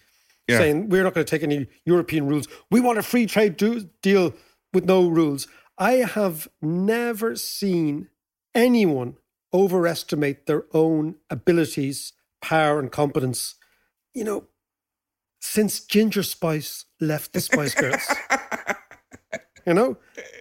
Yeah. 0.49 0.59
saying 0.59 0.89
we're 0.89 1.03
not 1.03 1.15
going 1.15 1.25
to 1.27 1.31
take 1.31 1.43
any 1.43 1.67
European 1.85 2.27
rules. 2.27 2.49
We 2.71 2.81
want 2.81 2.99
a 2.99 3.03
free 3.03 3.27
trade 3.27 3.57
do- 3.57 3.89
deal 4.03 4.33
with 4.73 4.85
no 4.85 5.07
rules. 5.07 5.47
I 5.79 5.93
have 5.95 6.49
never 6.61 7.37
seen 7.37 8.09
anyone 8.55 9.17
overestimate 9.53 10.47
their 10.47 10.65
own 10.73 11.17
abilities, 11.31 12.13
power, 12.41 12.79
and 12.79 12.91
competence. 12.91 13.57
You 14.15 14.25
know, 14.25 14.45
since 15.41 15.81
Ginger 15.81 16.23
Spice 16.23 16.87
left 17.01 17.33
the 17.33 17.41
Spice 17.41 17.75
Girls. 17.75 18.07
You 19.67 19.75
know, 19.75 19.97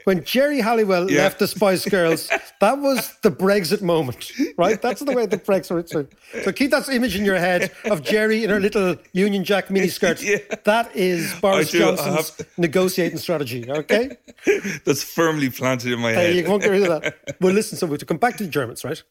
when 0.06 0.24
Geri 0.24 0.60
Halliwell 0.62 1.10
Yeah. 1.12 1.22
left 1.24 1.38
the 1.40 1.48
Spice 1.48 1.86
Girls, 1.88 2.28
that 2.60 2.80
was 2.80 3.14
the 3.22 3.30
Brexit 3.30 3.82
moment, 3.82 4.32
right? 4.58 4.82
That's 4.82 5.02
the 5.02 5.12
way 5.14 5.28
the 5.28 5.38
Brexit. 5.38 5.90
So, 5.90 6.08
so 6.44 6.52
keep 6.52 6.72
that 6.72 6.90
image 6.90 7.16
in 7.16 7.24
your 7.24 7.38
head 7.38 7.72
of 7.86 8.02
Geri 8.04 8.44
in 8.44 8.50
her 8.50 8.60
little 8.60 8.96
Union 9.14 9.44
Jack 9.44 9.68
miniskirt. 9.68 10.22
Yeah. 10.32 10.38
That 10.64 10.96
is 10.96 11.34
Boris 11.40 11.70
I 11.70 11.78
do, 11.78 11.84
I 11.84 11.96
Johnson's 11.96 12.42
negotiating 12.58 13.20
strategy. 13.20 13.70
Okay, 13.70 14.18
That's 14.86 15.04
firmly 15.04 15.50
planted 15.50 15.94
in 15.94 16.00
my 16.00 16.14
uh, 16.14 16.16
head. 16.16 16.36
you 16.36 16.50
won't 16.50 16.64
get 16.64 16.72
rid 16.72 16.84
of 16.90 17.02
that. 17.02 17.38
Well, 17.42 17.54
listen. 17.54 17.78
So 17.78 17.96
to 17.96 18.06
come 18.06 18.18
back 18.18 18.38
to 18.38 18.44
the 18.44 18.50
Germans, 18.50 18.84
right? 18.84 19.02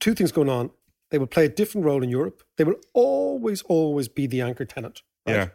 Two 0.00 0.14
things 0.14 0.32
going 0.32 0.48
on. 0.48 0.70
They 1.10 1.18
will 1.18 1.26
play 1.26 1.44
a 1.44 1.48
different 1.48 1.84
role 1.86 2.02
in 2.02 2.08
Europe. 2.08 2.42
They 2.56 2.64
will 2.64 2.80
always, 2.94 3.62
always 3.62 4.08
be 4.08 4.26
the 4.26 4.40
anchor 4.40 4.64
tenant. 4.64 5.02
Right? 5.26 5.34
Yeah. 5.36 5.48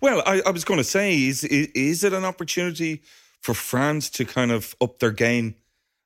Well, 0.00 0.22
I, 0.26 0.42
I 0.46 0.50
was 0.50 0.64
going 0.64 0.78
to 0.78 0.84
say, 0.84 1.24
is, 1.24 1.44
is 1.44 1.68
is 1.74 2.04
it 2.04 2.12
an 2.12 2.24
opportunity 2.24 3.02
for 3.40 3.54
France 3.54 4.10
to 4.10 4.24
kind 4.24 4.50
of 4.50 4.74
up 4.80 4.98
their 4.98 5.10
game 5.12 5.56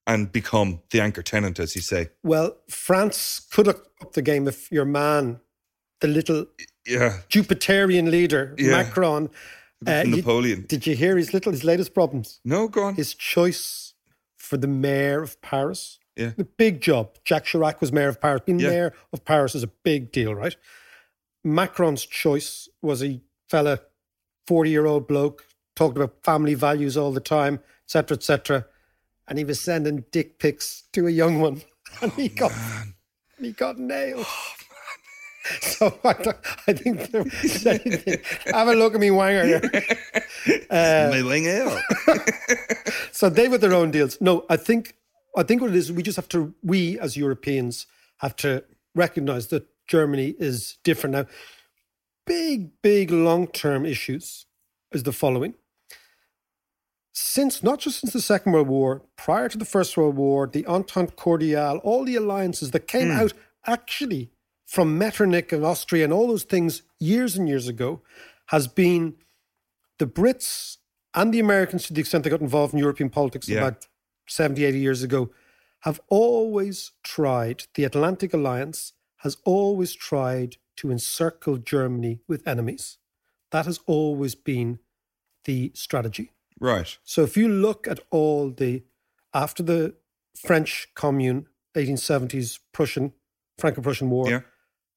and 0.06 0.32
become 0.32 0.80
the 0.90 1.00
anchor 1.00 1.22
tenant, 1.22 1.58
as 1.58 1.74
you 1.76 1.82
say? 1.82 2.08
Well, 2.22 2.56
France 2.68 3.40
could 3.52 3.68
up 3.68 4.12
the 4.14 4.22
game 4.22 4.48
if 4.48 4.70
your 4.72 4.84
man, 4.86 5.40
the 6.00 6.08
little 6.08 6.46
Yeah, 6.86 7.18
Jupiterian 7.28 8.10
leader, 8.10 8.54
Yeah. 8.58 8.70
Macron. 8.70 9.30
uh, 9.86 10.02
you- 10.06 10.16
Napoleon. 10.16 10.64
did 10.68 10.86
you 10.86 10.96
hear 10.96 11.16
his 11.16 11.32
little 11.32 11.52
his 11.52 11.62
latest 11.64 11.94
problems? 11.94 12.40
no, 12.44 12.68
go 12.68 12.82
on. 12.84 12.94
His 12.96 13.14
choice 13.14 13.94
for 14.36 14.56
the 14.56 14.66
mayor 14.68 15.22
of 15.22 15.40
Paris. 15.42 15.98
Yeah. 16.16 16.32
The 16.36 16.44
big 16.44 16.80
job. 16.80 17.16
Jacques 17.24 17.44
Chirac 17.46 17.80
was 17.80 17.92
mayor 17.92 18.08
of 18.08 18.20
Paris. 18.20 18.42
Being 18.46 18.58
Yeah. 18.60 18.70
mayor 18.70 18.92
of 19.12 19.24
Paris 19.24 19.54
is 19.54 19.62
a 19.62 19.68
big 19.84 20.10
deal, 20.10 20.34
right? 20.34 20.56
Macron's 21.44 22.04
choice 22.04 22.68
was 22.82 23.02
a 23.02 23.20
fella, 23.48 23.80
40 24.46 24.70
year 24.70 24.86
old 24.86 25.06
bloke, 25.06 25.44
talked 25.76 25.96
about 25.96 26.22
family 26.24 26.54
values 26.54 26.96
all 26.96 27.12
the 27.12 27.20
time, 27.20 27.60
etc., 27.84 28.16
etc. 28.16 28.66
And 29.26 29.38
he 29.38 29.44
was 29.44 29.60
sending 29.60 30.04
dick 30.10 30.38
pics 30.38 30.84
to 30.92 31.06
a 31.06 31.10
young 31.10 31.40
one. 31.40 31.62
And 32.02 32.12
he 32.12 32.28
got, 32.28 32.52
he 33.40 33.52
got 33.52 33.78
nailed. 33.78 34.26
So 35.62 35.98
I, 36.04 36.34
I 36.66 36.72
think 36.74 37.10
there 37.10 37.22
was 37.22 37.66
anything. 37.66 38.18
Have 38.52 38.68
a 38.68 38.74
look 38.74 38.94
at 38.94 39.00
me, 39.00 39.08
Wanger. 39.08 39.62
Uh, 40.70 41.08
My 41.10 41.22
wing 41.22 41.46
ale. 41.46 41.80
So 43.12 43.28
they 43.30 43.48
with 43.48 43.62
their 43.62 43.72
own 43.74 43.90
deals. 43.90 44.20
No, 44.20 44.44
I 44.50 44.56
think 44.56 44.94
I 45.36 45.42
think 45.42 45.60
what 45.62 45.70
it 45.70 45.76
is, 45.76 45.90
we 45.90 46.02
just 46.02 46.16
have 46.16 46.28
to 46.28 46.54
we 46.62 46.98
as 47.00 47.16
Europeans 47.16 47.86
have 48.18 48.36
to 48.36 48.64
recognize 48.94 49.48
that 49.48 49.66
Germany 49.86 50.34
is 50.38 50.76
different 50.84 51.14
now. 51.16 51.26
Big, 52.28 52.70
big 52.82 53.10
long 53.10 53.46
term 53.46 53.86
issues 53.86 54.46
is 54.92 55.02
the 55.02 55.12
following. 55.12 55.54
Since 57.12 57.62
not 57.62 57.80
just 57.80 58.00
since 58.00 58.12
the 58.12 58.20
Second 58.20 58.52
World 58.52 58.68
War, 58.68 59.02
prior 59.16 59.48
to 59.48 59.58
the 59.58 59.64
First 59.64 59.96
World 59.96 60.16
War, 60.16 60.46
the 60.46 60.66
Entente 60.66 61.16
Cordiale, 61.16 61.78
all 61.78 62.04
the 62.04 62.16
alliances 62.16 62.70
that 62.70 62.86
came 62.86 63.08
hmm. 63.10 63.18
out 63.18 63.32
actually 63.66 64.30
from 64.66 64.98
Metternich 64.98 65.52
and 65.52 65.64
Austria 65.64 66.04
and 66.04 66.12
all 66.12 66.28
those 66.28 66.44
things 66.44 66.82
years 67.00 67.36
and 67.36 67.48
years 67.48 67.66
ago, 67.66 68.02
has 68.46 68.68
been 68.68 69.16
the 69.98 70.06
Brits 70.06 70.76
and 71.14 71.32
the 71.32 71.40
Americans, 71.40 71.86
to 71.86 71.94
the 71.94 72.00
extent 72.00 72.24
they 72.24 72.30
got 72.30 72.40
involved 72.40 72.74
in 72.74 72.78
European 72.78 73.10
politics 73.10 73.48
Yeah. 73.48 73.58
about 73.58 73.88
70, 74.28 74.64
80 74.64 74.78
years 74.78 75.02
ago, 75.02 75.30
have 75.80 76.00
always 76.08 76.92
tried, 77.02 77.64
the 77.74 77.84
Atlantic 77.84 78.34
Alliance 78.34 78.92
has 79.18 79.38
always 79.44 79.94
tried 79.94 80.58
to 80.78 80.90
encircle 80.90 81.56
Germany 81.58 82.20
with 82.28 82.46
enemies. 82.46 82.98
That 83.50 83.66
has 83.66 83.80
always 83.86 84.34
been 84.34 84.78
the 85.44 85.70
strategy. 85.74 86.32
right. 86.60 86.98
So 87.04 87.22
if 87.22 87.36
you 87.36 87.48
look 87.48 87.86
at 87.88 88.00
all 88.10 88.50
the, 88.50 88.82
after 89.32 89.62
the 89.62 89.94
French 90.36 90.88
Commune, 90.94 91.46
1870s 91.74 92.58
Prussian, 92.72 93.12
Franco-Prussian 93.58 94.10
War, 94.10 94.28
Yeah. 94.30 94.40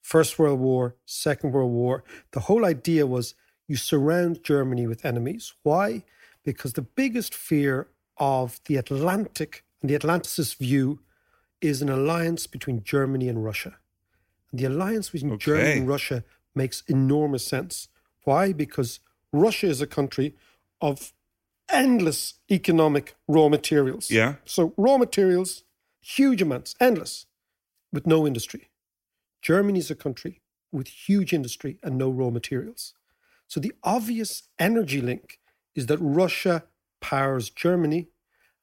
First 0.02 0.40
World 0.40 0.60
War, 0.60 0.96
Second 1.06 1.52
World 1.54 1.72
War, 1.72 2.04
the 2.32 2.42
whole 2.42 2.66
idea 2.66 3.06
was 3.06 3.36
you 3.68 3.76
surround 3.78 4.44
Germany 4.44 4.88
with 4.88 5.06
enemies. 5.06 5.54
Why? 5.64 6.04
Because 6.44 6.74
the 6.74 6.82
biggest 6.82 7.34
fear 7.36 7.88
of 8.18 8.60
the 8.66 8.78
Atlantic 8.78 9.64
and 9.82 9.90
the 9.90 9.98
Atlanticist 9.98 10.58
view 10.58 11.00
is 11.62 11.82
an 11.82 11.90
alliance 11.90 12.48
between 12.48 12.84
Germany 12.84 13.30
and 13.30 13.44
Russia. 13.44 13.78
The 14.54 14.66
alliance 14.66 15.10
between 15.10 15.38
Germany 15.40 15.80
and 15.80 15.88
Russia 15.88 16.24
makes 16.54 16.84
enormous 16.88 17.46
sense. 17.46 17.88
Why? 18.24 18.54
Because 18.54 19.00
Russia 19.32 19.68
is 19.68 19.82
a 19.82 19.88
country 19.88 20.36
of 20.82 21.14
endless 21.70 22.36
economic 22.50 23.16
raw 23.28 23.48
materials. 23.48 24.12
Yeah. 24.12 24.36
So 24.46 24.74
raw 24.78 24.98
materials, 24.98 25.64
huge 26.02 26.42
amounts, 26.42 26.76
endless, 26.80 27.26
with 27.94 28.06
no 28.06 28.28
industry. 28.28 28.70
Germany 29.42 29.80
is 29.80 29.90
a 29.90 29.96
country 29.96 30.42
with 30.72 30.88
huge 30.88 31.34
industry 31.34 31.80
and 31.84 31.98
no 31.98 32.10
raw 32.10 32.30
materials. 32.30 32.94
So 33.48 33.60
the 33.60 33.74
obvious 33.84 34.44
energy 34.60 35.02
link 35.02 35.40
is 35.76 35.88
that 35.88 35.98
Russia 36.00 36.64
powers 37.02 37.50
Germany 37.50 38.08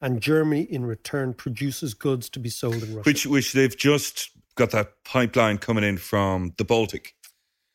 and 0.00 0.20
Germany 0.20 0.62
in 0.62 0.86
return 0.86 1.34
produces 1.34 1.92
goods 1.94 2.28
to 2.30 2.38
be 2.38 2.48
sold 2.48 2.82
in 2.82 2.94
Russia. 2.94 3.02
Which 3.08 3.26
which 3.26 3.52
they've 3.52 3.76
just 3.76 4.30
got 4.58 4.70
that 4.78 4.88
pipeline 5.04 5.58
coming 5.58 5.84
in 5.90 5.96
from 5.98 6.52
the 6.58 6.64
Baltic. 6.64 7.14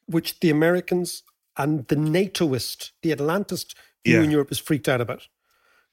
which 0.06 0.40
the 0.42 0.50
Americans 0.50 1.24
and 1.62 1.88
the 1.88 1.96
NATOist, 1.96 2.92
the 3.04 3.12
Atlantist 3.16 3.68
view 4.06 4.18
Yeah. 4.18 4.24
in 4.26 4.32
Europe 4.32 4.52
is 4.52 4.60
freaked 4.68 4.90
out 4.94 5.02
about. 5.02 5.22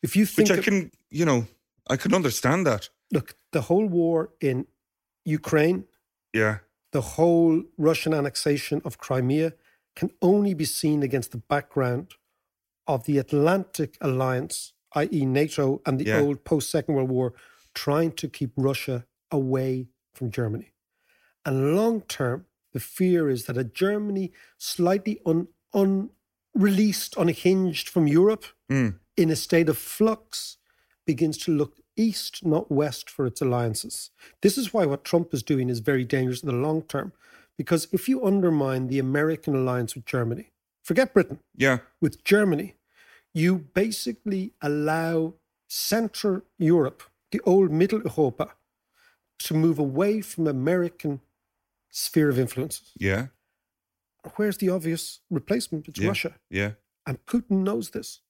If 0.03 0.17
you 0.17 0.25
think 0.27 0.49
Which 0.49 0.59
I 0.59 0.63
can, 0.63 0.91
you 1.11 1.25
know, 1.25 1.41
I 1.89 1.97
can 1.97 2.13
understand 2.15 2.67
that. 2.67 2.83
look, 3.17 3.29
the 3.53 3.63
whole 3.69 3.87
war 4.01 4.31
in 4.41 4.67
Ukraine, 5.25 5.85
Yeah. 6.41 6.55
the 6.97 7.01
whole 7.15 7.63
Russian 7.89 8.13
annexation 8.21 8.81
of 8.85 8.99
Crimea 8.99 9.53
can 9.99 10.11
only 10.21 10.55
be 10.55 10.65
seen 10.65 11.03
against 11.09 11.31
the 11.31 11.43
background 11.55 12.07
of 12.87 13.05
the 13.05 13.19
Atlantic 13.19 13.97
Alliance, 14.01 14.73
i.e., 15.03 15.25
NATO 15.25 15.65
and 15.87 15.99
the 16.01 16.05
Yeah. 16.07 16.21
old 16.21 16.39
post 16.45 16.67
Second 16.71 16.95
World 16.97 17.11
War, 17.11 17.29
trying 17.75 18.13
to 18.21 18.27
keep 18.29 18.51
Russia 18.57 18.97
away 19.31 19.89
from 20.17 20.31
Germany. 20.33 20.69
And 21.45 21.75
long 21.77 22.03
term, 22.03 22.47
the 22.73 22.81
fear 22.81 23.29
is 23.29 23.47
that 23.47 23.57
a 23.59 23.65
Germany 23.65 24.33
slightly 24.59 25.21
un, 25.25 25.49
unreleased, 25.75 27.17
unhinged 27.17 27.89
from 27.89 28.07
Europe, 28.07 28.45
Mm. 28.71 28.99
in 29.17 29.31
a 29.31 29.37
state 29.37 29.69
of 29.69 29.77
flux, 29.79 30.59
begins 31.07 31.37
to 31.39 31.53
look 31.53 31.81
east, 31.97 32.45
not 32.45 32.71
west, 32.71 33.11
for 33.11 33.27
its 33.27 33.41
alliances. 33.41 34.11
This 34.43 34.57
is 34.57 34.73
why 34.73 34.87
what 34.87 35.05
Trump 35.05 35.35
is 35.35 35.43
doing 35.43 35.69
is 35.69 35.81
very 35.81 36.05
dangerous 36.05 36.43
in 36.43 36.49
the 36.49 36.55
long 36.55 36.83
term. 36.83 37.13
Because 37.57 37.89
if 37.93 38.09
you 38.09 38.25
undermine 38.25 38.87
the 38.87 38.99
American 38.99 39.55
alliance 39.55 39.95
with 39.95 40.07
Germany, 40.07 40.53
forget 40.83 41.13
Britain, 41.13 41.41
Yeah. 41.57 41.81
with 42.01 42.23
Germany, 42.25 42.77
you 43.35 43.59
basically 43.75 44.55
allow 44.63 45.35
Central 45.69 46.43
Europe, 46.59 47.03
the 47.33 47.41
old 47.45 47.71
Middle 47.71 48.01
Europa, 48.03 48.55
to 49.41 49.55
move 49.55 49.79
away 49.79 50.21
from 50.21 50.47
American 50.47 51.21
sphere 51.91 52.29
of 52.29 52.39
influence. 52.39 52.93
Yeah. 52.99 53.27
Where's 54.37 54.59
the 54.59 54.69
obvious 54.69 55.21
replacement? 55.31 55.89
It's 55.89 55.99
Yeah. 55.99 56.09
Russia. 56.09 56.35
Yeah. 56.51 56.73
And 57.07 57.25
Putin 57.27 57.63
knows 57.65 57.91
this. 57.91 58.21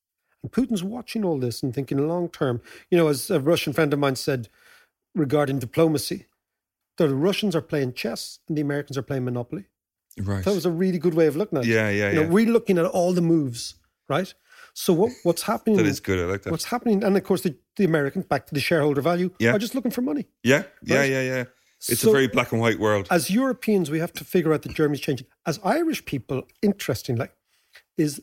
And 0.42 0.50
Putin's 0.52 0.82
watching 0.82 1.24
all 1.24 1.38
this 1.38 1.62
and 1.62 1.74
thinking 1.74 1.98
long 2.08 2.28
term. 2.28 2.60
You 2.90 2.98
know, 2.98 3.08
as 3.08 3.30
a 3.30 3.40
Russian 3.40 3.72
friend 3.72 3.92
of 3.92 3.98
mine 3.98 4.16
said 4.16 4.48
regarding 5.14 5.58
diplomacy, 5.58 6.26
that 6.96 7.08
the 7.08 7.14
Russians 7.14 7.54
are 7.56 7.60
playing 7.60 7.94
chess 7.94 8.38
and 8.48 8.56
the 8.56 8.62
Americans 8.62 8.96
are 8.96 9.02
playing 9.02 9.24
Monopoly. 9.24 9.64
Right. 10.18 10.44
That 10.44 10.54
was 10.54 10.66
a 10.66 10.70
really 10.70 10.98
good 10.98 11.14
way 11.14 11.26
of 11.26 11.36
looking 11.36 11.58
at 11.58 11.64
it. 11.64 11.68
Yeah, 11.68 11.88
yeah, 11.90 12.10
You 12.10 12.14
know, 12.16 12.22
yeah. 12.22 12.28
we're 12.28 12.46
looking 12.50 12.78
at 12.78 12.84
all 12.86 13.12
the 13.12 13.20
moves, 13.22 13.74
right? 14.08 14.32
So 14.74 14.92
what, 14.92 15.12
what's 15.24 15.42
happening? 15.42 15.76
That 15.76 15.86
is 15.86 16.00
good. 16.00 16.18
I 16.18 16.30
like 16.30 16.42
that. 16.42 16.50
What's 16.50 16.64
happening? 16.64 17.02
And 17.02 17.16
of 17.16 17.24
course, 17.24 17.42
the, 17.42 17.56
the 17.76 17.84
Americans, 17.84 18.24
back 18.26 18.46
to 18.46 18.54
the 18.54 18.60
shareholder 18.60 19.00
value, 19.00 19.30
Yeah. 19.38 19.52
are 19.54 19.58
just 19.58 19.74
looking 19.74 19.90
for 19.90 20.02
money. 20.02 20.26
Yeah. 20.44 20.64
Yeah. 20.82 20.98
Right? 20.98 21.10
Yeah. 21.10 21.22
Yeah. 21.22 21.44
It's 21.88 22.02
So- 22.02 22.10
a 22.10 22.12
very 22.12 22.26
black 22.26 22.52
and 22.52 22.60
white 22.60 22.78
world. 22.78 23.06
As 23.10 23.30
Europeans, 23.30 23.90
we 23.90 23.98
have 24.00 24.12
to 24.14 24.24
figure 24.24 24.52
out 24.52 24.62
that 24.62 24.74
Germany's 24.74 25.00
changing. 25.00 25.26
As 25.46 25.58
Irish 25.64 26.04
people, 26.04 26.46
interestingly, 26.62 27.28
is 27.96 28.22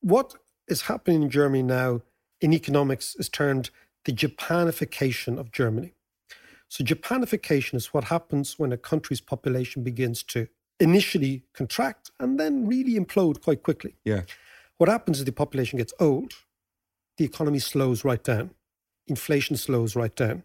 what 0.00 0.34
is 0.68 0.82
happening 0.82 1.22
in 1.22 1.30
Germany 1.30 1.62
now 1.62 2.02
in 2.40 2.52
economics 2.52 3.14
is 3.16 3.28
termed 3.28 3.70
the 4.04 4.12
Japanification 4.12 5.38
of 5.38 5.52
Germany. 5.52 5.94
So, 6.68 6.84
Japanification 6.84 7.74
is 7.74 7.92
what 7.92 8.04
happens 8.04 8.58
when 8.58 8.72
a 8.72 8.76
country's 8.76 9.20
population 9.20 9.82
begins 9.82 10.22
to 10.24 10.48
initially 10.78 11.42
contract 11.52 12.10
and 12.20 12.38
then 12.38 12.66
really 12.66 12.94
implode 12.94 13.42
quite 13.42 13.62
quickly. 13.62 13.96
yeah. 14.04 14.22
What 14.78 14.88
happens 14.88 15.18
is 15.18 15.26
the 15.26 15.32
population 15.32 15.76
gets 15.76 15.92
old, 16.00 16.32
the 17.18 17.24
economy 17.26 17.58
slows 17.58 18.02
right 18.02 18.22
down, 18.22 18.54
inflation 19.06 19.56
slows 19.56 19.94
right 19.94 20.14
down, 20.16 20.42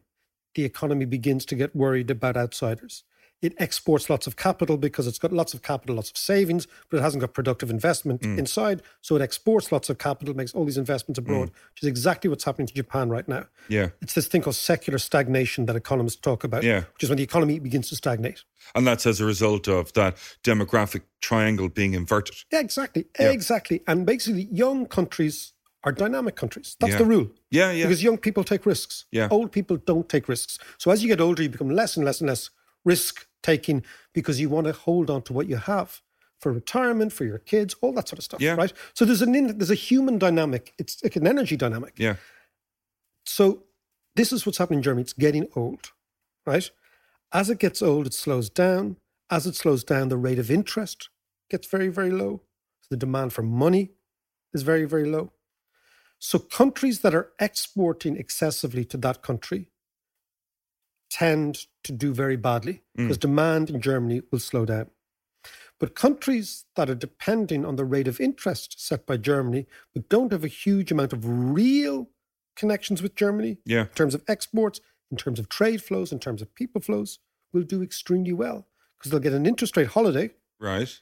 the 0.55 0.63
economy 0.63 1.05
begins 1.05 1.45
to 1.45 1.55
get 1.55 1.75
worried 1.75 2.09
about 2.09 2.35
outsiders. 2.37 3.03
It 3.41 3.53
exports 3.59 4.09
lots 4.09 4.25
of 4.27 4.37
capital 4.37 4.77
because 4.77 5.05
it's 5.05 5.19
got 5.19 5.33
lots 5.33 5.53
of 5.53 5.61
capital, 5.61 5.97
lots 5.97 6.09
of 6.09 6.17
savings, 6.17 6.67
but 6.89 6.97
it 6.97 7.01
hasn't 7.01 7.19
got 7.19 7.33
productive 7.33 7.69
investment 7.69 8.21
Mm. 8.21 8.39
inside. 8.39 8.81
So 9.01 9.15
it 9.17 9.21
exports 9.21 9.71
lots 9.73 9.89
of 9.89 9.97
capital, 9.97 10.33
makes 10.33 10.53
all 10.53 10.63
these 10.65 10.77
investments 10.77 11.19
abroad, 11.19 11.49
which 11.73 11.83
is 11.83 11.87
exactly 11.87 12.29
what's 12.29 12.45
happening 12.45 12.65
to 12.67 12.73
Japan 12.73 13.09
right 13.09 13.27
now. 13.27 13.45
Yeah. 13.67 13.89
It's 14.01 14.13
this 14.13 14.27
thing 14.27 14.41
called 14.41 14.55
secular 14.55 14.97
stagnation 14.97 15.65
that 15.65 15.75
economists 15.75 16.19
talk 16.21 16.43
about, 16.45 16.63
Yeah. 16.63 16.85
which 16.93 17.03
is 17.03 17.09
when 17.09 17.17
the 17.17 17.23
economy 17.23 17.59
begins 17.59 17.89
to 17.89 17.95
stagnate. 17.97 18.43
And 18.73 18.87
that's 18.87 19.05
as 19.05 19.19
a 19.19 19.25
result 19.25 19.67
of 19.67 19.91
that 19.93 20.15
demographic 20.43 21.01
triangle 21.19 21.67
being 21.67 21.93
inverted. 21.93 22.37
Yeah, 22.51 22.61
exactly. 22.61 23.05
Yeah. 23.19 23.31
Exactly. 23.31 23.81
And 23.85 24.05
basically, 24.05 24.47
young 24.49 24.85
countries 24.87 25.51
are 25.85 25.91
dynamic 25.91 26.35
countries. 26.35 26.75
That's 26.79 26.93
Yeah. 26.93 26.97
the 26.97 27.05
rule. 27.05 27.31
Yeah. 27.51 27.71
Yeah. 27.71 27.85
Because 27.85 28.03
young 28.03 28.17
people 28.17 28.43
take 28.43 28.65
risks. 28.65 29.05
Yeah. 29.11 29.27
Old 29.31 29.51
people 29.51 29.77
don't 29.77 30.09
take 30.09 30.27
risks. 30.27 30.57
So 30.77 30.91
as 30.91 31.01
you 31.03 31.07
get 31.07 31.21
older, 31.21 31.43
you 31.43 31.49
become 31.49 31.69
less 31.69 31.95
and 31.95 32.05
less 32.05 32.19
and 32.21 32.27
less 32.29 32.49
risk 32.83 33.27
taking 33.43 33.83
because 34.13 34.39
you 34.41 34.49
want 34.49 34.65
to 34.67 34.73
hold 34.73 35.09
on 35.09 35.21
to 35.23 35.33
what 35.33 35.47
you 35.47 35.57
have 35.57 36.01
for 36.39 36.51
retirement, 36.51 37.13
for 37.13 37.23
your 37.23 37.37
kids, 37.39 37.75
all 37.81 37.93
that 37.93 38.07
sort 38.09 38.17
of 38.19 38.25
stuff. 38.25 38.41
Yeah. 38.41 38.55
Right. 38.55 38.73
So 38.93 39.05
there's 39.05 39.21
an 39.21 39.35
in, 39.35 39.57
there's 39.57 39.71
a 39.71 39.75
human 39.75 40.17
dynamic. 40.17 40.73
It's 40.79 41.01
like 41.03 41.15
an 41.15 41.27
energy 41.27 41.55
dynamic. 41.55 41.93
yeah. 41.97 42.15
So 43.25 43.63
this 44.15 44.31
is 44.31 44.45
what's 44.45 44.57
happening 44.57 44.79
in 44.79 44.83
Germany. 44.83 45.01
It's 45.03 45.13
getting 45.13 45.47
old, 45.55 45.91
right? 46.45 46.69
As 47.31 47.49
it 47.49 47.59
gets 47.59 47.81
old, 47.81 48.07
it 48.07 48.13
slows 48.13 48.49
down. 48.49 48.97
As 49.29 49.45
it 49.47 49.55
slows 49.55 49.83
down, 49.83 50.09
the 50.09 50.17
rate 50.17 50.39
of 50.39 50.51
interest 50.51 51.09
gets 51.49 51.67
very, 51.67 51.89
very 51.89 52.11
low. 52.11 52.41
So 52.81 52.87
the 52.91 52.97
demand 52.97 53.33
for 53.33 53.41
money 53.41 53.91
is 54.53 54.61
very, 54.61 54.85
very 54.85 55.05
low. 55.09 55.31
So 56.19 56.39
countries 56.39 57.01
that 57.01 57.13
are 57.13 57.31
exporting 57.39 58.17
excessively 58.17 58.85
to 58.85 58.97
that 58.97 59.21
country 59.21 59.69
tend 61.09 61.67
to 61.83 61.91
do 61.91 62.13
very 62.13 62.35
badly 62.35 62.81
mm. 62.97 63.03
because 63.03 63.17
demand 63.17 63.69
in 63.69 63.79
Germany 63.81 64.21
will 64.31 64.39
slow 64.39 64.65
down. 64.65 64.89
But 65.79 65.93
countries 65.93 66.65
that 66.75 66.89
are 66.89 66.95
depending 66.95 67.65
on 67.65 67.75
the 67.75 67.85
rate 67.85 68.07
of 68.07 68.19
interest 68.19 68.79
set 68.79 69.05
by 69.05 69.17
Germany, 69.17 69.67
but 69.93 70.09
don't 70.09 70.31
have 70.31 70.43
a 70.43 70.49
huge 70.49 70.91
amount 70.91 71.13
of 71.13 71.25
real 71.27 72.09
connections 72.55 73.01
with 73.01 73.15
Germany 73.15 73.57
Yeah. 73.65 73.81
in 73.81 73.87
terms 73.89 74.15
of 74.15 74.23
exports, 74.27 74.79
in 75.11 75.17
terms 75.17 75.37
of 75.37 75.49
trade 75.49 75.83
flows, 75.83 76.11
in 76.11 76.19
terms 76.19 76.41
of 76.41 76.53
people 76.55 76.81
flows, 76.81 77.19
will 77.51 77.63
do 77.63 77.83
extremely 77.83 78.33
well 78.33 78.67
because 78.97 79.11
they'll 79.11 79.19
get 79.19 79.33
an 79.33 79.45
interest 79.45 79.75
rate 79.77 79.87
holiday, 79.87 80.31
Right. 80.59 81.01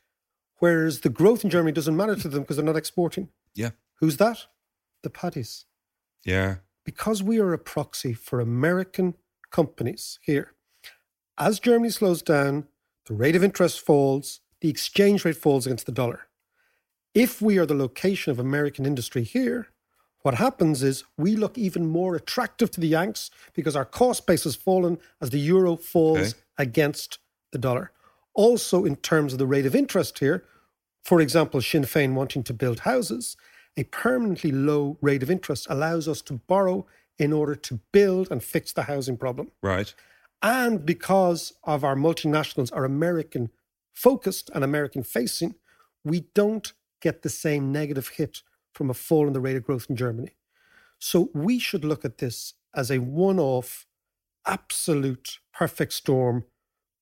whereas 0.58 1.02
the 1.02 1.10
growth 1.10 1.44
in 1.44 1.50
Germany 1.50 1.72
doesn't 1.72 1.96
matter 1.96 2.16
to 2.16 2.28
them 2.28 2.42
because 2.42 2.58
they're 2.58 2.66
not 2.66 2.76
exporting. 2.76 3.30
Yeah. 3.54 3.72
Who's 4.00 4.18
that? 4.18 4.48
The 5.04 5.10
paddies. 5.10 5.66
Yeah. 6.26 6.56
Because 6.86 7.22
we 7.22 7.40
are 7.40 7.54
a 7.54 7.60
proxy 7.60 8.14
for 8.14 8.40
American 8.40 9.16
companies 9.52 10.20
here. 10.22 10.54
As 11.38 11.60
Germany 11.60 11.90
slows 11.90 12.22
down, 12.22 12.68
the 13.06 13.14
rate 13.14 13.36
of 13.36 13.44
interest 13.44 13.82
falls, 13.82 14.40
the 14.62 14.70
exchange 14.70 15.26
rate 15.26 15.38
falls 15.38 15.66
against 15.66 15.86
the 15.86 15.92
dollar. 15.92 16.28
If 17.14 17.42
we 17.42 17.58
are 17.58 17.66
the 17.66 17.76
location 17.76 18.32
of 18.32 18.40
American 18.40 18.86
industry 18.86 19.24
here, 19.24 19.68
what 20.22 20.36
happens 20.36 20.82
is 20.82 21.04
we 21.18 21.36
look 21.36 21.58
even 21.58 21.86
more 21.86 22.16
attractive 22.16 22.72
to 22.72 22.80
the 22.80 22.88
Yanks 22.88 23.30
because 23.54 23.76
our 23.76 23.86
cost 23.86 24.26
base 24.26 24.46
has 24.46 24.56
fallen 24.56 24.98
as 25.22 25.30
the 25.30 25.40
euro 25.40 25.76
falls 25.76 26.18
Okay. 26.20 26.34
against 26.58 27.20
the 27.52 27.58
dollar. 27.58 27.92
Also, 28.34 28.86
in 28.86 28.96
terms 28.96 29.34
of 29.34 29.40
the 29.40 29.46
rate 29.46 29.66
of 29.66 29.76
interest 29.76 30.20
here, 30.20 30.46
for 31.04 31.20
example, 31.20 31.62
Sinn 31.62 31.84
Féin 31.84 32.14
wanting 32.14 32.42
to 32.44 32.54
build 32.54 32.80
houses, 32.80 33.36
a 33.78 33.84
permanently 33.86 34.52
low 34.52 34.98
rate 35.02 35.24
of 35.24 35.32
interest 35.32 35.68
allows 35.70 36.08
us 36.08 36.22
to 36.22 36.34
borrow 36.34 36.86
in 37.18 37.34
order 37.34 37.56
to 37.56 37.80
build 37.92 38.30
and 38.32 38.44
fix 38.44 38.74
the 38.74 38.84
housing 38.84 39.18
problem. 39.18 39.52
Right. 39.62 39.94
And 40.42 40.86
because 40.86 41.54
of 41.64 41.84
our 41.84 41.96
multinationals 41.96 42.72
are 42.74 42.86
American 42.86 43.50
focused 43.94 44.50
and 44.54 44.64
American 44.64 45.04
facing, 45.04 45.56
we 46.04 46.26
don't 46.34 46.74
get 47.02 47.22
the 47.22 47.30
same 47.30 47.72
negative 47.72 48.10
hit 48.10 48.42
from 48.74 48.90
a 48.90 48.94
fall 48.94 49.28
in 49.28 49.34
the 49.34 49.40
rate 49.40 49.56
of 49.56 49.64
growth 49.64 49.86
in 49.90 49.96
Germany. 49.96 50.36
So 51.00 51.30
we 51.34 51.60
should 51.60 51.86
look 51.86 52.04
at 52.04 52.18
this 52.18 52.54
as 52.76 52.90
a 52.90 53.00
one 53.00 53.40
off, 53.40 53.86
absolute 54.46 55.40
perfect 55.54 55.94
storm, 55.94 56.46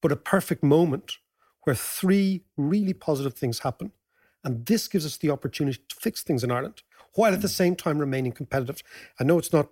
but 0.01 0.11
a 0.11 0.15
perfect 0.15 0.63
moment 0.63 1.17
where 1.63 1.75
three 1.75 2.43
really 2.57 2.93
positive 2.93 3.33
things 3.33 3.59
happen. 3.59 3.91
And 4.43 4.65
this 4.65 4.87
gives 4.87 5.05
us 5.05 5.17
the 5.17 5.29
opportunity 5.29 5.79
to 5.87 5.95
fix 5.95 6.23
things 6.23 6.43
in 6.43 6.51
Ireland 6.51 6.81
while 7.13 7.33
at 7.33 7.41
the 7.41 7.49
same 7.49 7.75
time 7.75 7.99
remaining 7.99 8.31
competitive. 8.31 8.81
I 9.19 9.23
know 9.23 9.37
it's 9.37 9.53
not 9.53 9.69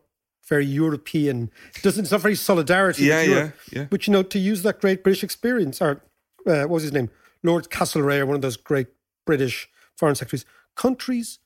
very 0.47 0.65
European, 0.65 1.51
it 1.75 1.83
doesn't, 1.83 2.03
it's 2.03 2.11
not 2.11 2.21
very 2.21 2.35
solidarity. 2.35 3.05
Yeah, 3.05 3.21
Europe, 3.21 3.55
yeah, 3.71 3.79
yeah. 3.79 3.87
But 3.89 4.07
you 4.07 4.13
know, 4.13 4.23
to 4.23 4.39
use 4.39 4.63
that 4.63 4.81
great 4.81 5.03
British 5.03 5.23
experience, 5.23 5.81
or 5.81 6.01
uh, 6.47 6.61
what 6.61 6.69
was 6.69 6.83
his 6.83 6.93
name? 6.93 7.09
Lord 7.43 7.69
Castlereagh, 7.69 8.25
one 8.25 8.35
of 8.35 8.41
those 8.41 8.57
great 8.57 8.87
British 9.25 9.69
foreign 9.95 10.15
secretaries. 10.15 10.45
Countries 10.75 11.39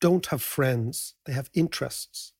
don't 0.00 0.26
have 0.26 0.42
friends, 0.42 1.14
they 1.26 1.32
have 1.32 1.50
interests. 1.54 2.32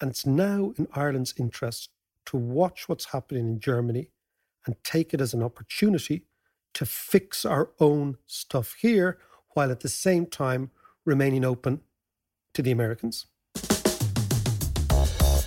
And 0.00 0.10
it's 0.10 0.26
now 0.26 0.74
in 0.76 0.86
Ireland's 0.94 1.34
interest 1.38 1.90
to 2.26 2.36
watch 2.36 2.88
what's 2.88 3.06
happening 3.06 3.46
in 3.46 3.60
Germany 3.60 4.10
and 4.66 4.76
take 4.84 5.14
it 5.14 5.20
as 5.20 5.34
an 5.34 5.42
opportunity 5.42 6.24
to 6.74 6.86
fix 6.86 7.44
our 7.44 7.70
own 7.80 8.18
stuff 8.26 8.76
here 8.80 9.18
while 9.50 9.70
at 9.70 9.80
the 9.80 9.88
same 9.88 10.26
time 10.26 10.70
remaining 11.04 11.44
open 11.44 11.80
to 12.52 12.62
the 12.62 12.70
Americans. 12.70 13.26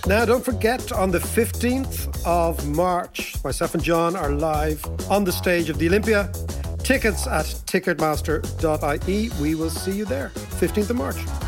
Now, 0.06 0.24
don't 0.24 0.44
forget, 0.44 0.90
on 0.92 1.10
the 1.10 1.18
15th 1.18 2.24
of 2.24 2.66
March, 2.66 3.36
myself 3.44 3.74
and 3.74 3.82
John 3.82 4.16
are 4.16 4.32
live 4.32 4.82
on 5.10 5.24
the 5.24 5.32
stage 5.32 5.68
of 5.68 5.78
the 5.78 5.86
Olympia. 5.88 6.30
Tickets 6.78 7.26
at 7.26 7.44
ticketmaster.ie. 7.66 9.30
We 9.42 9.54
will 9.54 9.70
see 9.70 9.92
you 9.92 10.06
there, 10.06 10.30
15th 10.30 10.90
of 10.90 10.96
March. 10.96 11.47